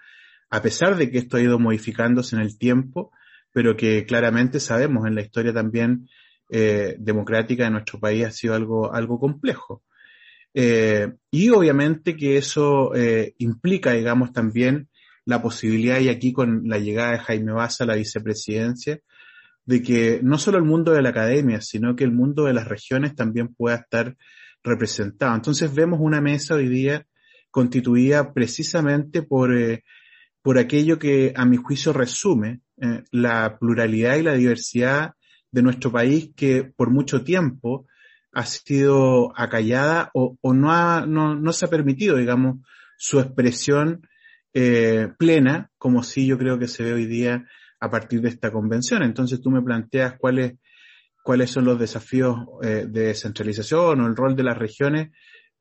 a 0.50 0.62
pesar 0.62 0.98
de 0.98 1.10
que 1.10 1.18
esto 1.18 1.38
ha 1.38 1.42
ido 1.42 1.58
modificándose 1.60 2.36
en 2.36 2.42
el 2.42 2.58
tiempo, 2.58 3.12
pero 3.54 3.76
que 3.78 4.06
claramente 4.06 4.60
sabemos 4.60 5.08
en 5.08 5.16
la 5.16 5.22
historia 5.22 5.54
también 5.54 6.08
eh, 6.50 6.96
democrática 7.00 7.66
de 7.66 7.72
nuestro 7.72 8.00
país 8.00 8.26
ha 8.26 8.32
sido 8.32 8.56
algo, 8.56 8.94
algo 8.94 9.20
complejo. 9.20 9.84
Eh, 10.54 11.14
y 11.30 11.50
obviamente 11.50 12.16
que 12.16 12.38
eso 12.38 12.96
eh, 12.96 13.36
implica, 13.38 13.92
digamos, 13.92 14.32
también 14.32 14.90
la 15.26 15.42
posibilidad, 15.42 16.00
y 16.00 16.10
aquí 16.10 16.32
con 16.32 16.68
la 16.68 16.80
llegada 16.80 17.12
de 17.12 17.20
Jaime 17.20 17.52
Baza 17.52 17.84
a 17.84 17.88
la 17.88 17.96
vicepresidencia, 17.96 19.00
de 19.66 19.82
que 19.82 20.22
no 20.24 20.38
solo 20.38 20.58
el 20.58 20.64
mundo 20.64 20.94
de 20.94 21.02
la 21.02 21.10
academia, 21.10 21.60
sino 21.60 21.96
que 21.96 22.06
el 22.06 22.12
mundo 22.12 22.46
de 22.46 22.54
las 22.54 22.68
regiones 22.68 23.14
también 23.16 23.54
pueda 23.54 23.76
estar 23.76 24.16
representado. 24.64 25.36
Entonces 25.36 25.74
vemos 25.74 26.00
una 26.02 26.22
mesa 26.22 26.56
hoy 26.56 26.70
día 26.70 27.06
constituida 27.52 28.34
precisamente 28.34 29.24
por, 29.24 29.52
por 30.42 30.58
aquello 30.58 30.98
que 30.98 31.34
a 31.36 31.46
mi 31.46 31.58
juicio 31.58 31.92
resume 31.92 32.62
eh, 32.82 33.04
la 33.12 33.58
pluralidad 33.60 34.16
y 34.16 34.24
la 34.24 34.34
diversidad 34.34 35.14
de 35.58 35.64
nuestro 35.64 35.92
país 35.92 36.30
que 36.36 36.64
por 36.64 36.92
mucho 36.92 37.24
tiempo 37.24 37.88
ha 38.32 38.46
sido 38.46 39.34
acallada 39.36 40.12
o, 40.14 40.38
no, 40.54 40.72
ha, 40.72 41.04
no, 41.08 41.34
no, 41.34 41.52
se 41.52 41.66
ha 41.66 41.68
permitido, 41.68 42.16
digamos, 42.16 42.58
su 42.96 43.20
expresión 43.20 44.08
eh, 44.54 45.08
plena, 45.18 45.72
como 45.80 46.04
sí 46.04 46.28
yo 46.28 46.38
creo 46.38 46.60
que 46.60 46.68
se 46.68 46.84
ve 46.84 46.94
hoy 46.94 47.08
día 47.08 47.48
a 47.80 47.90
partir 47.90 48.22
de 48.22 48.30
esta 48.30 48.52
convención. 48.52 49.02
Entonces 49.02 49.42
tú 49.42 49.50
me 49.50 49.64
planteas 49.64 50.14
cuáles 50.20 50.54
cuáles 51.24 51.50
son 51.50 51.66
los 51.66 51.80
desafíos 51.80 52.38
eh, 52.62 52.86
de 52.88 53.08
descentralización 53.08 54.00
o 54.00 54.06
el 54.08 54.16
rol 54.16 54.36
de 54.36 54.44
las 54.44 54.60
regiones. 54.60 55.10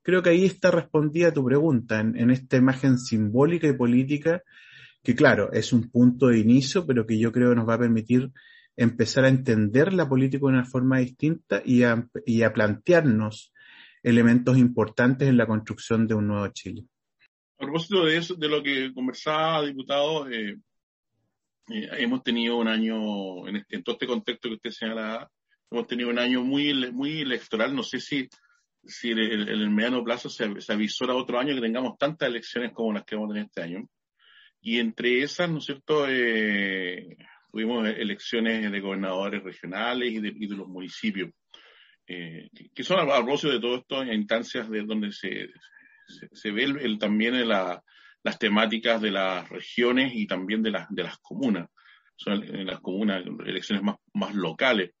Creo 0.03 0.21
que 0.21 0.29
ahí 0.29 0.45
está 0.45 0.69
respondida 0.69 1.33
tu 1.33 1.43
pregunta, 1.43 1.99
en, 1.99 2.29
esta 2.29 2.55
imagen 2.55 2.99
simbólica 2.99 3.67
y 3.67 3.73
política, 3.73 4.43
que 5.03 5.15
claro, 5.15 5.51
es 5.51 5.73
un 5.73 5.89
punto 5.89 6.27
de 6.27 6.37
inicio, 6.37 6.85
pero 6.85 7.07
que 7.07 7.17
yo 7.17 7.31
creo 7.31 7.55
nos 7.55 7.67
va 7.67 7.73
a 7.73 7.79
permitir 7.79 8.31
empezar 8.77 9.25
a 9.25 9.29
entender 9.29 9.91
la 9.91 10.07
política 10.07 10.45
de 10.45 10.53
una 10.53 10.63
forma 10.63 10.99
distinta 10.99 11.61
y 11.65 11.83
a, 11.83 12.07
y 12.25 12.43
a 12.43 12.53
plantearnos 12.53 13.51
elementos 14.03 14.57
importantes 14.57 15.27
en 15.27 15.35
la 15.35 15.47
construcción 15.47 16.07
de 16.07 16.13
un 16.13 16.27
nuevo 16.27 16.47
Chile. 16.49 16.85
A 17.57 17.65
propósito 17.65 18.05
de 18.05 18.17
eso, 18.17 18.35
de 18.35 18.47
lo 18.47 18.61
que 18.61 18.93
conversaba, 18.93 19.65
diputado, 19.65 20.29
eh, 20.29 20.59
eh, 21.69 21.89
hemos 21.97 22.23
tenido 22.23 22.57
un 22.57 22.67
año, 22.67 23.47
en, 23.47 23.57
este, 23.57 23.77
en, 23.77 23.83
todo 23.83 23.95
este 23.95 24.07
contexto 24.07 24.47
que 24.47 24.55
usted 24.55 24.69
señala, 24.69 25.29
hemos 25.71 25.87
tenido 25.87 26.09
un 26.09 26.19
año 26.19 26.43
muy, 26.43 26.91
muy 26.91 27.21
electoral. 27.21 27.75
No 27.75 27.81
sé 27.81 27.99
si, 27.99 28.29
si 28.85 29.11
en 29.11 29.17
el, 29.17 29.69
mediano 29.71 30.03
plazo 30.03 30.29
se, 30.29 30.61
se 30.61 30.71
avisora 30.71 31.15
otro 31.15 31.39
año 31.39 31.55
que 31.55 31.61
tengamos 31.61 31.97
tantas 31.97 32.29
elecciones 32.29 32.73
como 32.73 32.93
las 32.93 33.03
que 33.05 33.15
vamos 33.15 33.31
a 33.31 33.33
tener 33.33 33.47
este 33.47 33.63
año. 33.63 33.89
Y 34.61 34.77
entre 34.77 35.23
esas, 35.23 35.49
¿no 35.49 35.57
es 35.57 35.65
cierto?, 35.65 36.05
eh, 36.07 37.17
tuvimos 37.57 37.87
elecciones 37.87 38.71
de 38.71 38.79
gobernadores 38.79 39.43
regionales 39.43 40.11
y 40.11 40.19
de, 40.19 40.27
y 40.27 40.45
de 40.45 40.55
los 40.55 40.67
municipios, 40.67 41.31
eh, 42.05 42.49
que 42.71 42.83
son 42.83 42.99
a, 42.99 43.15
propósito 43.15 43.51
de 43.53 43.59
todo 43.59 43.77
esto 43.77 44.03
en 44.03 44.13
instancias 44.13 44.69
de 44.69 44.83
donde 44.83 45.11
se, 45.11 45.49
se, 46.31 46.51
ve 46.51 46.65
el, 46.65 46.99
también 46.99 47.33
en 47.33 47.47
la, 47.47 47.83
las 48.21 48.37
temáticas 48.37 49.01
de 49.01 49.09
las 49.09 49.49
regiones 49.49 50.11
y 50.13 50.27
también 50.27 50.61
de 50.61 50.69
las, 50.69 50.87
de 50.91 51.01
las 51.01 51.17
comunas. 51.17 51.67
Son 52.15 52.43
en 52.43 52.67
las 52.67 52.79
comunas 52.79 53.23
elecciones 53.47 53.83
más, 53.83 53.95
más 54.13 54.35
locales. 54.35 54.91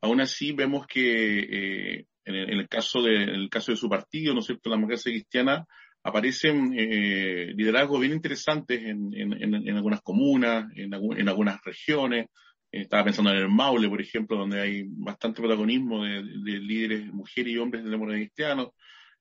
Aún 0.00 0.22
así 0.22 0.52
vemos 0.52 0.86
que 0.86 1.40
eh, 1.40 2.06
en, 2.24 2.34
el, 2.34 2.68
caso 2.70 3.02
de, 3.02 3.22
en 3.22 3.34
el 3.34 3.50
caso 3.50 3.72
de 3.72 3.76
su 3.76 3.90
partido, 3.90 4.32
¿no 4.32 4.40
es 4.40 4.46
cierto?, 4.46 4.70
la 4.70 4.76
democracia 4.76 5.12
cristiana, 5.12 5.66
aparecen 6.08 6.74
eh, 6.76 7.52
liderazgos 7.54 8.00
bien 8.00 8.12
interesantes 8.12 8.82
en, 8.82 9.74
algunas 9.76 10.00
comunas, 10.02 10.66
en, 10.74 10.94
algunas 11.28 11.62
regiones. 11.62 12.26
estaba 12.70 13.04
pensando 13.04 13.30
en 13.30 13.38
el 13.38 13.48
Maule, 13.48 13.88
por 13.88 14.00
ejemplo, 14.00 14.36
donde 14.36 14.60
hay 14.60 14.84
bastante 14.86 15.40
protagonismo 15.40 16.04
de, 16.04 16.22
de 16.22 16.58
líderes, 16.58 17.06
mujeres 17.12 17.52
y 17.52 17.58
hombres 17.58 17.84
de 17.84 17.90
democracia 17.90 18.24
cristiana. 18.24 18.66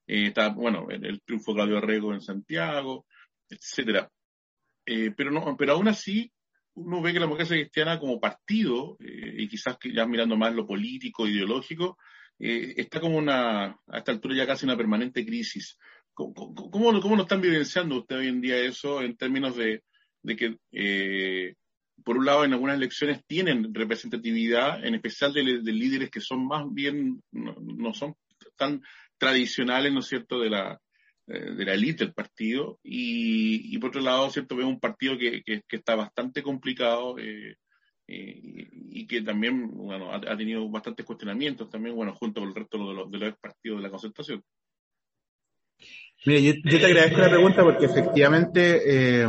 Eh, 0.08 0.28
está, 0.28 0.50
bueno, 0.50 0.88
el, 0.90 1.22
triunfo 1.22 1.52
de 1.52 1.56
Claudio 1.58 1.78
Arrego 1.78 2.14
en 2.14 2.22
Santiago, 2.22 3.06
etcétera. 3.50 4.10
Eh, 4.86 5.12
pero 5.16 5.32
no, 5.32 5.56
pero 5.58 5.74
aún 5.74 5.90
así, 5.90 6.32
uno 6.76 7.02
ve 7.02 7.12
que 7.12 7.20
la 7.20 7.26
democracia 7.26 7.58
cristiana 7.58 8.00
como 8.00 8.20
partido, 8.20 8.98
eh, 9.02 9.36
y 9.40 9.48
quizás 9.50 9.78
ya 9.94 10.06
mirando 10.06 10.38
más 10.38 10.54
lo 10.56 10.66
político, 10.66 11.28
ideológico, 11.28 11.98
eh, 12.40 12.76
está 12.78 13.02
como 13.02 13.18
una, 13.18 13.66
a 13.66 13.98
esta 13.98 14.12
altura 14.12 14.36
ya 14.36 14.48
casi 14.48 14.66
una 14.66 14.78
permanente 14.78 15.26
crisis. 15.26 15.78
¿Cómo, 16.18 16.34
cómo, 16.72 17.00
cómo 17.00 17.16
lo 17.16 17.22
están 17.22 17.42
vivenciando 17.42 18.00
usted 18.00 18.18
hoy 18.18 18.28
en 18.28 18.42
día 18.42 18.58
eso 18.58 19.04
en 19.04 19.16
términos 19.16 19.56
de, 19.56 19.84
de 20.24 20.36
que, 20.36 20.58
eh, 20.72 21.54
por 22.04 22.18
un 22.18 22.26
lado, 22.26 22.44
en 22.44 22.54
algunas 22.54 22.78
elecciones 22.78 23.24
tienen 23.28 23.72
representatividad, 23.72 24.84
en 24.84 24.96
especial 24.96 25.32
de, 25.32 25.62
de 25.62 25.72
líderes 25.72 26.10
que 26.10 26.20
son 26.20 26.48
más 26.48 26.66
bien, 26.72 27.22
no, 27.32 27.56
no 27.60 27.94
son 27.94 28.16
tan 28.56 28.82
tradicionales, 29.20 29.94
¿no 29.94 30.00
es 30.00 30.08
cierto?, 30.08 30.40
de 30.40 30.50
la, 30.50 30.82
eh, 31.28 31.52
de 31.52 31.66
la 31.66 31.76
élite 31.76 32.06
del 32.06 32.16
partido 32.16 32.80
y, 32.82 33.76
y, 33.76 33.78
por 33.78 33.90
otro 33.90 34.02
lado, 34.02 34.32
cierto, 34.32 34.56
veo 34.56 34.68
un 34.68 34.80
partido 34.80 35.20
que, 35.20 35.44
que, 35.44 35.62
está 35.70 35.94
bastante 35.94 36.42
complicado 36.42 37.20
eh, 37.20 37.58
y 38.08 39.06
que 39.06 39.22
también, 39.22 39.68
bueno, 39.68 40.12
ha, 40.12 40.36
tenido 40.36 40.68
bastantes 40.68 41.06
cuestionamientos 41.06 41.70
también, 41.70 41.96
bueno, 41.96 42.16
junto 42.16 42.42
con 42.42 42.50
el 42.50 42.56
resto 42.56 42.78
de 42.80 42.94
los, 42.96 43.12
de 43.12 43.18
los 43.20 43.38
partidos 43.38 43.78
de 43.78 43.84
la 43.84 43.92
concertación. 43.92 44.44
Mire, 46.26 46.44
yo, 46.44 46.54
yo, 46.64 46.80
te 46.80 46.86
agradezco 46.86 47.22
la 47.22 47.30
pregunta 47.30 47.64
porque 47.64 47.86
efectivamente 47.86 48.82
eh, 49.22 49.28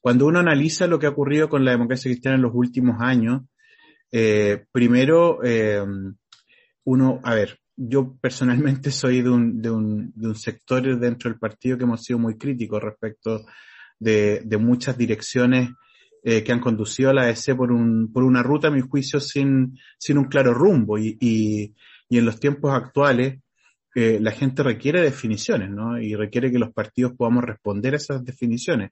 cuando 0.00 0.26
uno 0.26 0.38
analiza 0.38 0.86
lo 0.86 0.98
que 0.98 1.06
ha 1.06 1.10
ocurrido 1.10 1.48
con 1.48 1.64
la 1.64 1.72
democracia 1.72 2.10
cristiana 2.10 2.36
en 2.36 2.42
los 2.42 2.52
últimos 2.54 3.00
años, 3.00 3.42
eh, 4.10 4.64
primero 4.72 5.40
eh, 5.44 5.84
uno, 6.84 7.20
a 7.22 7.34
ver, 7.34 7.58
yo 7.76 8.16
personalmente 8.20 8.90
soy 8.90 9.22
de 9.22 9.30
un, 9.30 9.60
de, 9.60 9.70
un, 9.70 10.12
de 10.14 10.28
un 10.28 10.34
sector 10.34 10.98
dentro 10.98 11.30
del 11.30 11.38
partido 11.38 11.76
que 11.76 11.84
hemos 11.84 12.02
sido 12.02 12.18
muy 12.18 12.36
críticos 12.36 12.82
respecto 12.82 13.44
de, 13.98 14.42
de 14.44 14.56
muchas 14.56 14.96
direcciones 14.96 15.70
eh, 16.22 16.42
que 16.44 16.52
han 16.52 16.60
conducido 16.60 17.10
a 17.10 17.14
la 17.14 17.30
EC 17.30 17.56
por, 17.56 17.72
un, 17.72 18.12
por 18.12 18.24
una 18.24 18.42
ruta, 18.42 18.68
a 18.68 18.70
mi 18.70 18.80
juicio, 18.80 19.20
sin, 19.20 19.78
sin 19.98 20.18
un 20.18 20.24
claro 20.24 20.52
rumbo. 20.52 20.98
Y, 20.98 21.16
y, 21.20 21.74
y 22.08 22.18
en 22.18 22.26
los 22.26 22.38
tiempos 22.38 22.72
actuales, 22.74 23.40
la 23.94 24.30
gente 24.30 24.62
requiere 24.62 25.02
definiciones, 25.02 25.70
¿no? 25.70 26.00
Y 26.00 26.14
requiere 26.14 26.52
que 26.52 26.58
los 26.58 26.72
partidos 26.72 27.12
podamos 27.16 27.44
responder 27.44 27.94
a 27.94 27.96
esas 27.96 28.24
definiciones. 28.24 28.90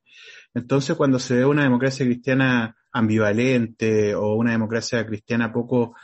Entonces, 0.54 0.96
cuando 0.96 1.18
se 1.18 1.36
ve 1.36 1.44
una 1.44 1.62
democracia 1.62 2.04
cristiana 2.04 2.76
ambivalente 2.92 4.14
o 4.14 4.34
una 4.34 4.52
democracia 4.52 5.06
cristiana 5.06 5.52
poco 5.52 5.94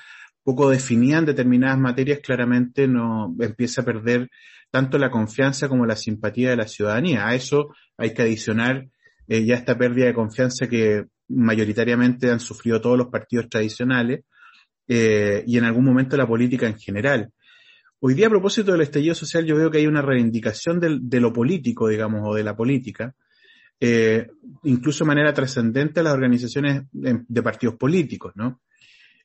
poco 0.45 0.71
definían 0.71 1.25
determinadas 1.25 1.79
materias, 1.79 2.21
claramente 2.23 2.87
no 2.87 3.35
empieza 3.41 3.81
a 3.81 3.85
perder 3.85 4.31
tanto 4.71 4.99
la 4.99 5.11
confianza 5.11 5.69
como 5.69 5.87
la 5.87 5.97
simpatía 5.97 6.51
de 6.51 6.57
la 6.57 6.69
ciudadanía. 6.69 7.27
A 7.27 7.35
eso 7.35 7.75
hay 7.97 8.13
que 8.13 8.23
adicionar 8.23 8.87
eh, 9.27 9.45
ya 9.45 9.55
esta 9.55 9.77
pérdida 9.77 10.07
de 10.07 10.15
confianza 10.15 10.69
que 10.69 11.07
mayoritariamente 11.29 12.31
han 12.31 12.41
sufrido 12.41 12.81
todos 12.81 12.99
los 12.99 13.09
partidos 13.09 13.49
tradicionales 13.49 14.25
eh, 14.87 15.43
y 15.47 15.57
en 15.57 15.65
algún 15.65 15.85
momento 15.85 16.17
la 16.17 16.27
política 16.27 16.67
en 16.67 16.79
general. 16.79 17.33
Hoy 18.01 18.15
día 18.15 18.27
a 18.27 18.31
propósito 18.31 18.73
del 18.73 18.83
estallido 18.83 19.15
social 19.15 19.47
yo 19.47 19.57
veo 19.57 19.71
que 19.71 19.79
hay 19.79 19.87
una 19.87 20.03
reivindicación 20.03 20.79
de 20.81 21.21
lo 21.21 21.33
político, 21.33 21.89
digamos, 21.89 22.21
o 22.25 22.35
de 22.35 22.45
la 22.45 22.55
política, 22.55 23.15
eh, 23.81 24.29
incluso 24.65 25.05
de 25.05 25.09
manera 25.09 25.33
trascendente 25.33 26.01
a 26.01 26.03
las 26.03 26.15
organizaciones 26.15 26.85
de, 26.93 27.23
de 27.27 27.43
partidos 27.43 27.77
políticos, 27.77 28.33
¿no? 28.35 28.61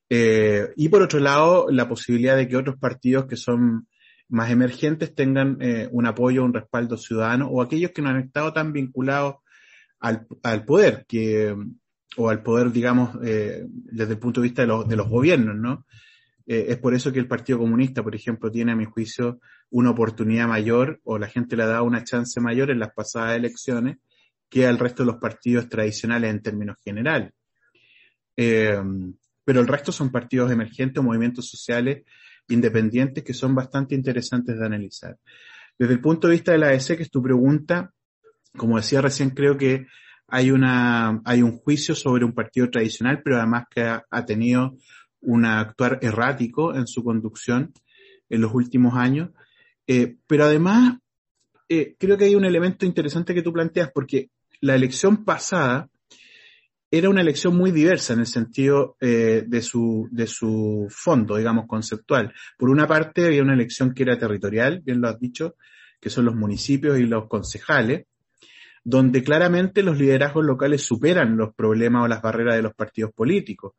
Eh, 0.09 0.69
y 0.75 0.89
por 0.89 1.01
otro 1.03 1.19
lado, 1.19 1.67
la 1.69 1.87
posibilidad 1.87 2.35
de 2.35 2.47
que 2.47 2.57
otros 2.57 2.77
partidos 2.77 3.25
que 3.25 3.35
son 3.35 3.87
más 4.27 4.49
emergentes 4.49 5.13
tengan 5.13 5.57
eh, 5.61 5.87
un 5.91 6.07
apoyo, 6.07 6.43
un 6.43 6.53
respaldo 6.53 6.97
ciudadano, 6.97 7.47
o 7.47 7.61
aquellos 7.61 7.91
que 7.91 8.01
no 8.01 8.09
han 8.09 8.19
estado 8.19 8.53
tan 8.53 8.73
vinculados 8.73 9.35
al, 9.99 10.25
poder, 10.65 11.05
que, 11.07 11.55
o 12.15 12.29
al 12.29 12.41
poder, 12.41 12.71
digamos, 12.71 13.19
desde 13.19 14.13
el 14.13 14.19
punto 14.19 14.39
de 14.39 14.47
vista 14.47 14.65
de, 14.65 14.73
de 14.87 14.95
los 14.95 15.09
gobiernos, 15.09 15.57
¿no? 15.57 15.85
Eh, 16.51 16.65
es 16.69 16.79
por 16.79 16.95
eso 16.95 17.13
que 17.13 17.19
el 17.19 17.27
Partido 17.27 17.59
Comunista, 17.59 18.01
por 18.01 18.15
ejemplo, 18.15 18.49
tiene, 18.49 18.71
a 18.71 18.75
mi 18.75 18.85
juicio, 18.85 19.39
una 19.69 19.91
oportunidad 19.91 20.47
mayor, 20.47 20.99
o 21.03 21.19
la 21.19 21.27
gente 21.27 21.55
le 21.55 21.61
ha 21.61 21.67
dado 21.67 21.83
una 21.83 22.03
chance 22.03 22.41
mayor 22.41 22.71
en 22.71 22.79
las 22.79 22.91
pasadas 22.91 23.37
elecciones, 23.37 23.97
que 24.49 24.65
al 24.65 24.79
resto 24.79 25.03
de 25.03 25.11
los 25.11 25.17
partidos 25.17 25.69
tradicionales 25.69 26.31
en 26.31 26.41
términos 26.41 26.77
generales. 26.83 27.33
Eh, 28.35 28.81
pero 29.45 29.59
el 29.59 29.67
resto 29.67 29.91
son 29.91 30.11
partidos 30.11 30.51
emergentes 30.51 31.03
movimientos 31.03 31.47
sociales 31.47 32.03
independientes 32.47 33.23
que 33.23 33.35
son 33.35 33.53
bastante 33.53 33.93
interesantes 33.93 34.57
de 34.57 34.65
analizar. 34.65 35.17
Desde 35.77 35.93
el 35.93 36.01
punto 36.01 36.27
de 36.27 36.33
vista 36.33 36.51
de 36.51 36.57
la 36.57 36.69
AEC, 36.69 36.97
que 36.97 37.03
es 37.03 37.11
tu 37.11 37.21
pregunta, 37.21 37.91
como 38.57 38.77
decía 38.77 39.01
recién, 39.01 39.29
creo 39.29 39.55
que 39.55 39.85
hay 40.27 40.49
una, 40.49 41.21
hay 41.25 41.43
un 41.43 41.59
juicio 41.59 41.93
sobre 41.93 42.25
un 42.25 42.33
partido 42.33 42.71
tradicional, 42.71 43.21
pero 43.23 43.37
además 43.37 43.65
que 43.69 43.81
ha 43.81 44.25
tenido 44.25 44.73
un 45.21 45.45
actuar 45.45 45.99
errático 46.01 46.75
en 46.75 46.87
su 46.87 47.03
conducción 47.03 47.73
en 48.29 48.41
los 48.41 48.53
últimos 48.53 48.95
años. 48.95 49.29
Eh, 49.87 50.17
pero 50.27 50.45
además, 50.45 50.97
eh, 51.67 51.95
creo 51.97 52.17
que 52.17 52.25
hay 52.25 52.35
un 52.35 52.45
elemento 52.45 52.85
interesante 52.85 53.33
que 53.33 53.41
tú 53.41 53.51
planteas, 53.51 53.91
porque 53.93 54.29
la 54.61 54.75
elección 54.75 55.23
pasada 55.25 55.89
era 56.91 57.09
una 57.09 57.21
elección 57.21 57.55
muy 57.55 57.71
diversa 57.71 58.13
en 58.13 58.21
el 58.21 58.25
sentido 58.25 58.97
eh, 58.99 59.43
de, 59.45 59.61
su, 59.61 60.07
de 60.11 60.25
su 60.25 60.87
fondo, 60.89 61.37
digamos, 61.37 61.67
conceptual. 61.67 62.33
Por 62.57 62.69
una 62.69 62.87
parte, 62.87 63.25
había 63.25 63.43
una 63.43 63.53
elección 63.53 63.93
que 63.93 64.03
era 64.03 64.17
territorial, 64.17 64.81
bien 64.83 65.01
lo 65.01 65.07
has 65.07 65.19
dicho, 65.19 65.55
que 65.99 66.09
son 66.09 66.25
los 66.25 66.35
municipios 66.35 66.99
y 66.99 67.03
los 67.03 67.27
concejales. 67.27 68.07
Donde 68.83 69.23
claramente 69.23 69.83
los 69.83 69.97
liderazgos 69.97 70.45
locales 70.45 70.83
superan 70.83 71.37
los 71.37 71.53
problemas 71.53 72.05
o 72.05 72.07
las 72.07 72.21
barreras 72.21 72.55
de 72.55 72.61
los 72.61 72.73
partidos 72.73 73.11
políticos. 73.13 73.73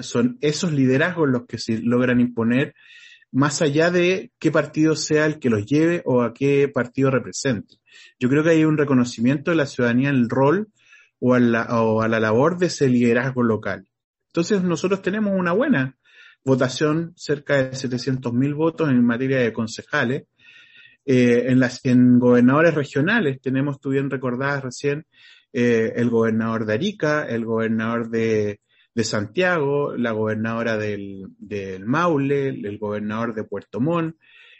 Son 0.00 0.38
esos 0.40 0.72
liderazgos 0.72 1.28
los 1.28 1.46
que 1.46 1.58
se 1.58 1.78
logran 1.78 2.20
imponer 2.20 2.74
más 3.32 3.62
allá 3.62 3.90
de 3.90 4.32
qué 4.38 4.50
partido 4.50 4.96
sea 4.96 5.26
el 5.26 5.38
que 5.38 5.50
los 5.50 5.64
lleve 5.64 6.02
o 6.04 6.22
a 6.22 6.34
qué 6.34 6.68
partido 6.68 7.10
represente. 7.10 7.76
Yo 8.18 8.28
creo 8.28 8.42
que 8.42 8.50
hay 8.50 8.64
un 8.64 8.76
reconocimiento 8.76 9.50
de 9.50 9.56
la 9.56 9.66
ciudadanía 9.66 10.10
el 10.10 10.28
rol 10.28 10.68
o 11.20 11.34
a 11.34 11.40
la, 11.40 11.82
o 11.82 12.02
a 12.02 12.08
la 12.08 12.18
labor 12.18 12.58
de 12.58 12.66
ese 12.66 12.88
liderazgo 12.88 13.42
local. 13.42 13.86
Entonces 14.28 14.62
nosotros 14.62 15.02
tenemos 15.02 15.32
una 15.36 15.52
buena 15.52 15.96
votación, 16.44 17.12
cerca 17.16 17.56
de 17.56 17.70
700.000 17.70 18.54
votos 18.54 18.88
en 18.88 19.04
materia 19.04 19.38
de 19.38 19.52
concejales. 19.52 20.24
Eh, 21.04 21.46
en, 21.48 21.60
las, 21.60 21.84
en 21.84 22.18
gobernadores 22.18 22.74
regionales 22.74 23.40
tenemos, 23.40 23.80
tú 23.80 23.90
bien 23.90 24.10
recordadas 24.10 24.64
recién, 24.64 25.06
eh, 25.52 25.92
el 25.96 26.10
gobernador 26.10 26.66
de 26.66 26.74
Arica, 26.74 27.24
el 27.24 27.44
gobernador 27.44 28.10
de, 28.10 28.60
de 28.94 29.04
Santiago, 29.04 29.96
la 29.96 30.12
gobernadora 30.12 30.76
del, 30.76 31.26
del 31.38 31.86
Maule, 31.86 32.48
el 32.48 32.78
gobernador 32.78 33.34
de 33.34 33.44
Puerto 33.44 33.80
Montt, 33.80 34.16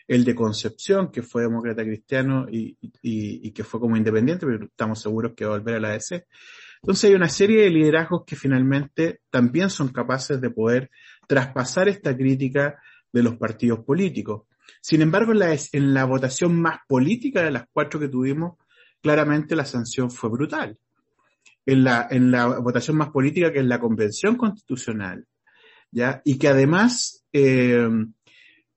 el 0.09 0.25
de 0.25 0.35
Concepción, 0.35 1.13
que 1.13 1.23
fue 1.23 1.43
demócrata 1.43 1.85
cristiano 1.85 2.47
y, 2.51 2.77
y, 2.81 3.47
y, 3.47 3.53
que 3.53 3.63
fue 3.63 3.79
como 3.79 3.97
independiente, 3.97 4.45
pero 4.45 4.65
estamos 4.65 5.01
seguros 5.01 5.35
que 5.37 5.45
va 5.45 5.55
a 5.55 5.59
volver 5.59 5.77
a 5.77 5.81
la 5.81 5.89
ADC. 5.91 6.27
Entonces 6.83 7.11
hay 7.11 7.15
una 7.15 7.29
serie 7.29 7.63
de 7.63 7.71
liderazgos 7.71 8.25
que 8.27 8.35
finalmente 8.35 9.21
también 9.31 9.71
son 9.71 9.89
capaces 9.89 10.41
de 10.41 10.51
poder 10.51 10.91
traspasar 11.29 11.89
esta 11.89 12.17
crítica 12.17 12.81
de 13.13 13.23
los 13.23 13.37
partidos 13.37 13.85
políticos. 13.85 14.43
Sin 14.81 15.03
embargo, 15.03 15.33
en 15.33 15.39
la, 15.41 15.57
en 15.73 15.95
la 15.95 16.05
votación 16.05 16.61
más 16.61 16.81
política 16.89 17.43
de 17.43 17.51
las 17.51 17.65
cuatro 17.73 18.01
que 18.01 18.09
tuvimos, 18.09 18.59
claramente 19.01 19.57
la 19.57 19.65
sanción 19.65 20.11
fue 20.11 20.31
brutal 20.31 20.79
en 21.67 21.85
la, 21.85 22.09
en 22.11 22.31
la 22.31 22.59
votación 22.59 22.97
más 22.97 23.11
política 23.11 23.53
que 23.53 23.61
es 23.61 23.65
la 23.65 23.81
convención 23.81 24.37
constitucional, 24.37 25.27
¿ya? 25.91 26.21
Y 26.25 26.39
que 26.39 26.49
además, 26.49 27.25
eh, 27.33 27.89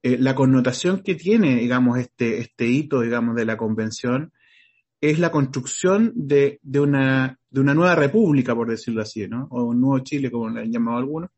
eh, 0.03 0.17
la 0.19 0.35
connotación 0.35 1.01
que 1.01 1.15
tiene, 1.15 1.55
digamos, 1.55 1.99
este, 1.99 2.39
este 2.39 2.67
hito, 2.67 3.01
digamos, 3.01 3.35
de 3.35 3.45
la 3.45 3.57
convención, 3.57 4.31
es 5.01 5.19
la 5.19 5.31
construcción 5.31 6.13
de, 6.15 6.59
de, 6.61 6.79
una, 6.79 7.37
de 7.49 7.59
una 7.59 7.73
nueva 7.73 7.95
república, 7.95 8.55
por 8.55 8.69
decirlo 8.69 9.01
así, 9.01 9.27
¿no? 9.27 9.47
O 9.49 9.63
un 9.63 9.81
nuevo 9.81 9.99
Chile, 9.99 10.31
como 10.31 10.49
le 10.49 10.61
han 10.61 10.71
llamado 10.71 10.97
algunos, 10.97 11.29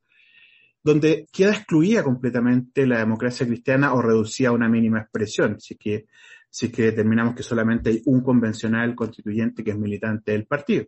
donde 0.85 1.25
queda 1.33 1.51
excluida 1.51 2.03
completamente 2.03 2.85
la 2.85 2.99
democracia 2.99 3.47
cristiana 3.47 3.95
o 3.95 4.03
reducida 4.03 4.49
a 4.49 4.51
una 4.51 4.69
mínima 4.69 4.99
expresión, 4.99 5.59
si 5.59 5.75
que, 5.77 6.05
si 6.47 6.71
que 6.71 6.83
determinamos 6.83 7.33
que 7.33 7.41
solamente 7.41 7.89
hay 7.89 8.01
un 8.05 8.21
convencional 8.21 8.93
constituyente 8.93 9.63
que 9.63 9.71
es 9.71 9.77
militante 9.79 10.33
del 10.33 10.45
partido. 10.45 10.85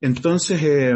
Entonces, 0.00 0.60
eh, 0.64 0.92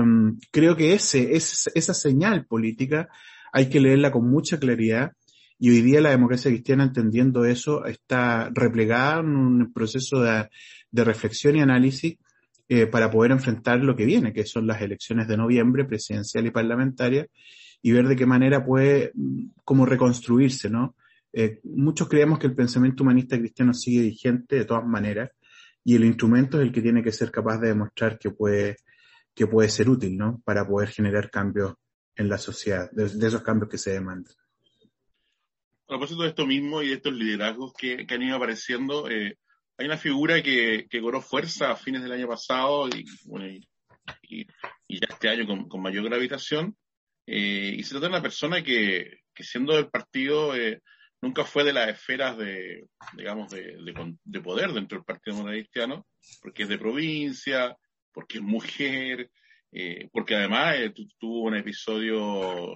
creo 0.50 0.74
que 0.74 0.92
ese, 0.92 1.36
esa 1.36 1.94
señal 1.94 2.46
política 2.46 3.08
hay 3.52 3.68
que 3.68 3.78
leerla 3.78 4.10
con 4.10 4.28
mucha 4.28 4.58
claridad 4.58 5.12
y 5.56 5.70
hoy 5.70 5.82
día 5.82 6.00
la 6.00 6.10
democracia 6.10 6.50
cristiana, 6.50 6.82
entendiendo 6.82 7.44
eso, 7.44 7.84
está 7.84 8.50
replegada 8.52 9.20
en 9.20 9.36
un 9.36 9.72
proceso 9.72 10.20
de, 10.20 10.48
reflexión 10.90 11.54
y 11.54 11.60
análisis 11.60 12.16
eh, 12.68 12.86
para 12.86 13.08
poder 13.08 13.30
enfrentar 13.30 13.78
lo 13.84 13.94
que 13.94 14.04
viene, 14.04 14.32
que 14.32 14.46
son 14.46 14.66
las 14.66 14.82
elecciones 14.82 15.28
de 15.28 15.36
noviembre, 15.36 15.84
presidencial 15.84 16.44
y 16.44 16.50
parlamentaria, 16.50 17.28
y 17.86 17.92
ver 17.92 18.08
de 18.08 18.16
qué 18.16 18.26
manera 18.26 18.64
puede, 18.64 19.12
mm, 19.14 19.50
cómo 19.62 19.86
reconstruirse, 19.86 20.68
¿no? 20.68 20.96
Eh, 21.32 21.60
muchos 21.62 22.08
creemos 22.08 22.40
que 22.40 22.48
el 22.48 22.54
pensamiento 22.56 23.04
humanista 23.04 23.38
cristiano 23.38 23.72
sigue 23.72 24.00
vigente 24.00 24.56
de 24.56 24.64
todas 24.64 24.84
maneras, 24.84 25.30
y 25.84 25.94
el 25.94 26.04
instrumento 26.04 26.58
es 26.58 26.66
el 26.66 26.72
que 26.72 26.82
tiene 26.82 27.00
que 27.00 27.12
ser 27.12 27.30
capaz 27.30 27.58
de 27.58 27.68
demostrar 27.68 28.18
que 28.18 28.30
puede 28.30 28.78
que 29.36 29.46
puede 29.46 29.68
ser 29.68 29.88
útil, 29.88 30.16
¿no? 30.16 30.42
Para 30.44 30.66
poder 30.66 30.88
generar 30.88 31.30
cambios 31.30 31.74
en 32.16 32.28
la 32.28 32.38
sociedad, 32.38 32.90
de, 32.90 33.04
esos 33.04 33.42
cambios 33.42 33.70
que 33.70 33.78
se 33.78 33.92
demandan. 33.92 34.34
A 35.84 35.86
propósito 35.86 36.22
de 36.22 36.30
esto 36.30 36.44
mismo 36.44 36.82
y 36.82 36.88
de 36.88 36.94
estos 36.94 37.12
liderazgos 37.12 37.72
que, 37.74 38.04
han 38.08 38.22
ido 38.22 38.34
apareciendo, 38.34 39.08
eh, 39.08 39.38
hay 39.78 39.86
una 39.86 39.96
figura 39.96 40.42
que, 40.42 40.88
que 40.90 41.00
cobró 41.00 41.20
fuerza 41.20 41.70
a 41.70 41.76
fines 41.76 42.02
del 42.02 42.10
año 42.10 42.26
pasado 42.26 42.88
y, 42.88 43.04
bueno, 43.26 43.46
y, 44.22 44.44
ya 44.88 45.06
este 45.08 45.28
año 45.28 45.46
con, 45.68 45.80
mayor 45.80 46.04
gravitación, 46.04 46.76
eh, 47.26 47.74
y 47.76 47.82
se 47.82 47.90
trata 47.90 48.06
de 48.06 48.12
una 48.12 48.22
persona 48.22 48.62
que, 48.62 49.20
que 49.34 49.42
siendo 49.44 49.74
del 49.74 49.88
partido 49.88 50.54
eh, 50.56 50.80
nunca 51.20 51.44
fue 51.44 51.64
de 51.64 51.72
las 51.72 51.88
esferas 51.88 52.38
de, 52.38 52.86
digamos, 53.16 53.50
de, 53.50 53.76
de, 54.24 54.40
poder 54.40 54.72
dentro 54.72 54.98
del 54.98 55.04
Partido 55.04 55.44
Cristiano, 55.44 56.06
porque 56.40 56.64
es 56.64 56.68
de 56.68 56.78
provincia, 56.78 57.76
porque 58.12 58.38
es 58.38 58.44
mujer, 58.44 59.30
eh, 59.72 60.08
porque 60.12 60.36
además 60.36 60.76
eh, 60.76 60.94
tuvo 61.18 61.42
un 61.42 61.56
episodio 61.56 62.72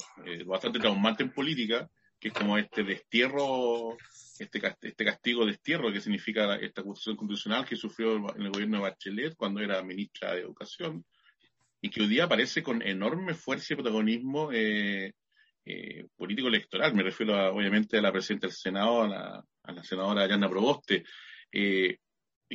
bastante 0.46 0.80
traumante 0.80 1.22
en 1.22 1.32
política, 1.32 1.88
que 2.18 2.28
es 2.28 2.34
como 2.34 2.58
este 2.58 2.82
destierro, 2.82 3.96
este, 4.38 4.60
este 4.82 5.04
castigo 5.04 5.44
de 5.44 5.52
destierro 5.52 5.92
que 5.92 6.00
significa 6.00 6.56
esta 6.56 6.82
acusación 6.82 7.16
constitucional 7.16 7.64
que 7.64 7.76
sufrió 7.76 8.16
en 8.34 8.42
el 8.42 8.50
gobierno 8.50 8.78
de 8.78 8.82
Bachelet 8.82 9.34
cuando 9.36 9.60
era 9.60 9.82
ministra 9.82 10.34
de 10.34 10.42
Educación, 10.42 11.04
y 11.80 11.90
que 11.90 12.02
hoy 12.02 12.08
día 12.08 12.24
aparece 12.24 12.62
con 12.62 12.82
enorme 12.82 13.34
fuerza 13.34 13.72
y 13.72 13.76
protagonismo 13.76 14.50
político 16.16 16.48
electoral. 16.48 16.94
Me 16.94 17.02
refiero 17.02 17.54
obviamente 17.54 17.98
a 17.98 18.02
la 18.02 18.12
presidenta 18.12 18.46
del 18.46 18.56
Senado, 18.56 19.02
a 19.02 19.08
la, 19.08 19.44
a 19.62 19.72
la 19.72 19.82
senadora 19.82 20.26
Yana 20.26 20.48
Proboste. 20.48 21.04
Eh, 21.52 21.98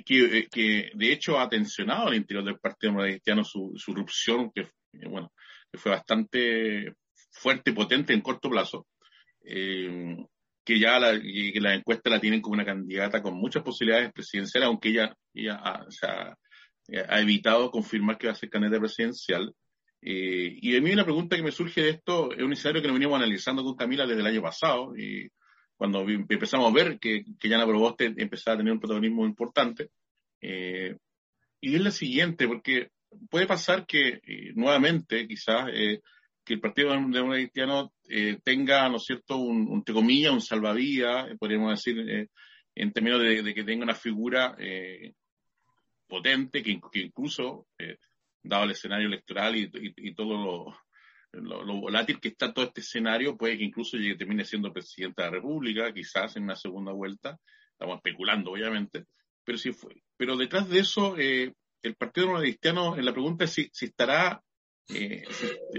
que, 0.03 0.39
eh, 0.39 0.47
que 0.51 0.91
de 0.93 1.11
hecho 1.11 1.39
ha 1.39 1.49
tensionado 1.49 2.07
al 2.07 2.15
interior 2.15 2.43
del 2.43 2.59
Partido 2.59 2.91
Demócrata 2.91 3.13
Cristiano 3.13 3.43
su, 3.43 3.73
su 3.75 4.51
que, 4.53 4.69
bueno, 5.07 5.31
que 5.71 5.77
fue 5.77 5.91
bastante 5.91 6.93
fuerte 7.31 7.71
y 7.71 7.73
potente 7.73 8.13
en 8.13 8.21
corto 8.21 8.49
plazo, 8.49 8.87
eh, 9.43 10.17
que 10.65 10.79
ya 10.79 10.99
la, 10.99 11.19
que 11.19 11.59
la 11.61 11.75
encuesta 11.75 12.09
la 12.09 12.19
tienen 12.19 12.41
como 12.41 12.55
una 12.55 12.65
candidata 12.65 13.21
con 13.21 13.35
muchas 13.35 13.63
posibilidades 13.63 14.11
presidenciales, 14.11 14.67
aunque 14.67 14.89
ella, 14.89 15.15
ella 15.33 15.55
ha, 15.55 15.83
o 15.83 15.91
sea, 15.91 16.35
ha 17.09 17.19
evitado 17.21 17.71
confirmar 17.71 18.17
que 18.17 18.27
va 18.27 18.33
a 18.33 18.35
ser 18.35 18.49
candidata 18.49 18.79
presidencial. 18.79 19.53
Eh, 20.01 20.59
y 20.61 20.75
a 20.75 20.81
mí 20.81 20.91
una 20.91 21.03
pregunta 21.03 21.35
que 21.35 21.43
me 21.43 21.51
surge 21.51 21.81
de 21.81 21.89
esto 21.89 22.31
es 22.31 22.43
un 22.43 22.53
escenario 22.53 22.81
que 22.81 22.87
nos 22.87 22.95
veníamos 22.95 23.17
analizando 23.17 23.63
con 23.63 23.75
Camila 23.75 24.05
desde 24.05 24.21
el 24.21 24.27
año 24.27 24.41
pasado, 24.41 24.95
y 24.95 25.27
cuando 25.75 26.01
empezamos 26.07 26.69
a 26.69 26.73
ver 26.73 26.99
que, 26.99 27.25
que 27.39 27.49
Yana 27.49 27.65
Proboste 27.65 28.13
empezaba 28.17 28.55
a 28.55 28.57
tener 28.57 28.73
un 28.73 28.79
protagonismo 28.79 29.25
importante. 29.25 29.89
Eh, 30.41 30.95
y 31.59 31.75
es 31.75 31.81
la 31.81 31.91
siguiente, 31.91 32.47
porque 32.47 32.89
puede 33.29 33.47
pasar 33.47 33.85
que 33.87 34.21
eh, 34.23 34.51
nuevamente, 34.53 35.27
quizás, 35.27 35.69
eh, 35.73 36.01
que 36.45 36.53
el 36.53 36.59
Partido 36.59 36.91
Demócrata 36.91 37.35
Cristiano 37.37 37.93
eh, 38.07 38.37
tenga, 38.43 38.87
¿no 38.89 38.97
es 38.97 39.05
cierto?, 39.05 39.37
un, 39.37 39.67
un, 39.67 39.77
entre 39.77 39.95
comillas, 39.95 40.31
un 40.31 40.41
salvavidas, 40.41 41.35
podríamos 41.39 41.71
decir, 41.71 42.29
en 42.75 42.91
términos 42.93 43.21
de, 43.21 43.41
de, 43.41 43.53
que 43.55 43.63
tenga 43.63 43.83
una 43.83 43.95
figura 43.95 44.55
potente, 46.07 46.63
que, 46.63 46.79
incluso, 46.93 47.67
dado 48.43 48.63
el 48.65 48.71
escenario 48.71 49.07
electoral 49.07 49.55
y, 49.55 49.63
y, 49.73 50.09
y 50.09 50.13
todo 50.13 50.37
lo, 50.37 50.75
lo, 51.41 51.81
volátil 51.81 52.19
que 52.19 52.29
está 52.29 52.53
todo 52.53 52.65
este 52.65 52.81
escenario, 52.81 53.37
puede 53.37 53.57
que 53.57 53.63
incluso 53.63 53.97
llegue, 53.97 54.15
termine 54.15 54.45
siendo 54.45 54.73
presidente 54.73 55.21
de 55.21 55.27
la 55.27 55.35
República, 55.35 55.93
quizás 55.93 56.35
en 56.35 56.43
una 56.43 56.55
segunda 56.55 56.91
vuelta, 56.91 57.37
estamos 57.71 57.97
especulando 57.97 58.51
obviamente, 58.51 59.05
pero 59.43 59.57
si 59.57 59.71
fue, 59.71 60.01
pero 60.17 60.37
detrás 60.37 60.69
de 60.69 60.79
eso, 60.79 61.17
eh, 61.17 61.53
el 61.81 61.95
Partido 61.95 62.35
Cristiano, 62.39 62.97
en 62.97 63.05
la 63.05 63.13
pregunta 63.13 63.45
es 63.45 63.51
si, 63.51 63.69
si 63.71 63.85
estará, 63.85 64.41
eh, 64.89 65.23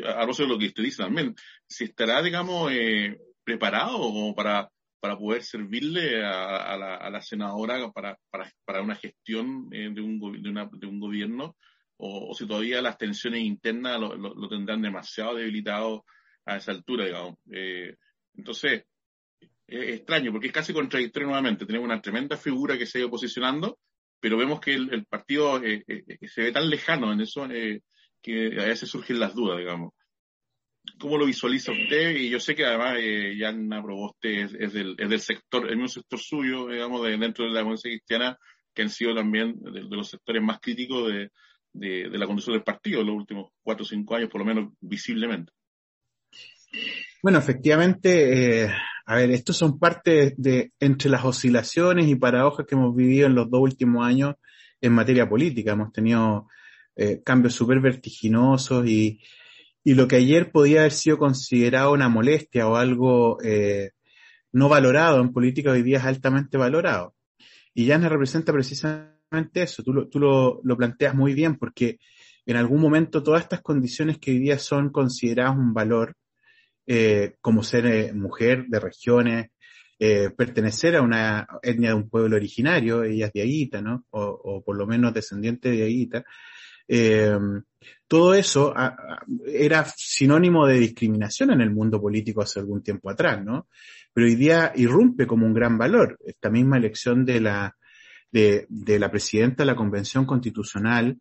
a 0.07 0.19
propósito 0.19 0.45
de 0.45 0.49
lo 0.49 0.59
que 0.59 0.67
usted 0.67 0.83
dice 0.83 1.03
también, 1.03 1.35
si 1.69 1.85
estará, 1.85 2.23
digamos, 2.23 2.71
eh, 2.73 3.19
preparado 3.43 4.35
para, 4.35 4.71
para 5.01 5.19
poder 5.19 5.43
servirle 5.43 6.25
a, 6.25 6.77
la, 6.77 6.97
a 6.97 7.11
la, 7.11 7.23
senadora 7.23 7.91
para, 7.93 8.19
una 8.83 8.97
gestión 8.97 9.69
eh, 9.73 9.91
de, 9.93 10.01
un, 10.01 10.21
una, 10.23 10.69
de 10.73 10.87
un 10.87 10.99
gobierno 10.99 11.57
o, 11.99 12.35
si 12.35 12.47
todavía 12.47 12.83
las 12.83 12.99
tensiones 12.99 13.43
internas 13.43 13.99
lo, 13.99 14.49
tendrán 14.49 14.83
demasiado 14.83 15.37
debilitado 15.37 16.05
a 16.45 16.57
esa 16.57 16.73
altura, 16.73 17.07
digamos. 17.07 17.37
Eh, 17.51 17.97
entonces, 18.35 18.85
es 19.67 19.89
extraño 19.97 20.31
porque 20.31 20.49
es 20.49 20.53
casi 20.53 20.73
contradictorio 20.73 21.29
nuevamente. 21.29 21.67
Tenemos 21.67 21.87
una 21.87 22.01
tremenda 22.01 22.37
figura 22.37 22.79
que 22.79 22.87
se 22.87 22.99
ha 22.99 23.01
ido 23.01 23.11
posicionando, 23.11 23.79
pero 24.21 24.37
vemos 24.37 24.61
que 24.61 24.75
el, 24.75 24.93
el 24.93 25.07
partido 25.07 25.63
eh, 25.63 25.85
eh, 25.89 26.29
se 26.29 26.43
ve 26.43 26.53
tan 26.53 26.69
lejano 26.69 27.13
en 27.13 27.21
eso 27.21 27.49
que 28.23 28.61
a 28.61 28.67
veces 28.67 28.89
surgen 28.89 29.19
las 29.19 29.35
dudas, 29.35 29.59
digamos. 29.59 29.93
¿Cómo 30.99 31.19
lo 31.19 31.27
visualiza 31.27 31.73
usted? 31.73 32.17
Y 32.17 32.31
yo 32.31 32.41
sé 32.41 32.55
que 32.55 32.65
además 32.65 32.97
eh, 32.99 33.37
Yana 33.37 33.83
Proboste 33.83 34.43
es, 34.43 34.55
es, 34.55 34.73
del, 34.73 34.95
es 34.99 35.09
del 35.09 35.21
sector, 35.21 35.69
el 35.69 35.77
mismo 35.77 35.89
sector 35.89 36.19
suyo, 36.19 36.69
digamos, 36.69 37.05
de, 37.05 37.17
dentro 37.17 37.45
de 37.45 37.51
la 37.51 37.59
democracia 37.59 37.91
cristiana, 37.91 38.39
que 38.75 38.83
han 38.83 38.91
sido 38.91 39.15
también 39.15 39.59
de, 39.61 39.83
de 39.83 39.97
los 39.97 40.09
sectores 40.09 40.43
más 40.43 40.61
críticos 40.61 41.13
de, 41.13 41.31
de, 41.73 42.19
la 42.19 42.27
conducción 42.27 42.55
del 42.55 42.65
partido 42.65 43.01
en 43.01 43.07
los 43.09 43.17
últimos 43.17 43.51
cuatro 43.63 43.85
o 43.85 43.87
cinco 43.87 44.15
años, 44.15 44.31
por 44.31 44.41
lo 44.41 44.47
menos 44.47 44.73
visiblemente. 44.81 45.53
Bueno, 47.23 47.39
efectivamente, 47.39 48.65
eh, 48.65 48.71
a 49.07 49.17
ver, 49.17 49.31
estos 49.31 49.57
son 49.57 49.79
parte 49.79 50.35
de, 50.37 50.73
entre 50.81 51.11
las 51.11 51.25
oscilaciones 51.25 52.09
y 52.09 52.17
paradojas 52.17 52.67
que 52.67 52.75
hemos 52.75 52.95
vivido 52.95 53.27
en 53.27 53.35
los 53.35 53.51
dos 53.51 53.61
últimos 53.61 54.07
años 54.07 54.35
en 54.81 54.93
materia 54.93 55.29
política. 55.29 55.73
Hemos 55.73 55.93
tenido 55.93 56.49
eh, 56.95 57.23
cambios 57.25 57.55
súper 57.55 57.81
vertiginosos 57.81 58.87
y, 58.87 59.21
y, 59.87 59.95
lo 59.95 60.09
que 60.09 60.17
ayer 60.17 60.51
podía 60.51 60.81
haber 60.81 60.93
sido 60.93 61.19
considerado 61.19 61.93
una 61.93 62.09
molestia 62.09 62.69
o 62.69 62.77
algo 62.77 63.39
eh, 63.43 63.91
no 64.53 64.69
valorado 64.69 65.21
en 65.21 65.33
política 65.33 65.71
hoy 65.71 65.83
día 65.83 65.99
es 65.99 66.05
altamente 66.05 66.59
valorado. 66.59 67.15
Y 67.75 67.87
Yasna 67.87 68.09
representa 68.09 68.53
precisamente 68.53 69.63
eso, 69.63 69.83
tú, 69.83 69.93
lo, 69.93 70.09
tú 70.09 70.19
lo, 70.19 70.61
lo 70.65 70.77
planteas 70.77 71.15
muy 71.15 71.35
bien 71.35 71.57
porque 71.57 71.99
en 72.47 72.57
algún 72.57 72.81
momento 72.81 73.23
todas 73.23 73.43
estas 73.43 73.61
condiciones 73.61 74.19
que 74.19 74.31
hoy 74.31 74.39
día 74.39 74.59
son 74.59 74.91
consideradas 74.91 75.57
un 75.57 75.75
valor, 75.75 76.15
eh, 76.87 77.35
como 77.41 77.63
ser 77.63 77.87
eh, 77.87 78.13
mujer 78.13 78.67
de 78.69 78.81
regiones, 78.81 79.47
eh, 79.99 80.31
pertenecer 80.31 80.95
a 80.97 81.03
una 81.03 81.47
etnia 81.63 81.91
de 81.91 81.97
un 81.97 82.09
pueblo 82.09 82.37
originario, 82.37 83.03
ella 83.03 83.27
es 83.27 83.33
de 83.33 83.43
Aguita, 83.43 83.83
¿no? 83.83 84.05
O, 84.11 84.23
o 84.23 84.65
por 84.65 84.77
lo 84.77 84.87
menos 84.87 85.13
descendiente 85.13 85.71
de 85.71 85.85
Aguita. 85.85 86.25
Eh, 86.89 87.39
todo 88.09 88.35
eso 88.35 88.73
era 89.47 89.85
sinónimo 89.97 90.67
de 90.67 90.79
discriminación 90.79 91.51
en 91.51 91.61
el 91.61 91.71
mundo 91.71 92.01
político 92.01 92.43
hace 92.43 92.61
algún 92.61 92.83
tiempo 92.83 93.11
atrás, 93.11 93.45
¿no? 93.45 93.69
Pero 94.13 94.27
hoy 94.27 94.37
día 94.37 94.73
irrumpe 94.77 95.27
como 95.27 95.45
un 95.47 95.53
gran 95.53 95.77
valor. 95.77 96.17
Esta 96.25 96.49
misma 96.49 96.77
elección 96.79 97.25
de 97.25 97.41
la, 97.41 97.77
de, 98.31 98.67
de 98.69 98.99
la 98.99 99.11
presidenta 99.11 99.63
de 99.63 99.67
la 99.67 99.77
Convención 99.77 100.25
Constitucional, 100.25 101.19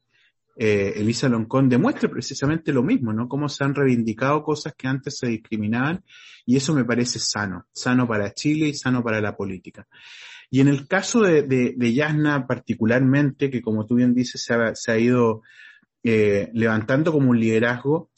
eh, 0.58 0.94
Elisa 0.96 1.28
Loncón 1.28 1.68
demuestra 1.68 2.10
precisamente 2.10 2.72
lo 2.72 2.84
mismo, 2.84 3.12
¿no? 3.12 3.28
Cómo 3.28 3.50
se 3.50 3.64
han 3.64 3.76
reivindicado 3.76 4.44
cosas 4.44 4.74
que 4.78 4.88
antes 4.88 5.18
se 5.18 5.28
discriminaban 5.28 6.04
y 6.46 6.56
eso 6.56 6.74
me 6.74 6.86
parece 6.86 7.20
sano, 7.20 7.66
sano 7.74 8.08
para 8.08 8.34
Chile 8.34 8.68
y 8.68 8.74
sano 8.74 9.04
para 9.04 9.20
la 9.20 9.36
política. 9.36 9.88
Y 10.56 10.62
en 10.62 10.70
el 10.70 10.88
caso 10.88 11.20
de, 11.20 11.42
de, 11.44 11.94
Yasna 11.94 12.48
particularmente, 12.48 13.50
que 13.50 13.62
como 13.62 13.86
tú 13.86 13.96
bien 13.96 14.14
dices, 14.14 14.42
se 14.42 14.90
ha, 14.90 14.98
ido 14.98 15.42
eh, 16.02 16.50
levantando 16.54 17.12
como 17.12 17.32
un 17.32 17.42
liderazgo, 17.42 18.10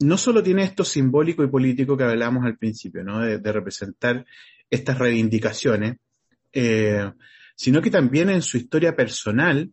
no 0.00 0.18
solo 0.18 0.42
tiene 0.42 0.64
esto 0.64 0.84
simbólico 0.84 1.44
y 1.44 1.46
político 1.46 1.96
que 1.96 2.02
hablábamos 2.02 2.46
al 2.46 2.58
principio, 2.58 3.04
¿no? 3.04 3.20
De, 3.20 3.38
de 3.38 3.52
representar 3.52 4.26
estas 4.68 4.98
reivindicaciones, 4.98 5.98
eh, 6.52 7.12
sino 7.54 7.80
que 7.80 7.92
también 7.92 8.28
en 8.28 8.42
su 8.42 8.56
historia 8.56 8.96
personal, 8.96 9.70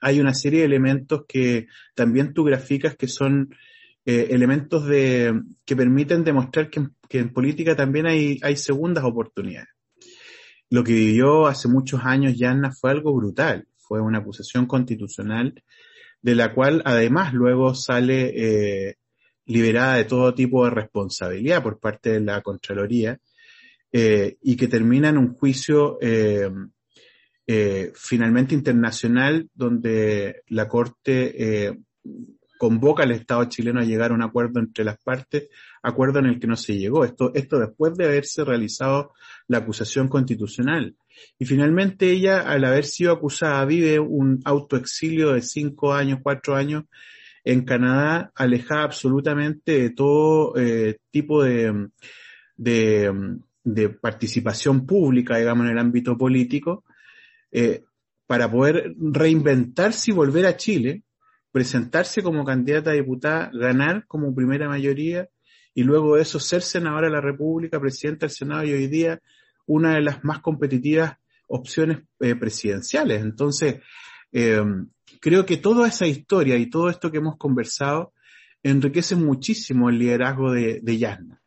hay 0.00 0.20
una 0.20 0.32
serie 0.32 0.60
de 0.60 0.64
elementos 0.64 1.26
que 1.28 1.66
también 1.94 2.32
tú 2.32 2.44
graficas 2.44 2.96
que 2.96 3.06
son 3.06 3.54
eh, 4.06 4.28
elementos 4.30 4.86
de, 4.86 5.42
que 5.66 5.76
permiten 5.76 6.24
demostrar 6.24 6.70
que, 6.70 6.88
que, 7.06 7.18
en 7.18 7.34
política 7.34 7.76
también 7.76 8.06
hay, 8.06 8.38
hay 8.42 8.56
segundas 8.56 9.04
oportunidades. 9.04 9.73
Lo 10.74 10.82
que 10.82 10.92
vivió 10.92 11.46
hace 11.46 11.68
muchos 11.68 12.00
años 12.02 12.36
Yanna 12.36 12.72
fue 12.72 12.90
algo 12.90 13.14
brutal, 13.14 13.64
fue 13.76 14.00
una 14.00 14.18
acusación 14.18 14.66
constitucional 14.66 15.62
de 16.20 16.34
la 16.34 16.52
cual 16.52 16.82
además 16.84 17.32
luego 17.32 17.76
sale 17.76 18.32
eh, 18.88 18.96
liberada 19.46 19.94
de 19.94 20.04
todo 20.04 20.34
tipo 20.34 20.64
de 20.64 20.72
responsabilidad 20.72 21.62
por 21.62 21.78
parte 21.78 22.14
de 22.14 22.20
la 22.22 22.40
Contraloría 22.40 23.20
eh, 23.92 24.36
y 24.42 24.56
que 24.56 24.66
termina 24.66 25.10
en 25.10 25.18
un 25.18 25.34
juicio 25.34 25.96
eh, 26.00 26.50
eh, 27.46 27.92
finalmente 27.94 28.56
internacional 28.56 29.48
donde 29.54 30.42
la 30.48 30.66
Corte 30.66 31.68
eh, 31.68 31.78
convoca 32.58 33.04
al 33.04 33.12
Estado 33.12 33.44
chileno 33.44 33.78
a 33.78 33.84
llegar 33.84 34.10
a 34.10 34.14
un 34.14 34.22
acuerdo 34.22 34.58
entre 34.58 34.84
las 34.84 34.98
partes, 34.98 35.50
acuerdo 35.84 36.18
en 36.18 36.26
el 36.26 36.40
que 36.40 36.46
no 36.46 36.56
se 36.56 36.76
llegó. 36.76 37.04
Esto, 37.04 37.30
esto 37.34 37.58
después 37.58 37.94
de 37.94 38.06
haberse 38.06 38.42
realizado 38.42 39.12
la 39.46 39.58
acusación 39.58 40.08
constitucional. 40.08 40.96
Y 41.38 41.44
finalmente 41.44 42.10
ella, 42.10 42.40
al 42.40 42.64
haber 42.64 42.86
sido 42.86 43.12
acusada, 43.12 43.64
vive 43.66 43.98
un 43.98 44.40
autoexilio 44.44 45.34
de 45.34 45.42
cinco 45.42 45.92
años, 45.92 46.20
cuatro 46.22 46.56
años 46.56 46.84
en 47.44 47.64
Canadá, 47.64 48.32
alejada 48.34 48.84
absolutamente 48.84 49.72
de 49.72 49.90
todo 49.90 50.56
eh, 50.56 50.96
tipo 51.10 51.42
de, 51.42 51.90
de, 52.56 53.88
participación 54.00 54.86
pública, 54.86 55.36
digamos, 55.36 55.66
en 55.66 55.72
el 55.72 55.78
ámbito 55.78 56.16
político, 56.16 56.84
eh, 57.52 57.84
para 58.26 58.50
poder 58.50 58.94
reinventarse 58.98 60.10
y 60.10 60.14
volver 60.14 60.46
a 60.46 60.56
Chile, 60.56 61.02
presentarse 61.52 62.22
como 62.22 62.42
candidata 62.42 62.90
a 62.90 62.94
diputada, 62.94 63.50
ganar 63.52 64.06
como 64.06 64.34
primera 64.34 64.66
mayoría 64.66 65.28
y 65.74 65.82
luego 65.82 66.16
de 66.16 66.22
eso 66.22 66.38
ser 66.40 66.62
senadora 66.62 67.08
de 67.08 67.12
la 67.12 67.20
República, 67.20 67.80
presidenta 67.80 68.26
del 68.26 68.34
Senado 68.34 68.64
y 68.64 68.72
hoy 68.72 68.86
día 68.86 69.20
una 69.66 69.94
de 69.94 70.02
las 70.02 70.24
más 70.24 70.40
competitivas 70.40 71.16
opciones 71.48 71.98
eh, 72.20 72.34
presidenciales. 72.36 73.22
Entonces, 73.22 73.82
eh, 74.32 74.62
creo 75.20 75.44
que 75.44 75.56
toda 75.56 75.88
esa 75.88 76.06
historia 76.06 76.56
y 76.56 76.70
todo 76.70 76.88
esto 76.88 77.10
que 77.10 77.18
hemos 77.18 77.36
conversado 77.36 78.12
enriquece 78.62 79.16
muchísimo 79.16 79.90
el 79.90 79.98
liderazgo 79.98 80.52
de, 80.52 80.80
de 80.82 80.98
Yasna. 80.98 81.42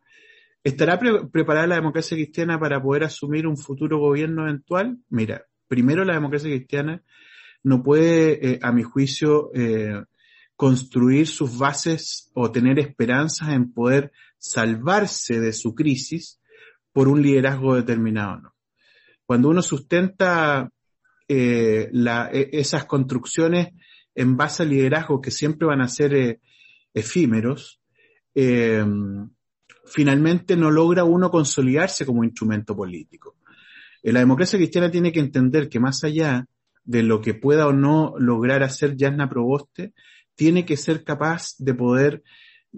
¿Estará 0.64 1.00
pre 1.00 1.28
preparada 1.32 1.68
la 1.68 1.76
democracia 1.76 2.18
cristiana 2.18 2.60
para 2.60 2.82
poder 2.82 3.06
asumir 3.06 3.48
un 3.48 3.58
futuro 3.58 4.00
gobierno 4.00 4.44
eventual? 4.44 4.98
Mira, 5.10 5.46
primero 5.68 6.04
la 6.04 6.14
democracia 6.14 6.50
cristiana 6.50 7.02
no 7.64 7.84
puede, 7.84 8.54
eh, 8.54 8.60
a 8.62 8.72
mi 8.72 8.84
juicio, 8.84 9.50
eh, 9.54 10.04
construir 10.58 11.28
sus 11.28 11.58
bases 11.58 12.32
o 12.34 12.52
tener 12.52 12.80
esperanzas 12.80 13.50
en 13.50 13.72
poder 13.72 14.12
salvarse 14.40 15.40
de 15.40 15.54
su 15.54 15.76
crisis 15.76 16.42
por 16.92 17.08
un 17.08 17.22
liderazgo 17.22 17.76
determinado. 17.76 18.42
¿no? 18.42 18.56
Cuando 19.26 19.50
uno 19.50 19.62
sustenta 19.62 20.70
eh, 21.28 21.92
e, 21.94 22.50
esas 22.54 22.86
construcciones 22.86 23.70
en 24.16 24.36
base 24.36 24.64
a 24.64 24.66
liderazgos 24.66 25.22
que 25.22 25.30
siempre 25.30 25.68
van 25.68 25.82
a 25.82 25.88
ser 25.88 26.16
eh, 26.16 26.40
efímeros, 26.92 27.80
eh, 28.34 28.84
finalmente 29.86 30.58
no 30.58 30.72
logra 30.72 31.04
uno 31.04 31.30
consolidarse 31.30 32.04
como 32.04 32.24
instrumento 32.24 32.76
político. 32.76 33.36
La 34.02 34.22
democracia 34.22 34.58
cristiana 34.58 34.90
tiene 34.90 35.12
que 35.12 35.20
entender 35.20 35.70
que 35.70 35.80
más 35.80 36.04
allá 36.04 36.48
de 36.84 37.04
lo 37.04 37.22
que 37.22 37.34
pueda 37.34 37.68
o 37.68 37.74
no 37.74 38.16
lograr 38.18 38.64
hacer 38.64 38.96
Yasna 38.96 39.30
Proboste, 39.30 39.94
tiene 40.38 40.66
que 40.66 40.78
ser 40.78 41.04
capaz 41.04 41.56
de 41.58 41.74
poder 41.74 42.24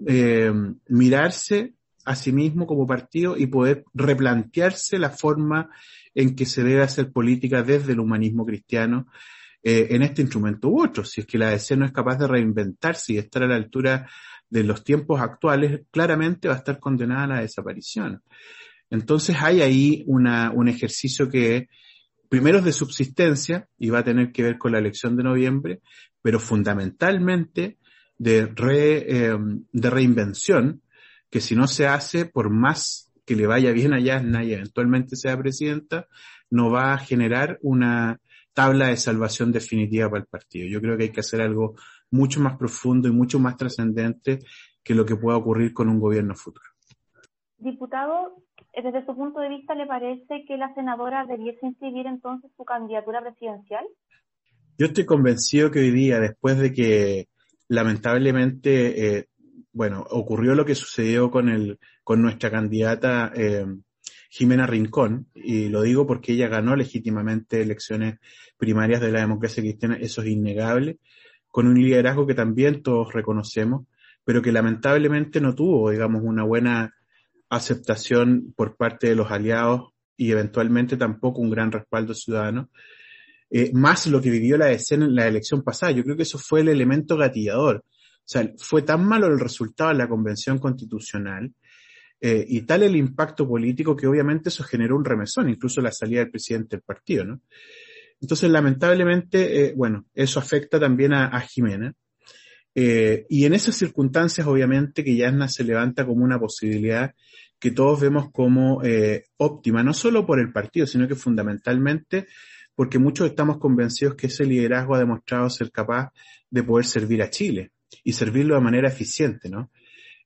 eh, 0.06 0.50
mirarse 0.88 1.74
a 2.04 2.16
sí 2.16 2.32
mismo 2.32 2.66
como 2.66 2.86
partido 2.86 3.36
y 3.36 3.46
poder 3.46 3.84
replantearse 3.94 4.98
la 4.98 5.10
forma 5.10 5.70
en 6.14 6.34
que 6.34 6.46
se 6.46 6.64
debe 6.64 6.82
hacer 6.82 7.12
política 7.12 7.62
desde 7.62 7.92
el 7.92 8.00
humanismo 8.00 8.44
cristiano 8.44 9.06
eh, 9.62 9.88
en 9.90 10.02
este 10.02 10.22
instrumento 10.22 10.68
u 10.68 10.82
otro. 10.82 11.04
Si 11.04 11.20
es 11.20 11.26
que 11.26 11.38
la 11.38 11.50
DC 11.50 11.76
no 11.76 11.84
es 11.84 11.92
capaz 11.92 12.16
de 12.16 12.26
reinventarse 12.26 13.12
y 13.12 13.18
estar 13.18 13.42
a 13.42 13.46
la 13.46 13.56
altura 13.56 14.08
de 14.48 14.64
los 14.64 14.82
tiempos 14.82 15.20
actuales, 15.20 15.82
claramente 15.90 16.48
va 16.48 16.54
a 16.54 16.58
estar 16.58 16.80
condenada 16.80 17.24
a 17.24 17.28
la 17.28 17.40
desaparición. 17.42 18.22
Entonces 18.88 19.36
hay 19.38 19.60
ahí 19.60 20.02
una, 20.06 20.50
un 20.50 20.68
ejercicio 20.68 21.28
que 21.28 21.68
primero 22.30 22.58
es 22.58 22.64
de 22.64 22.72
subsistencia 22.72 23.68
y 23.76 23.90
va 23.90 23.98
a 23.98 24.04
tener 24.04 24.30
que 24.32 24.44
ver 24.44 24.56
con 24.56 24.72
la 24.72 24.78
elección 24.78 25.16
de 25.16 25.24
noviembre, 25.24 25.80
pero 26.22 26.38
fundamentalmente 26.38 27.76
de, 28.16 28.46
re, 28.46 28.98
eh, 29.08 29.36
de 29.72 29.90
reinvención, 29.90 30.80
que 31.28 31.40
si 31.40 31.56
no 31.56 31.66
se 31.66 31.88
hace, 31.88 32.26
por 32.26 32.48
más 32.48 33.12
que 33.26 33.34
le 33.34 33.46
vaya 33.46 33.72
bien 33.72 33.92
a 33.92 34.00
Yasna 34.00 34.44
y 34.44 34.54
eventualmente 34.54 35.16
sea 35.16 35.36
presidenta, 35.36 36.06
no 36.50 36.70
va 36.70 36.94
a 36.94 36.98
generar 36.98 37.58
una 37.62 38.20
tabla 38.52 38.88
de 38.88 38.96
salvación 38.96 39.50
definitiva 39.50 40.08
para 40.08 40.22
el 40.22 40.28
partido. 40.28 40.68
Yo 40.68 40.80
creo 40.80 40.96
que 40.96 41.04
hay 41.04 41.12
que 41.12 41.20
hacer 41.20 41.40
algo 41.40 41.74
mucho 42.12 42.40
más 42.40 42.56
profundo 42.56 43.08
y 43.08 43.12
mucho 43.12 43.40
más 43.40 43.56
trascendente 43.56 44.38
que 44.84 44.94
lo 44.94 45.04
que 45.04 45.16
pueda 45.16 45.36
ocurrir 45.36 45.74
con 45.74 45.88
un 45.88 45.98
gobierno 45.98 46.34
futuro. 46.36 46.66
Diputado, 47.58 48.42
desde 48.74 49.04
su 49.04 49.14
punto 49.14 49.40
de 49.40 49.48
vista, 49.48 49.74
¿le 49.74 49.86
parece 49.86 50.44
que 50.46 50.56
la 50.56 50.72
senadora 50.74 51.26
debiese 51.26 51.66
inscribir 51.66 52.06
entonces 52.06 52.50
su 52.56 52.64
candidatura 52.64 53.20
presidencial? 53.20 53.84
Yo 54.78 54.86
estoy 54.86 55.04
convencido 55.04 55.70
que 55.70 55.80
hoy 55.80 55.90
día, 55.90 56.20
después 56.20 56.58
de 56.58 56.72
que 56.72 57.28
lamentablemente, 57.68 59.18
eh, 59.18 59.28
bueno, 59.72 60.06
ocurrió 60.10 60.54
lo 60.54 60.64
que 60.64 60.74
sucedió 60.74 61.30
con 61.30 61.48
el, 61.48 61.78
con 62.02 62.22
nuestra 62.22 62.50
candidata 62.50 63.32
eh, 63.34 63.66
Jimena 64.30 64.66
Rincón, 64.66 65.26
y 65.34 65.68
lo 65.68 65.82
digo 65.82 66.06
porque 66.06 66.32
ella 66.32 66.48
ganó 66.48 66.76
legítimamente 66.76 67.62
elecciones 67.62 68.18
primarias 68.56 69.00
de 69.00 69.10
la 69.12 69.20
democracia 69.20 69.62
cristiana, 69.62 69.96
eso 70.00 70.22
es 70.22 70.28
innegable, 70.28 70.98
con 71.48 71.66
un 71.66 71.74
liderazgo 71.74 72.26
que 72.26 72.34
también 72.34 72.82
todos 72.82 73.12
reconocemos, 73.12 73.86
pero 74.24 74.40
que 74.40 74.52
lamentablemente 74.52 75.40
no 75.40 75.54
tuvo, 75.54 75.90
digamos, 75.90 76.22
una 76.24 76.44
buena 76.44 76.94
aceptación 77.50 78.54
por 78.56 78.76
parte 78.76 79.08
de 79.08 79.16
los 79.16 79.30
aliados 79.30 79.92
y 80.16 80.30
eventualmente 80.30 80.96
tampoco 80.96 81.40
un 81.40 81.50
gran 81.50 81.72
respaldo 81.72 82.14
ciudadano, 82.14 82.70
eh, 83.50 83.70
más 83.74 84.06
lo 84.06 84.20
que 84.20 84.30
vivió 84.30 84.56
la 84.56 84.70
escena 84.70 85.06
en 85.06 85.14
la 85.14 85.26
elección 85.26 85.62
pasada. 85.62 85.92
Yo 85.92 86.04
creo 86.04 86.16
que 86.16 86.22
eso 86.22 86.38
fue 86.38 86.60
el 86.60 86.68
elemento 86.68 87.16
gatillador. 87.16 87.76
O 87.78 88.32
sea, 88.32 88.48
fue 88.58 88.82
tan 88.82 89.04
malo 89.04 89.26
el 89.26 89.40
resultado 89.40 89.90
de 89.90 89.96
la 89.96 90.08
convención 90.08 90.58
constitucional 90.58 91.52
eh, 92.20 92.44
y 92.46 92.62
tal 92.62 92.82
el 92.82 92.94
impacto 92.96 93.48
político 93.48 93.96
que 93.96 94.06
obviamente 94.06 94.50
eso 94.50 94.62
generó 94.62 94.94
un 94.96 95.04
remesón, 95.04 95.48
incluso 95.48 95.80
la 95.80 95.90
salida 95.90 96.20
del 96.20 96.30
presidente 96.30 96.76
del 96.76 96.82
partido, 96.82 97.24
¿no? 97.24 97.40
Entonces, 98.20 98.50
lamentablemente, 98.50 99.64
eh, 99.64 99.72
bueno, 99.74 100.04
eso 100.14 100.38
afecta 100.38 100.78
también 100.78 101.14
a, 101.14 101.40
Jimena. 101.40 101.94
Eh, 102.74 103.26
y 103.28 103.46
en 103.46 103.54
esas 103.54 103.76
circunstancias, 103.76 104.46
obviamente, 104.46 105.02
que 105.02 105.16
Yasna 105.16 105.48
se 105.48 105.64
levanta 105.64 106.06
como 106.06 106.24
una 106.24 106.38
posibilidad 106.38 107.14
que 107.58 107.70
todos 107.70 108.00
vemos 108.00 108.30
como 108.30 108.82
eh, 108.84 109.26
óptima, 109.36 109.82
no 109.82 109.92
solo 109.92 110.24
por 110.26 110.40
el 110.40 110.52
partido, 110.52 110.86
sino 110.86 111.06
que 111.06 111.14
fundamentalmente 111.14 112.26
porque 112.74 112.98
muchos 112.98 113.26
estamos 113.26 113.58
convencidos 113.58 114.14
que 114.14 114.28
ese 114.28 114.46
liderazgo 114.46 114.94
ha 114.94 115.00
demostrado 115.00 115.50
ser 115.50 115.70
capaz 115.70 116.10
de 116.48 116.62
poder 116.62 116.86
servir 116.86 117.22
a 117.22 117.28
Chile 117.28 117.72
y 118.04 118.14
servirlo 118.14 118.54
de 118.54 118.62
manera 118.62 118.88
eficiente, 118.88 119.50
¿no? 119.50 119.70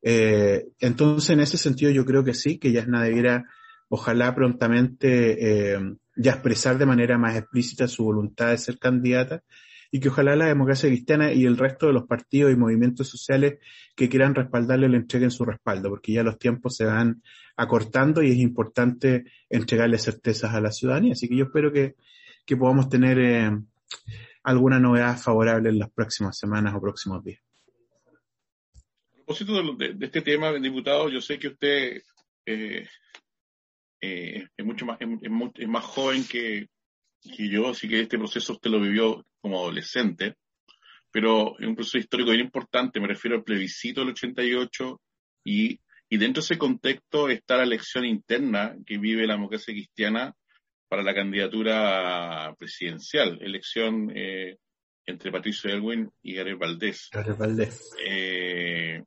Eh, 0.03 0.67
entonces, 0.79 1.31
en 1.31 1.41
ese 1.41 1.57
sentido, 1.57 1.91
yo 1.91 2.05
creo 2.05 2.23
que 2.23 2.35
sí, 2.35 2.59
que 2.59 2.71
Yasna 2.71 3.03
debiera, 3.03 3.47
ojalá 3.89 4.33
prontamente, 4.35 5.77
ya 6.15 6.33
expresar 6.33 6.79
de 6.79 6.87
manera 6.87 7.19
más 7.19 7.37
explícita 7.37 7.89
su 7.89 8.05
voluntad 8.05 8.51
de 8.51 8.59
ser 8.59 8.79
candidata 8.79 9.43
y 9.95 10.01
que 10.01 10.09
ojalá 10.09 10.35
la 10.35 10.47
democracia 10.47 10.89
cristiana 10.89 11.33
y 11.33 11.45
el 11.45 11.57
resto 11.57 11.87
de 11.87 11.93
los 11.93 12.05
partidos 12.09 12.51
y 12.51 12.57
movimientos 12.57 13.07
sociales 13.09 13.61
que 13.95 14.09
quieran 14.09 14.35
respaldarle 14.35 14.89
le 14.89 14.97
entreguen 14.97 15.31
su 15.31 15.45
respaldo, 15.45 15.89
porque 15.89 16.13
ya 16.13 16.25
los 16.25 16.37
tiempos 16.37 16.75
se 16.75 16.85
van 16.85 17.23
acortando 17.57 18.21
y 18.21 18.33
es 18.33 18.39
importante 18.39 19.25
entregarle 19.49 19.99
certezas 19.99 20.53
a 20.53 20.61
la 20.61 20.73
ciudadanía. 20.73 21.13
Así 21.13 21.29
que 21.29 21.37
yo 21.37 21.45
espero 21.45 21.73
que, 21.73 21.95
que 22.45 22.57
podamos 22.57 22.89
tener 22.89 23.21
eh, 23.21 23.57
alguna 24.43 24.81
novedad 24.81 25.17
favorable 25.17 25.69
en 25.69 25.79
las 25.79 25.93
próximas 25.93 26.37
semanas 26.37 26.75
o 26.75 26.81
próximos 26.81 27.23
días. 27.23 27.41
A 28.75 29.17
propósito 29.19 29.77
de, 29.77 29.97
este 30.01 30.23
tema, 30.23 30.53
diputado, 30.55 31.09
yo 31.09 31.21
sé 31.21 31.39
que 31.39 31.47
usted 31.47 32.03
eh, 32.45 32.89
eh, 34.01 34.49
es 34.57 34.67
mucho 34.67 34.87
más, 34.87 34.99
es 35.01 35.69
más 35.69 35.85
joven 35.85 36.25
que, 36.25 36.67
que 37.23 37.49
yo, 37.49 37.69
así 37.69 37.89
que 37.89 38.01
este 38.01 38.19
proceso 38.19 38.55
usted 38.55 38.71
lo 38.71 38.81
vivió 38.81 39.25
como 39.45 39.59
adolescente, 39.59 40.37
pero 41.11 41.59
es 41.59 41.67
un 41.67 41.75
proceso 41.75 41.99
histórico 41.99 42.31
bien 42.31 42.47
importante, 42.47 42.99
me 42.99 43.09
refiero 43.09 43.37
al 43.37 43.45
plebiscito 43.45 44.01
del 44.01 44.13
88 44.13 45.03
y, 45.45 45.79
y 46.09 46.17
dentro 46.17 46.41
de 46.41 46.47
ese 46.47 46.57
contexto 46.57 47.29
está 47.29 47.59
la 47.59 47.65
elección 47.65 48.07
interna 48.07 48.75
que 48.87 48.97
vive 48.97 49.27
la 49.27 49.35
democracia 49.35 49.75
cristiana 49.75 50.35
para 50.89 51.03
la 51.03 51.15
candidatura 51.15 52.55
presidencial, 52.59 53.39
elección 53.43 54.11
eh, 54.17 54.57
entre 55.05 55.31
Patricio 55.31 55.69
Elwin 55.69 56.11
y 56.23 56.37
Gabriel 56.37 56.57
Valdés. 56.57 57.11
Gabriel 57.13 57.37
Valdés. 57.37 57.95
Eh, 58.03 59.03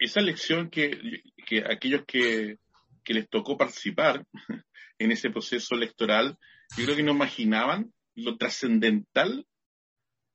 esa 0.00 0.18
elección 0.18 0.68
que, 0.68 1.22
que 1.46 1.58
aquellos 1.64 2.02
que, 2.08 2.56
que 3.04 3.14
les 3.14 3.28
tocó 3.28 3.56
participar 3.56 4.26
en 4.98 5.12
ese 5.12 5.30
proceso 5.30 5.76
electoral, 5.76 6.36
yo 6.76 6.86
creo 6.86 6.96
que 6.96 7.04
no 7.04 7.12
imaginaban 7.12 7.92
lo 8.16 8.36
trascendental 8.36 9.46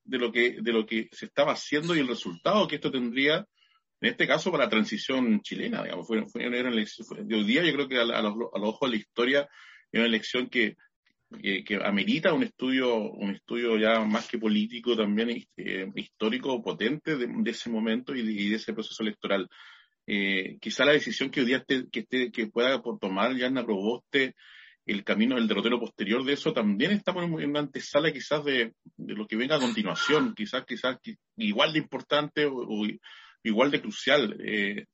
de 0.03 0.17
lo 0.17 0.31
que 0.31 0.57
de 0.61 0.73
lo 0.73 0.85
que 0.85 1.09
se 1.11 1.25
estaba 1.25 1.53
haciendo 1.53 1.95
y 1.95 1.99
el 1.99 2.07
resultado 2.07 2.67
que 2.67 2.75
esto 2.75 2.91
tendría 2.91 3.45
en 4.01 4.09
este 4.09 4.27
caso 4.27 4.51
para 4.51 4.65
la 4.65 4.69
transición 4.69 5.41
chilena 5.41 5.83
digamos. 5.83 6.07
Fue, 6.07 6.47
una 6.47 6.57
elección, 6.57 7.27
de 7.27 7.35
hoy 7.35 7.43
día 7.43 7.63
yo 7.63 7.73
creo 7.73 7.87
que 7.87 7.97
a, 7.97 8.21
los, 8.21 8.33
ojos 8.53 8.89
de 8.89 8.95
la 8.95 9.01
historia 9.01 9.41
es 9.91 9.99
una 9.99 10.07
elección 10.07 10.49
que, 10.49 10.75
que, 11.41 11.79
amerita 11.83 12.33
un 12.33 12.43
estudio 12.43 12.95
un 12.95 13.31
estudio 13.31 13.77
ya 13.77 13.99
más 14.01 14.27
que 14.27 14.39
político 14.39 14.95
también 14.95 15.29
eh, 15.57 15.91
histórico 15.95 16.61
potente 16.61 17.17
de, 17.17 17.51
ese 17.51 17.69
momento 17.69 18.15
y 18.15 18.49
de, 18.49 18.55
ese 18.55 18.73
proceso 18.73 19.03
electoral. 19.03 19.47
Eh, 20.11 20.57
quizá 20.59 20.85
la 20.85 20.93
decisión 20.93 21.29
que 21.29 21.41
hoy 21.41 21.45
día 21.45 21.63
que, 21.91 22.31
que 22.31 22.47
pueda 22.47 22.81
tomar 22.99 23.35
Yana 23.35 23.63
Proboste 23.63 24.33
el 24.89 25.03
camino 25.03 25.35
del 25.35 25.47
derrotero 25.47 25.79
posterior 25.79 26.23
de 26.23 26.33
eso 26.33 26.51
también 26.51 26.91
estamos 26.91 27.23
en 27.23 27.49
una 27.49 27.59
antesala 27.59 28.11
quizás 28.11 28.43
de, 28.43 28.73
lo 28.97 29.27
que 29.27 29.35
venga 29.35 29.55
a 29.55 29.59
continuación, 29.59 30.33
quizás, 30.35 30.65
quizás 30.65 30.97
igual 31.37 31.73
de 31.73 31.79
importante 31.79 32.45
o, 32.45 32.85
igual 33.43 33.71
de 33.71 33.81
crucial. 33.81 34.35
Eh, 34.43 34.85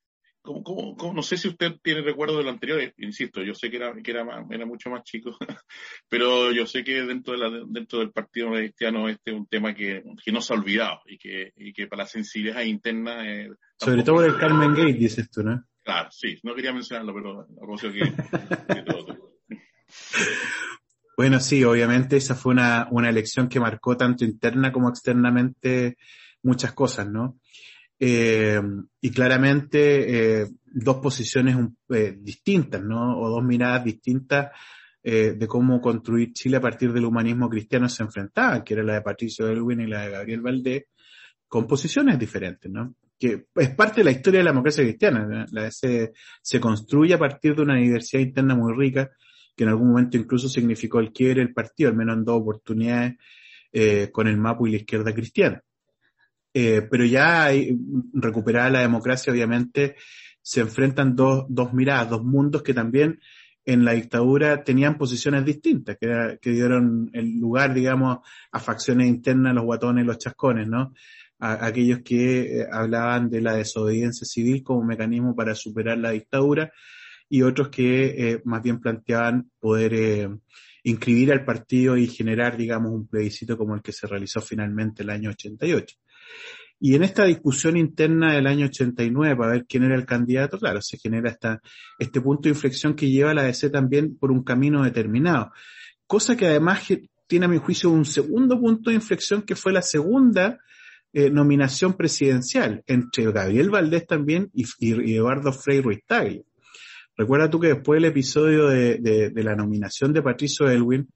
no 0.45 1.23
sé 1.23 1.37
si 1.37 1.47
usted 1.47 1.77
tiene 1.81 2.01
recuerdo 2.01 2.37
de 2.37 2.43
lo 2.43 2.49
anterior, 2.49 2.79
eh, 2.79 2.93
insisto, 2.97 3.41
yo 3.41 3.55
sé 3.55 3.71
que 3.71 3.77
era, 3.77 3.93
que 3.95 4.11
era, 4.11 4.45
era 4.49 4.65
mucho 4.65 4.89
más 4.89 5.03
chico, 5.03 5.35
pero 6.09 6.51
yo 6.51 6.67
sé 6.67 6.83
que 6.83 7.01
dentro, 7.01 7.33
de 7.33 7.39
la, 7.39 7.63
dentro 7.65 7.99
del 7.99 8.11
Partido 8.11 8.51
Cristiano 8.51 9.07
este 9.09 9.31
es 9.31 9.37
un 9.37 9.47
tema 9.47 9.73
que, 9.73 10.03
que 10.23 10.31
no 10.31 10.41
se 10.41 10.53
ha 10.53 10.57
olvidado 10.57 10.99
y 11.07 11.17
que, 11.17 11.53
y 11.55 11.73
que 11.73 11.87
para 11.87 12.03
la 12.03 12.07
sensibilidad 12.07 12.61
interna... 12.61 13.27
Eh, 13.27 13.49
Sobre 13.79 14.03
todo 14.03 14.17
por 14.17 14.25
el 14.25 14.37
Carmen 14.37 14.73
Gate, 14.73 14.93
dices 14.93 15.29
tú, 15.31 15.41
¿no? 15.41 15.63
Claro, 15.83 16.09
sí, 16.11 16.39
no 16.43 16.53
quería 16.53 16.73
mencionarlo, 16.73 17.13
pero 17.13 17.41
a 17.41 17.91
que, 17.91 18.75
que 18.75 18.81
todo. 18.81 19.34
Bueno, 21.17 21.39
sí, 21.39 21.63
obviamente 21.63 22.17
esa 22.17 22.35
fue 22.35 22.53
una, 22.53 22.87
una 22.91 23.09
elección 23.09 23.47
que 23.47 23.59
marcó 23.59 23.95
tanto 23.95 24.25
interna 24.25 24.71
como 24.71 24.89
externamente 24.89 25.97
muchas 26.43 26.73
cosas, 26.73 27.09
¿no? 27.09 27.39
Eh, 27.97 28.61
y 28.99 29.09
claramente 29.11 30.41
eh, 30.41 30.47
dos 30.65 30.97
posiciones 30.97 31.55
eh, 31.89 32.17
distintas, 32.19 32.83
¿no? 32.83 33.17
O 33.17 33.29
dos 33.29 33.43
miradas 33.43 33.83
distintas 33.83 34.51
de 35.07 35.45
cómo 35.47 35.79
construir 35.81 36.33
Chile 36.33 36.57
a 36.57 36.61
partir 36.61 36.91
del 36.91 37.05
humanismo 37.05 37.47
cristiano 37.47 37.87
se 37.87 38.01
enfrentaban, 38.01 38.63
que 38.63 38.73
era 38.73 38.81
la 38.81 38.95
de 38.95 39.01
Patricio 39.03 39.47
Elwin 39.47 39.81
y 39.81 39.85
la 39.85 40.01
de 40.01 40.09
Gabriel 40.09 40.41
Valdés, 40.41 40.85
con 41.47 41.67
posiciones 41.67 42.17
diferentes, 42.17 42.71
¿no? 42.71 42.95
Que 43.19 43.45
es 43.53 43.69
parte 43.75 44.01
de 44.01 44.05
la 44.05 44.09
historia 44.09 44.39
de 44.39 44.45
la 44.45 44.49
democracia 44.49 44.83
cristiana. 44.83 45.45
La, 45.51 45.69
se, 45.69 46.11
se 46.41 46.59
construye 46.59 47.13
a 47.13 47.19
partir 47.19 47.55
de 47.55 47.61
una 47.61 47.75
diversidad 47.75 48.23
interna 48.23 48.55
muy 48.55 48.73
rica, 48.75 49.11
que 49.55 49.63
en 49.63 49.69
algún 49.69 49.89
momento 49.89 50.17
incluso 50.17 50.49
significó 50.49 50.99
el 50.99 51.11
quiebre 51.11 51.41
del 51.41 51.53
partido, 51.53 51.89
al 51.89 51.95
menos 51.95 52.17
en 52.17 52.25
dos 52.25 52.41
oportunidades 52.41 53.15
eh, 53.71 54.09
con 54.11 54.27
el 54.27 54.37
MAPU 54.37 54.67
y 54.67 54.71
la 54.71 54.77
izquierda 54.77 55.13
cristiana. 55.13 55.61
Eh, 56.53 56.87
pero 56.89 57.05
ya 57.05 57.45
hay, 57.45 57.77
recuperada 58.13 58.69
la 58.69 58.79
democracia, 58.79 59.33
obviamente, 59.33 59.95
se 60.41 60.61
enfrentan 60.61 61.15
dos, 61.15 61.45
dos 61.49 61.73
miradas, 61.73 62.09
dos 62.09 62.23
mundos 62.23 62.63
que 62.63 62.73
también 62.73 63.19
en 63.65 63.83
la 63.83 63.93
dictadura 63.93 64.63
tenían 64.63 64.97
posiciones 64.97 65.43
distintas, 65.43 65.97
que, 65.99 66.37
que 66.41 66.51
dieron 66.51 67.09
el 67.13 67.39
lugar, 67.39 67.73
digamos, 67.73 68.19
a 68.51 68.59
facciones 68.59 69.07
internas, 69.07 69.55
los 69.55 69.65
guatones, 69.65 70.05
los 70.05 70.19
chascones, 70.19 70.67
¿no? 70.67 70.93
A, 71.39 71.65
aquellos 71.65 71.99
que 71.99 72.61
eh, 72.61 72.67
hablaban 72.71 73.29
de 73.29 73.41
la 73.41 73.55
desobediencia 73.55 74.25
civil 74.25 74.63
como 74.63 74.85
mecanismo 74.85 75.35
para 75.35 75.55
superar 75.55 75.97
la 75.97 76.11
dictadura 76.11 76.71
y 77.29 77.41
otros 77.41 77.69
que 77.69 78.05
eh, 78.31 78.41
más 78.45 78.61
bien 78.61 78.79
planteaban 78.79 79.49
poder 79.59 79.93
eh, 79.93 80.29
inscribir 80.83 81.31
al 81.31 81.43
partido 81.43 81.97
y 81.97 82.07
generar, 82.07 82.57
digamos, 82.57 82.91
un 82.91 83.07
plebiscito 83.07 83.57
como 83.57 83.75
el 83.75 83.81
que 83.81 83.91
se 83.91 84.07
realizó 84.07 84.41
finalmente 84.41 85.03
el 85.03 85.09
año 85.09 85.31
88. 85.31 85.95
Y 86.79 86.95
en 86.95 87.03
esta 87.03 87.23
discusión 87.25 87.77
interna 87.77 88.33
del 88.33 88.47
año 88.47 88.65
89 88.67 89.35
para 89.35 89.51
ver 89.53 89.65
quién 89.67 89.83
era 89.83 89.95
el 89.95 90.05
candidato, 90.05 90.59
claro, 90.59 90.81
se 90.81 90.97
genera 90.97 91.29
esta, 91.29 91.61
este 91.97 92.21
punto 92.21 92.43
de 92.43 92.49
inflexión 92.49 92.95
que 92.95 93.09
lleva 93.09 93.33
la 93.33 93.43
DC 93.43 93.69
también 93.69 94.17
por 94.17 94.31
un 94.31 94.43
camino 94.43 94.83
determinado. 94.83 95.51
Cosa 96.05 96.35
que 96.35 96.45
además 96.45 96.81
tiene 97.27 97.45
a 97.45 97.49
mi 97.49 97.57
juicio 97.57 97.89
un 97.89 98.05
segundo 98.05 98.59
punto 98.59 98.89
de 98.89 98.97
inflexión 98.97 99.41
que 99.41 99.55
fue 99.55 99.71
la 99.71 99.81
segunda 99.81 100.59
eh, 101.13 101.29
nominación 101.29 101.93
presidencial 101.93 102.83
entre 102.87 103.31
Gabriel 103.31 103.69
Valdés 103.69 104.05
también 104.05 104.51
y, 104.53 104.65
Eduardo 105.15 105.53
Frei 105.53 105.81
Ruiz 105.81 106.03
Recuerda 107.17 107.49
tú 107.49 107.59
que 107.59 107.67
después 107.67 107.97
del 107.97 108.09
episodio 108.11 108.67
de, 108.67 109.31
la 109.35 109.55
nominación 109.55 110.11
de 110.11 110.21
Patricio 110.21 110.69
Elwin, 110.69 111.07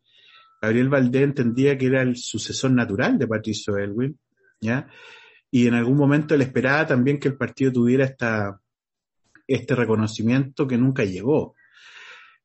Gabriel 0.61 0.89
Valdés 0.89 1.23
entendía 1.23 1.77
que 1.77 1.87
era 1.87 2.01
el 2.01 2.15
sucesor 2.15 2.71
natural 2.71 3.17
de 3.17 3.27
Patricio 3.27 3.77
Elwin, 3.77 4.17
¿ya? 4.61 4.87
Y 5.51 5.67
en 5.67 5.73
algún 5.73 5.97
momento 5.97 6.35
él 6.35 6.41
esperaba 6.41 6.85
también 6.85 7.19
que 7.19 7.27
el 7.27 7.37
partido 7.37 7.71
tuviera 7.71 8.05
esta, 8.05 8.59
este 9.47 9.75
reconocimiento 9.75 10.67
que 10.67 10.77
nunca 10.77 11.03
llegó. 11.03 11.55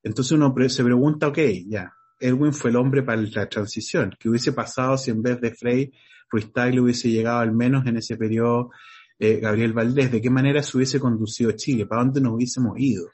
Entonces 0.02 0.32
uno 0.32 0.54
se 0.68 0.84
pregunta, 0.84 1.28
ok, 1.28 1.38
ya, 1.66 1.92
Elwin 2.20 2.52
fue 2.52 2.70
el 2.70 2.76
hombre 2.76 3.02
para 3.02 3.20
la 3.20 3.48
transición. 3.48 4.14
¿Qué 4.18 4.28
hubiese 4.28 4.52
pasado 4.52 4.96
si 4.96 5.10
en 5.10 5.22
vez 5.22 5.40
de 5.40 5.54
Frey, 5.54 5.92
Ruiz 6.30 6.52
Tagle 6.52 6.80
hubiese 6.80 7.10
llegado 7.10 7.40
al 7.40 7.52
menos 7.52 7.86
en 7.86 7.98
ese 7.98 8.16
periodo 8.16 8.70
eh, 9.18 9.38
Gabriel 9.40 9.72
Valdés? 9.72 10.10
¿De 10.10 10.20
qué 10.20 10.30
manera 10.30 10.62
se 10.62 10.76
hubiese 10.76 10.98
conducido 10.98 11.52
Chile? 11.52 11.86
¿Para 11.86 12.02
dónde 12.02 12.20
nos 12.20 12.34
hubiésemos 12.34 12.78
ido? 12.78 13.08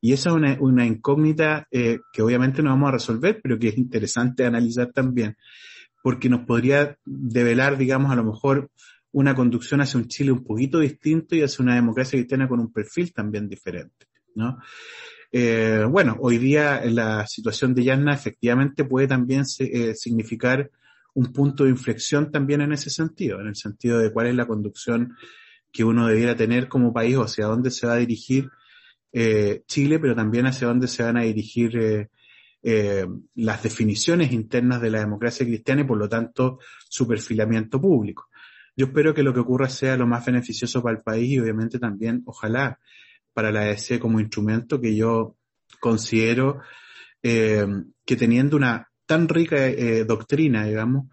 Y 0.00 0.12
esa 0.12 0.30
es 0.30 0.36
una, 0.36 0.56
una 0.60 0.86
incógnita 0.86 1.66
eh, 1.70 1.98
que 2.12 2.22
obviamente 2.22 2.62
no 2.62 2.70
vamos 2.70 2.88
a 2.88 2.92
resolver, 2.92 3.40
pero 3.42 3.58
que 3.58 3.68
es 3.68 3.78
interesante 3.78 4.44
analizar 4.44 4.92
también, 4.92 5.36
porque 6.02 6.28
nos 6.28 6.46
podría 6.46 6.96
develar, 7.04 7.76
digamos, 7.76 8.12
a 8.12 8.16
lo 8.16 8.24
mejor 8.24 8.70
una 9.10 9.34
conducción 9.34 9.80
hacia 9.80 9.98
un 9.98 10.06
Chile 10.06 10.30
un 10.30 10.44
poquito 10.44 10.78
distinto 10.78 11.34
y 11.34 11.42
hacia 11.42 11.62
una 11.62 11.74
democracia 11.74 12.18
cristiana 12.18 12.48
con 12.48 12.60
un 12.60 12.72
perfil 12.72 13.12
también 13.12 13.48
diferente, 13.48 14.06
¿no? 14.34 14.58
Eh, 15.30 15.84
bueno, 15.88 16.16
hoy 16.20 16.38
día 16.38 16.82
la 16.86 17.26
situación 17.26 17.74
de 17.74 17.84
Yanna 17.84 18.14
efectivamente 18.14 18.84
puede 18.84 19.06
también 19.06 19.42
eh, 19.58 19.94
significar 19.94 20.70
un 21.14 21.32
punto 21.32 21.64
de 21.64 21.70
inflexión 21.70 22.30
también 22.30 22.60
en 22.60 22.72
ese 22.72 22.90
sentido, 22.90 23.40
en 23.40 23.48
el 23.48 23.56
sentido 23.56 23.98
de 23.98 24.12
cuál 24.12 24.28
es 24.28 24.34
la 24.34 24.46
conducción 24.46 25.16
que 25.72 25.84
uno 25.84 26.06
debiera 26.06 26.34
tener 26.34 26.68
como 26.68 26.92
país 26.92 27.16
o 27.16 27.24
hacia 27.24 27.46
dónde 27.46 27.70
se 27.70 27.86
va 27.86 27.94
a 27.94 27.98
dirigir 27.98 28.48
eh, 29.12 29.62
Chile, 29.66 29.98
pero 29.98 30.14
también 30.14 30.46
hacia 30.46 30.68
dónde 30.68 30.88
se 30.88 31.02
van 31.02 31.16
a 31.16 31.22
dirigir 31.22 31.76
eh, 31.78 32.08
eh, 32.62 33.06
las 33.34 33.62
definiciones 33.62 34.32
internas 34.32 34.80
de 34.80 34.90
la 34.90 35.00
democracia 35.00 35.46
cristiana 35.46 35.82
y 35.82 35.84
por 35.84 35.98
lo 35.98 36.08
tanto 36.08 36.58
su 36.88 37.06
perfilamiento 37.06 37.80
público. 37.80 38.28
Yo 38.76 38.86
espero 38.86 39.12
que 39.14 39.22
lo 39.22 39.34
que 39.34 39.40
ocurra 39.40 39.68
sea 39.68 39.96
lo 39.96 40.06
más 40.06 40.24
beneficioso 40.24 40.82
para 40.82 40.96
el 40.96 41.02
país 41.02 41.30
y 41.30 41.38
obviamente 41.38 41.78
también, 41.78 42.22
ojalá, 42.26 42.78
para 43.32 43.50
la 43.50 43.70
ESE 43.70 43.98
como 43.98 44.20
instrumento 44.20 44.80
que 44.80 44.94
yo 44.94 45.36
considero 45.80 46.60
eh, 47.22 47.66
que 48.04 48.16
teniendo 48.16 48.56
una 48.56 48.88
tan 49.06 49.28
rica 49.28 49.66
eh, 49.66 50.04
doctrina, 50.04 50.64
digamos, 50.64 51.06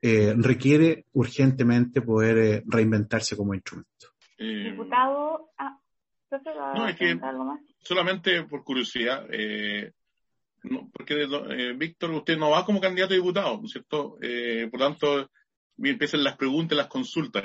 eh, 0.00 0.34
requiere 0.36 1.06
urgentemente 1.12 2.02
poder 2.02 2.64
reinventarse 2.66 3.36
como 3.36 3.54
instrumento. 3.54 4.08
Diputado, 4.38 5.50
ah, 5.58 5.78
no, 6.74 6.88
es 6.88 6.96
que 6.96 7.18
solamente 7.80 8.42
por 8.44 8.64
curiosidad, 8.64 9.26
porque 10.92 11.74
Víctor, 11.76 12.10
usted 12.12 12.36
no 12.38 12.50
va 12.50 12.64
como 12.64 12.80
candidato 12.80 13.12
a 13.12 13.16
diputado, 13.16 13.58
¿no 13.58 13.64
es 13.64 13.72
cierto? 13.72 14.16
por 14.70 14.80
lo 14.80 14.86
tanto, 14.86 15.30
empiezan 15.78 16.24
las 16.24 16.36
preguntas, 16.36 16.76
las 16.76 16.86
consultas, 16.86 17.42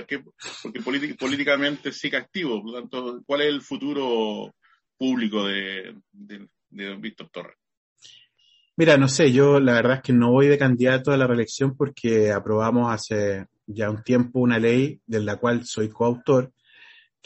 porque 0.63 0.81
políticamente 1.17 1.91
sigue 1.91 2.17
activo, 2.17 2.61
por 2.61 2.71
lo 2.71 2.79
tanto, 2.79 3.21
¿cuál 3.25 3.41
es 3.41 3.47
el 3.47 3.61
futuro 3.61 4.53
público 4.97 5.45
de, 5.45 5.95
de 6.11 6.95
Víctor 6.97 7.29
Torres? 7.29 7.57
Mira, 8.79 8.95
no 8.95 9.07
sé, 9.07 9.31
yo 9.31 9.59
la 9.59 9.73
verdad 9.73 9.95
es 9.95 10.01
que 10.03 10.13
no 10.13 10.31
voy 10.31 10.45
de 10.47 10.57
candidato 10.59 11.11
a 11.11 11.17
la 11.17 11.25
reelección 11.25 11.75
porque 11.75 12.31
aprobamos 12.31 12.93
hace 12.93 13.47
ya 13.65 13.89
un 13.89 14.03
tiempo 14.03 14.39
una 14.39 14.59
ley 14.59 15.01
de 15.07 15.19
la 15.19 15.37
cual 15.37 15.65
soy 15.65 15.89
coautor 15.89 16.53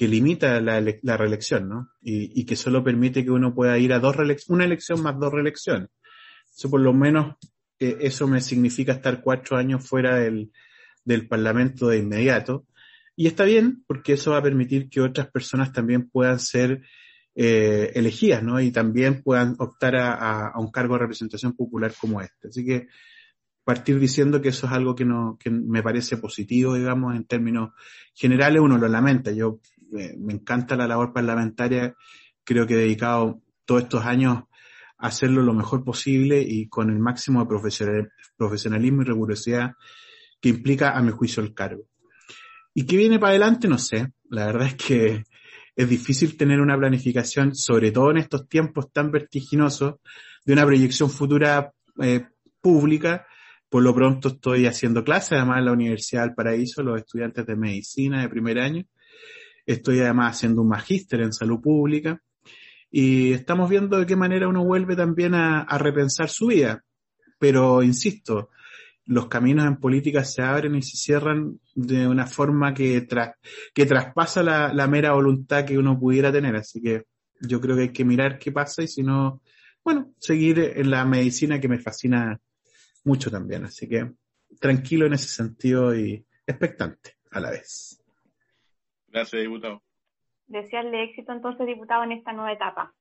que 0.01 0.07
limita 0.07 0.59
la, 0.61 0.83
la 1.03 1.15
reelección, 1.15 1.69
¿no? 1.69 1.91
Y, 2.01 2.41
y, 2.41 2.43
que 2.43 2.55
solo 2.55 2.83
permite 2.83 3.23
que 3.23 3.29
uno 3.29 3.53
pueda 3.53 3.77
ir 3.77 3.93
a 3.93 3.99
dos 3.99 4.15
reelecciones, 4.15 4.49
una 4.49 4.65
elección 4.65 5.03
más 5.03 5.19
dos 5.19 5.31
reelecciones. 5.31 5.89
Eso 6.57 6.71
por 6.71 6.81
lo 6.81 6.91
menos, 6.91 7.35
eh, 7.77 7.97
eso 7.99 8.27
me 8.27 8.41
significa 8.41 8.93
estar 8.93 9.21
cuatro 9.21 9.57
años 9.57 9.87
fuera 9.87 10.15
del, 10.15 10.51
del 11.05 11.27
Parlamento 11.27 11.87
de 11.87 11.99
inmediato. 11.99 12.65
Y 13.15 13.27
está 13.27 13.43
bien, 13.43 13.83
porque 13.85 14.13
eso 14.13 14.31
va 14.31 14.37
a 14.37 14.41
permitir 14.41 14.89
que 14.89 15.01
otras 15.01 15.29
personas 15.29 15.71
también 15.71 16.09
puedan 16.09 16.39
ser 16.39 16.81
eh, 17.35 17.91
elegidas, 17.93 18.41
¿no? 18.41 18.59
Y 18.59 18.71
también 18.71 19.21
puedan 19.21 19.55
optar 19.59 19.97
a, 19.97 20.51
un 20.55 20.71
cargo 20.71 20.95
de 20.95 21.01
representación 21.01 21.53
popular 21.53 21.93
como 22.01 22.21
este. 22.21 22.47
Así 22.47 22.65
que 22.65 22.87
partir 23.63 23.99
diciendo 23.99 24.41
que 24.41 24.49
eso 24.49 24.65
es 24.65 24.73
algo 24.73 24.95
que, 24.95 25.05
no, 25.05 25.37
que 25.39 25.51
me 25.51 25.83
parece 25.83 26.17
positivo, 26.17 26.73
digamos, 26.73 27.15
en 27.15 27.25
términos 27.25 27.69
generales, 28.15 28.61
uno 28.61 28.77
lo 28.77 28.87
lamenta. 28.87 29.31
Yo 29.31 29.59
me 29.91 30.33
encanta 30.33 30.75
la 30.75 30.87
labor 30.87 31.13
parlamentaria, 31.13 31.95
creo 32.43 32.65
que 32.65 32.73
he 32.73 32.77
dedicado 32.77 33.41
todos 33.65 33.83
estos 33.83 34.05
años 34.05 34.43
a 34.97 35.07
hacerlo 35.07 35.41
lo 35.41 35.53
mejor 35.53 35.83
posible 35.83 36.41
y 36.41 36.67
con 36.67 36.89
el 36.89 36.99
máximo 36.99 37.41
de 37.41 38.07
profesionalismo 38.37 39.01
y 39.01 39.05
rigurosidad 39.05 39.71
que 40.39 40.49
implica, 40.49 40.97
a 40.97 41.01
mi 41.01 41.11
juicio, 41.11 41.43
el 41.43 41.53
cargo. 41.53 41.83
¿Y 42.73 42.85
qué 42.85 42.97
viene 42.97 43.19
para 43.19 43.31
adelante? 43.31 43.67
No 43.67 43.77
sé. 43.77 44.11
La 44.29 44.47
verdad 44.47 44.67
es 44.67 44.75
que 44.75 45.23
es 45.75 45.89
difícil 45.89 46.35
tener 46.35 46.59
una 46.59 46.77
planificación, 46.77 47.55
sobre 47.55 47.91
todo 47.91 48.11
en 48.11 48.17
estos 48.17 48.47
tiempos 48.47 48.91
tan 48.91 49.11
vertiginosos, 49.11 49.95
de 50.45 50.53
una 50.53 50.65
proyección 50.65 51.09
futura 51.09 51.73
eh, 52.01 52.25
pública. 52.59 53.27
Por 53.69 53.83
lo 53.83 53.93
pronto 53.93 54.29
estoy 54.29 54.65
haciendo 54.65 55.03
clases, 55.03 55.33
además 55.33 55.59
en 55.59 55.65
la 55.65 55.71
Universidad 55.71 56.23
del 56.23 56.35
Paraíso, 56.35 56.81
los 56.81 56.99
estudiantes 56.99 57.45
de 57.45 57.55
medicina 57.55 58.21
de 58.21 58.29
primer 58.29 58.59
año. 58.59 58.85
Estoy 59.66 59.99
además 59.99 60.38
haciendo 60.38 60.62
un 60.62 60.70
magíster 60.70 61.22
en 61.22 61.34
salud 61.34 61.62
pública. 61.62 62.22
Y 62.89 63.34
estamos 63.34 63.70
viendo 63.70 63.99
de 63.99 64.05
qué 64.05 64.16
manera 64.16 64.47
uno 64.47 64.66
vuelve 64.66 64.95
también 64.95 65.34
a 65.34 65.78
repensar 65.78 66.30
su 66.30 66.47
vida. 66.47 66.84
Pero, 67.39 67.82
insisto, 67.84 68.49
los 69.05 69.28
caminos 69.28 69.66
en 69.66 69.78
política 69.78 70.24
se 70.24 70.41
abren 70.41 70.76
y 70.76 70.82
se 70.82 70.97
cierran 70.97 71.59
de 71.76 72.07
una 72.07 72.28
forma 72.28 72.74
que, 72.74 73.07
que 73.74 73.86
traspasa 73.86 74.43
la, 74.43 74.88
mera 74.88 75.14
voluntad 75.14 75.66
que 75.66 75.78
uno 75.78 75.99
pudiera 75.99 76.32
tener. 76.32 76.55
Así 76.55 76.82
que 76.82 77.03
yo 77.41 77.59
creo 77.59 77.76
que 77.76 77.82
hay 77.84 77.91
que 77.91 78.05
mirar 78.05 78.38
qué 78.38 78.51
pasa 78.51 78.84
y 78.84 78.88
si 78.88 79.03
no, 79.03 79.41
bueno, 79.84 80.14
seguir 80.20 80.59
en 80.76 80.89
la 80.91 81.03
medicina 81.05 81.59
que 81.59 81.68
me 81.68 81.80
fascina 81.80 82.39
mucho 83.03 83.32
también. 83.32 83.66
Así 83.66 83.88
que 83.88 84.12
tranquilo 84.59 85.07
en 85.07 85.14
ese 85.14 85.28
sentido 85.28 85.95
y 85.95 86.26
expectante 86.45 87.18
a 87.32 87.39
la 87.39 87.51
vez. 87.51 88.00
Gracias, 89.12 89.41
diputado. 89.41 89.82
Desearle 90.47 91.03
éxito 91.03 91.32
entonces, 91.32 91.68
diputado, 91.68 92.03
en 92.03 92.14
esta 92.14 92.34
nueva 92.34 92.51
etapa. 92.51 92.93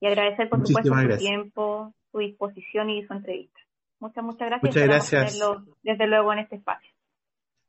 Y 0.00 0.06
agradecer, 0.06 0.48
por 0.48 0.66
supuesto, 0.66 0.94
su 0.94 1.18
tiempo, 1.18 1.94
su 2.10 2.18
disposición 2.18 2.90
y 2.90 3.06
su 3.06 3.12
entrevista. 3.12 3.60
Muchas, 4.00 4.24
muchas 4.24 4.48
gracias. 4.48 4.62
Muchas 4.62 4.88
gracias. 4.88 5.40
Desde 5.82 6.06
luego 6.06 6.32
en 6.32 6.40
este 6.40 6.56
espacio. 6.56 6.90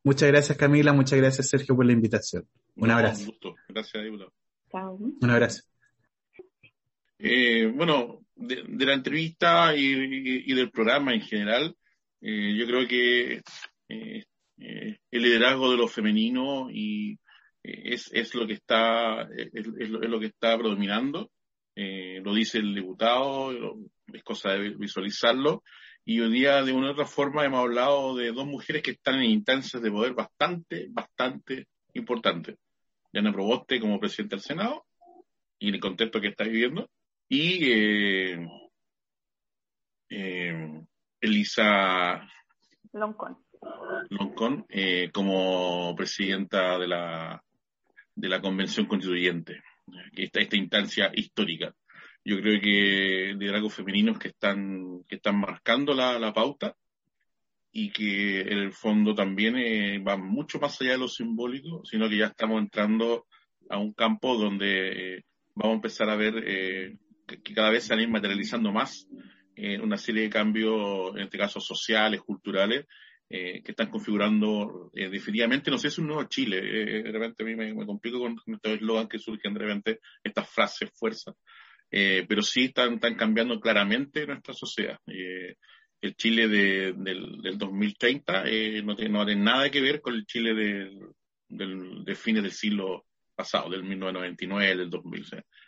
Muchas 0.06 0.30
gracias 0.30 0.58
Camila, 0.58 0.92
muchas 0.92 1.18
gracias 1.18 1.48
Sergio 1.48 1.76
por 1.76 1.86
la 1.86 1.94
invitación. 1.94 2.46
Un 2.76 2.92
abrazo. 2.92 3.22
Un 3.22 3.28
gusto. 3.28 3.56
Gracias, 3.70 4.04
diputado. 4.04 4.34
Chao. 4.70 4.96
Un 4.96 5.30
abrazo. 5.30 5.64
Eh, 7.20 7.72
bueno, 7.74 8.20
de, 8.36 8.86
la 8.86 8.94
entrevista 8.94 9.74
y, 9.76 10.54
del 10.54 10.72
programa 10.72 11.14
en 11.14 11.22
general, 11.22 11.76
eh, 12.20 12.56
yo 12.58 12.66
creo 12.66 12.86
que 12.86 13.42
eh, 13.88 14.26
el 14.58 15.22
liderazgo 15.22 15.72
de 15.72 15.78
lo 15.78 15.88
femenino 15.88 16.68
y 16.70 17.18
es, 17.64 18.11
es 18.14 18.36
lo 18.36 18.45
que 18.45 18.53
está 18.53 19.24
es, 19.24 19.89
lo, 19.89 20.20
que 20.20 20.28
está 20.28 20.57
predominando. 20.57 21.32
lo 21.76 22.34
dice 22.34 22.59
el 22.59 22.76
diputado, 22.76 23.51
es 24.14 24.24
cosa 24.24 24.51
de 24.51 24.70
visualizarlo 24.76 25.64
y 26.05 26.20
hoy 26.20 26.32
día, 26.32 26.61
de 26.64 26.74
una 26.74 26.89
u 26.89 26.91
otra 26.91 27.05
forma, 27.05 27.45
hemos 27.45 27.61
hablado 27.61 28.16
de 28.16 28.34
dos 28.34 28.45
mujeres 28.45 28.84
que 28.84 28.91
están 28.91 29.16
en 29.16 29.32
instancias 29.32 29.82
de 29.82 29.89
poder 29.89 30.14
bastante, 30.14 30.88
bastante 30.89 31.68
importantes. 31.93 32.57
Diana 33.11 33.32
Proboste 33.32 33.80
como 33.80 33.99
presidente 33.99 34.36
del 34.36 34.43
Senado, 34.43 34.86
y 35.59 35.70
en 35.70 35.76
el 35.76 35.80
contexto 35.80 36.20
que 36.20 36.28
está 36.28 36.43
viviendo, 36.43 36.89
y 37.30 37.72
eh, 37.72 38.47
eh, 40.09 40.82
Elisa 41.22 42.28
Loncón, 42.91 43.38
Loncón 44.09 44.66
eh, 44.68 45.09
como 45.14 45.95
presidenta 45.95 46.78
de 46.80 46.88
la, 46.88 47.43
de 48.16 48.30
la 48.30 48.41
Convención 48.41 48.86
Constituyente, 48.86 49.61
esta, 50.14 50.39
esta 50.39 50.57
instancia 50.57 51.11
histórica. 51.14 51.74
Yo 52.26 52.39
creo 52.39 52.61
que 52.61 53.36
liderazgos 53.38 53.74
femeninos 53.74 54.18
que 54.18 54.30
están, 54.30 55.03
que 55.07 55.16
están 55.16 55.39
marcando 55.39 55.93
la, 55.93 56.18
la 56.20 56.34
pauta 56.34 56.76
y 57.76 57.89
que 57.89 58.41
en 58.41 58.59
el 58.59 58.72
fondo 58.72 59.16
también 59.16 59.57
eh, 59.57 59.99
van 59.99 60.22
mucho 60.22 60.59
más 60.59 60.80
allá 60.80 60.91
de 60.91 60.99
lo 60.99 61.07
simbólico, 61.07 61.84
sino 61.84 62.07
que 62.07 62.18
ya 62.18 62.28
estamos 62.28 62.61
entrando 62.61 63.26
a 63.68 63.80
un 63.80 63.93
campo 63.93 64.38
donde 64.38 65.16
eh, 65.16 65.26
vamos 65.55 65.74
a 65.74 65.76
empezar 65.78 66.09
a 66.09 66.16
ver 66.16 66.36
eh, 66.45 66.97
que, 67.26 67.53
cada 67.53 67.72
vez 67.72 67.84
se 67.84 67.93
van 67.93 67.99
a 67.99 68.03
ir 68.03 68.09
materializando 68.09 68.72
más 68.72 69.07
una 69.84 69.97
serie 69.97 70.24
de 70.24 70.30
cambios, 70.32 71.16
en 71.16 71.22
este 71.22 71.38
caso 71.38 71.59
sociales, 71.59 72.22
culturales, 72.22 72.88
que 73.30 73.63
están 73.65 73.89
configurando 73.89 74.91
definitivamente, 74.93 75.71
no 75.71 75.80
sé, 75.80 75.88
es 75.88 75.97
un 75.97 76.07
nuevo 76.07 76.24
Chile. 76.26 76.61
de 76.61 77.11
repente 77.11 77.41
a 77.41 77.45
mí 77.45 77.55
me, 77.55 77.74
me 77.74 77.86
complico 77.86 78.19
con, 78.19 78.36
estos 78.45 78.74
eslogan 78.74 79.07
que 79.07 79.17
surgen 79.17 79.53
de 79.55 79.59
repente, 79.59 79.99
estas 80.24 80.49
frases, 80.49 80.91
fuerzas. 80.93 81.36
Eh, 81.95 82.26
pero 82.28 82.41
sí 82.41 82.65
están, 82.65 82.95
están 82.95 83.13
cambiando 83.13 83.59
claramente 83.59 84.26
nuestra 84.26 84.55
sociedad. 84.55 84.97
Eh, 85.05 85.57
el 86.01 86.15
Chile 86.15 86.47
de, 86.47 86.93
del, 86.97 87.55
2030 87.55 88.45
eh, 88.47 88.82
no, 88.84 88.95
tiene, 88.95 89.11
no 89.11 89.24
tiene 89.24 89.43
nada 89.43 89.69
que 89.69 89.80
ver 89.80 90.01
con 90.01 90.15
el 90.15 90.26
Chile 90.26 90.55
del, 90.55 90.99
del, 91.47 92.03
de 92.03 92.15
fines 92.15 92.41
del 92.41 92.51
siglo 92.51 93.05
pasado, 93.36 93.69
del 93.69 93.84
1999, 93.84 94.76
del 94.76 94.89
2000. 94.89 95.26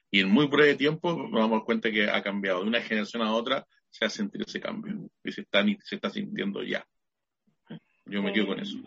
Y 0.09 0.21
en 0.21 0.31
muy 0.31 0.47
breve 0.47 0.73
tiempo 0.73 1.15
nos 1.15 1.39
damos 1.39 1.63
cuenta 1.63 1.91
que 1.91 2.09
ha 2.09 2.23
cambiado. 2.23 2.63
De 2.63 2.69
una 2.69 2.81
generación 2.81 3.21
a 3.21 3.31
otra 3.31 3.63
se 3.91 4.05
ha 4.05 4.09
sentido 4.09 4.45
ese 4.47 4.59
cambio 4.59 5.07
y 5.23 5.31
se 5.31 5.41
está, 5.41 5.63
se 5.83 5.95
está 5.95 6.09
sintiendo 6.09 6.63
ya. 6.63 6.83
Yo 8.05 8.21
me 8.21 8.33
quedo 8.33 8.47
con 8.47 8.59
eso. 8.59 8.77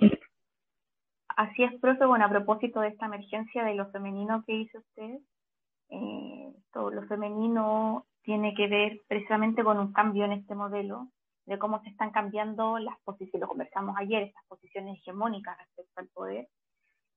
Así 1.37 1.63
es, 1.63 1.75
profe. 1.81 2.05
Bueno, 2.07 2.25
a 2.25 2.29
propósito 2.29 2.81
de 2.81 2.89
esta 2.89 3.07
emergencia 3.07 3.65
de 3.65 3.75
lo 3.75 3.91
femenino 3.91 4.45
que 4.47 4.53
dice 4.55 4.79
usted, 4.79 5.19
eh, 5.91 6.53
todo 6.73 6.91
lo 6.91 7.03
femenino 7.07 8.07
tiene 8.23 8.55
que 8.55 8.69
ver 8.69 9.01
precisamente 9.09 9.65
con 9.65 9.79
un 9.79 9.93
cambio 9.93 10.25
en 10.25 10.33
este 10.33 10.55
modelo, 10.55 11.09
de 11.47 11.59
cómo 11.59 11.83
se 11.83 11.89
están 11.89 12.11
cambiando 12.11 12.79
las 12.79 12.99
posiciones, 13.05 13.41
lo 13.41 13.49
conversamos 13.49 13.97
ayer, 13.97 14.25
estas 14.25 14.45
posiciones 14.49 14.99
hegemónicas 14.99 15.57
respecto 15.57 16.01
al 16.01 16.09
poder, 16.09 16.49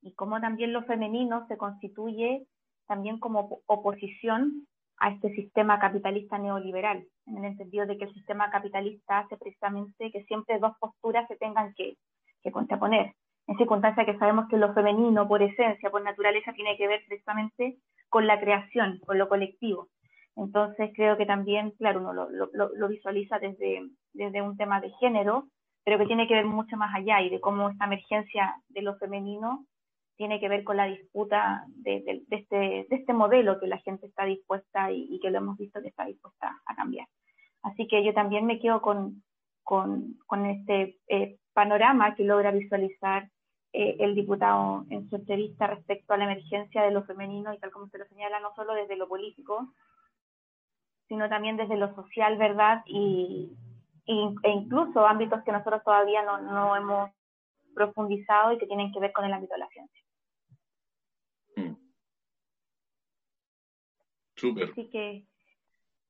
y 0.02 0.14
cómo 0.14 0.40
también 0.40 0.72
lo 0.72 0.84
femenino 0.84 1.46
se 1.48 1.58
constituye 1.58 2.48
también 2.88 3.20
como 3.20 3.62
oposición 3.66 4.68
a 5.02 5.10
este 5.10 5.34
sistema 5.34 5.80
capitalista 5.80 6.38
neoliberal, 6.38 7.04
en 7.26 7.44
el 7.44 7.58
sentido 7.58 7.88
de 7.88 7.98
que 7.98 8.06
el 8.06 8.14
sistema 8.14 8.52
capitalista 8.52 9.20
hace 9.20 9.36
precisamente 9.36 10.12
que 10.12 10.24
siempre 10.26 10.60
dos 10.60 10.74
posturas 10.80 11.28
se 11.28 11.38
tengan 11.38 11.74
que, 11.74 11.96
que 12.44 12.52
contraponer, 12.52 13.14
en 13.48 13.58
circunstancias 13.58 14.06
que 14.06 14.18
sabemos 14.20 14.48
que 14.48 14.58
lo 14.58 14.76
femenino, 14.76 15.28
por 15.28 15.42
esencia, 15.42 15.90
por 15.90 16.04
naturaleza, 16.04 16.54
tiene 16.54 16.78
que 16.78 16.88
ver 16.88 17.02
precisamente 17.08 17.78
con 18.10 18.28
la 18.28 18.40
creación, 18.40 19.00
con 19.06 19.18
lo 19.18 19.28
colectivo. 19.28 19.88
Entonces 20.36 20.92
creo 20.96 21.18
que 21.18 21.26
también, 21.26 21.72
claro, 21.72 22.00
uno 22.00 22.14
lo, 22.14 22.30
lo, 22.30 22.50
lo, 22.54 22.88
visualiza 22.88 23.40
desde, 23.40 23.82
desde 24.14 24.42
un 24.44 24.56
tema 24.56 24.80
de 24.82 24.92
género, 25.00 25.48
pero 25.84 25.98
que 25.98 26.06
tiene 26.06 26.28
que 26.28 26.36
ver 26.36 26.46
mucho 26.46 26.78
más 26.78 26.94
allá 26.94 27.22
y 27.22 27.30
de 27.32 27.42
cómo 27.42 27.70
esta 27.70 27.86
emergencia 27.86 28.56
de 28.70 28.84
lo 28.84 28.96
femenino 28.98 29.66
tiene 30.16 30.40
que 30.40 30.50
ver 30.50 30.64
con 30.64 30.78
la 30.78 30.86
disputa 30.86 31.66
de, 31.68 32.24
de, 32.28 32.38
este, 32.38 32.56
de 32.56 32.88
este 32.90 33.14
modelo 33.14 33.60
que 33.60 33.68
la 33.68 33.80
gente 33.80 34.06
está 34.06 34.26
dispuesta 34.26 34.92
y, 34.92 35.20
que 35.20 35.32
lo 35.32 35.40
hemos 35.40 35.58
visto 35.58 35.82
que 35.82 35.88
está 35.88 36.06
dispuesta 36.06 36.62
a 36.66 36.76
cambiar. 36.76 37.08
Así 37.64 37.88
que 37.88 38.04
yo 38.04 38.14
también 38.14 38.46
me 38.46 38.60
quedo 38.60 38.82
con, 38.82 39.24
con, 39.64 40.18
con 40.28 40.46
este 40.46 41.00
eh, 41.08 41.38
panorama 41.54 42.16
que 42.16 42.24
logra 42.24 42.52
visualizar 42.52 43.30
eh, 43.74 43.96
el 44.00 44.16
diputado 44.16 44.86
en 44.90 45.10
su 45.10 45.16
entrevista 45.16 45.68
respecto 45.68 46.14
a 46.14 46.18
la 46.18 46.26
emergencia 46.26 46.84
de 46.84 46.92
lo 46.92 47.04
femenino 47.04 47.54
y 47.54 47.60
tal 47.60 47.72
como 47.72 47.88
se 47.88 47.98
lo 47.98 48.06
señala, 48.06 48.40
no 48.40 48.54
solo 48.56 48.74
desde 48.74 48.98
lo 48.98 49.08
político, 49.08 49.74
sino 51.08 51.30
también 51.30 51.58
desde 51.58 51.78
lo 51.78 51.94
social, 51.96 52.38
¿verdad? 52.38 52.84
Y, 52.86 53.52
e 54.06 54.50
incluso 54.50 55.06
ámbitos 55.08 55.44
que 55.44 55.52
nosotros 55.52 55.84
todavía 55.84 56.22
no, 56.24 56.42
no 56.42 56.76
hemos 56.76 57.12
profundizado 57.74 58.52
y 58.52 58.58
que 58.58 58.68
tienen 58.68 58.92
que 58.92 59.00
ver 59.00 59.12
con 59.14 59.26
el 59.26 59.34
ámbito 59.34 59.54
de 59.54 59.60
la 59.60 59.70
ciencia. 59.70 60.01
Así 64.72 64.90
que 64.90 65.24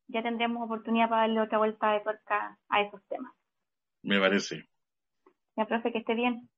ya 0.08 0.24
tendremos 0.24 0.64
oportunidad 0.64 1.10
para 1.10 1.22
darle 1.22 1.42
otra 1.42 1.58
vuelta 1.58 1.92
de 1.94 2.02
tuerca 2.02 2.58
a 2.70 2.82
esos 2.82 3.04
temas. 3.08 3.34
Me 4.04 4.20
parece. 4.20 4.68
Ya, 5.56 5.66
profe, 5.66 5.92
que 5.92 6.00
esté 6.00 6.16
bien. 6.16 6.50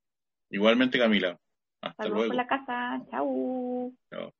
Igualmente, 0.50 0.98
Camila. 0.98 1.38
Hasta 1.80 2.08
luego. 2.08 2.28
por 2.28 2.36
la 2.36 2.46
casa. 2.46 3.02
Chau. 3.10 3.92
Chao. 4.10 4.32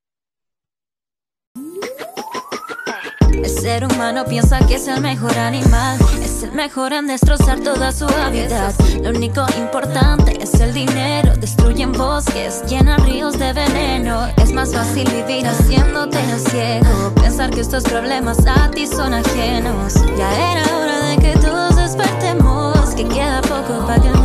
El 3.45 3.51
ser 3.51 3.85
humano 3.85 4.25
piensa 4.25 4.59
que 4.61 4.77
es 4.77 4.89
el 4.89 5.03
mejor 5.03 5.37
animal, 5.37 5.99
es 6.23 6.45
el 6.45 6.53
mejor 6.53 6.95
en 6.95 7.07
destrozar 7.07 7.61
toda 7.61 7.93
su 7.93 8.07
hábitat. 8.07 8.75
Lo 9.03 9.11
único 9.11 9.45
importante 9.59 10.43
es 10.43 10.55
el 10.61 10.73
dinero, 10.73 11.37
destruyen 11.37 11.93
bosques, 11.93 12.65
llenan 12.67 13.05
ríos 13.05 13.39
de 13.39 13.53
veneno. 13.53 14.29
Es 14.39 14.51
más 14.51 14.73
fácil 14.73 15.07
vivir 15.11 15.47
haciéndote 15.47 16.17
a 16.17 16.39
ciego, 16.39 17.13
pensar 17.17 17.51
que 17.51 17.61
estos 17.61 17.85
problemas 17.85 18.39
a 18.47 18.71
ti 18.71 18.87
son 18.87 19.13
ajenos. 19.13 19.93
Ya 20.17 20.53
era 20.53 20.79
hora 20.79 20.99
de 21.01 21.19
que 21.19 21.39
todos 21.39 21.77
despertemos, 21.77 22.95
que 22.95 23.07
queda 23.07 23.43
poco 23.43 23.87
para 23.87 24.01
que 24.01 24.24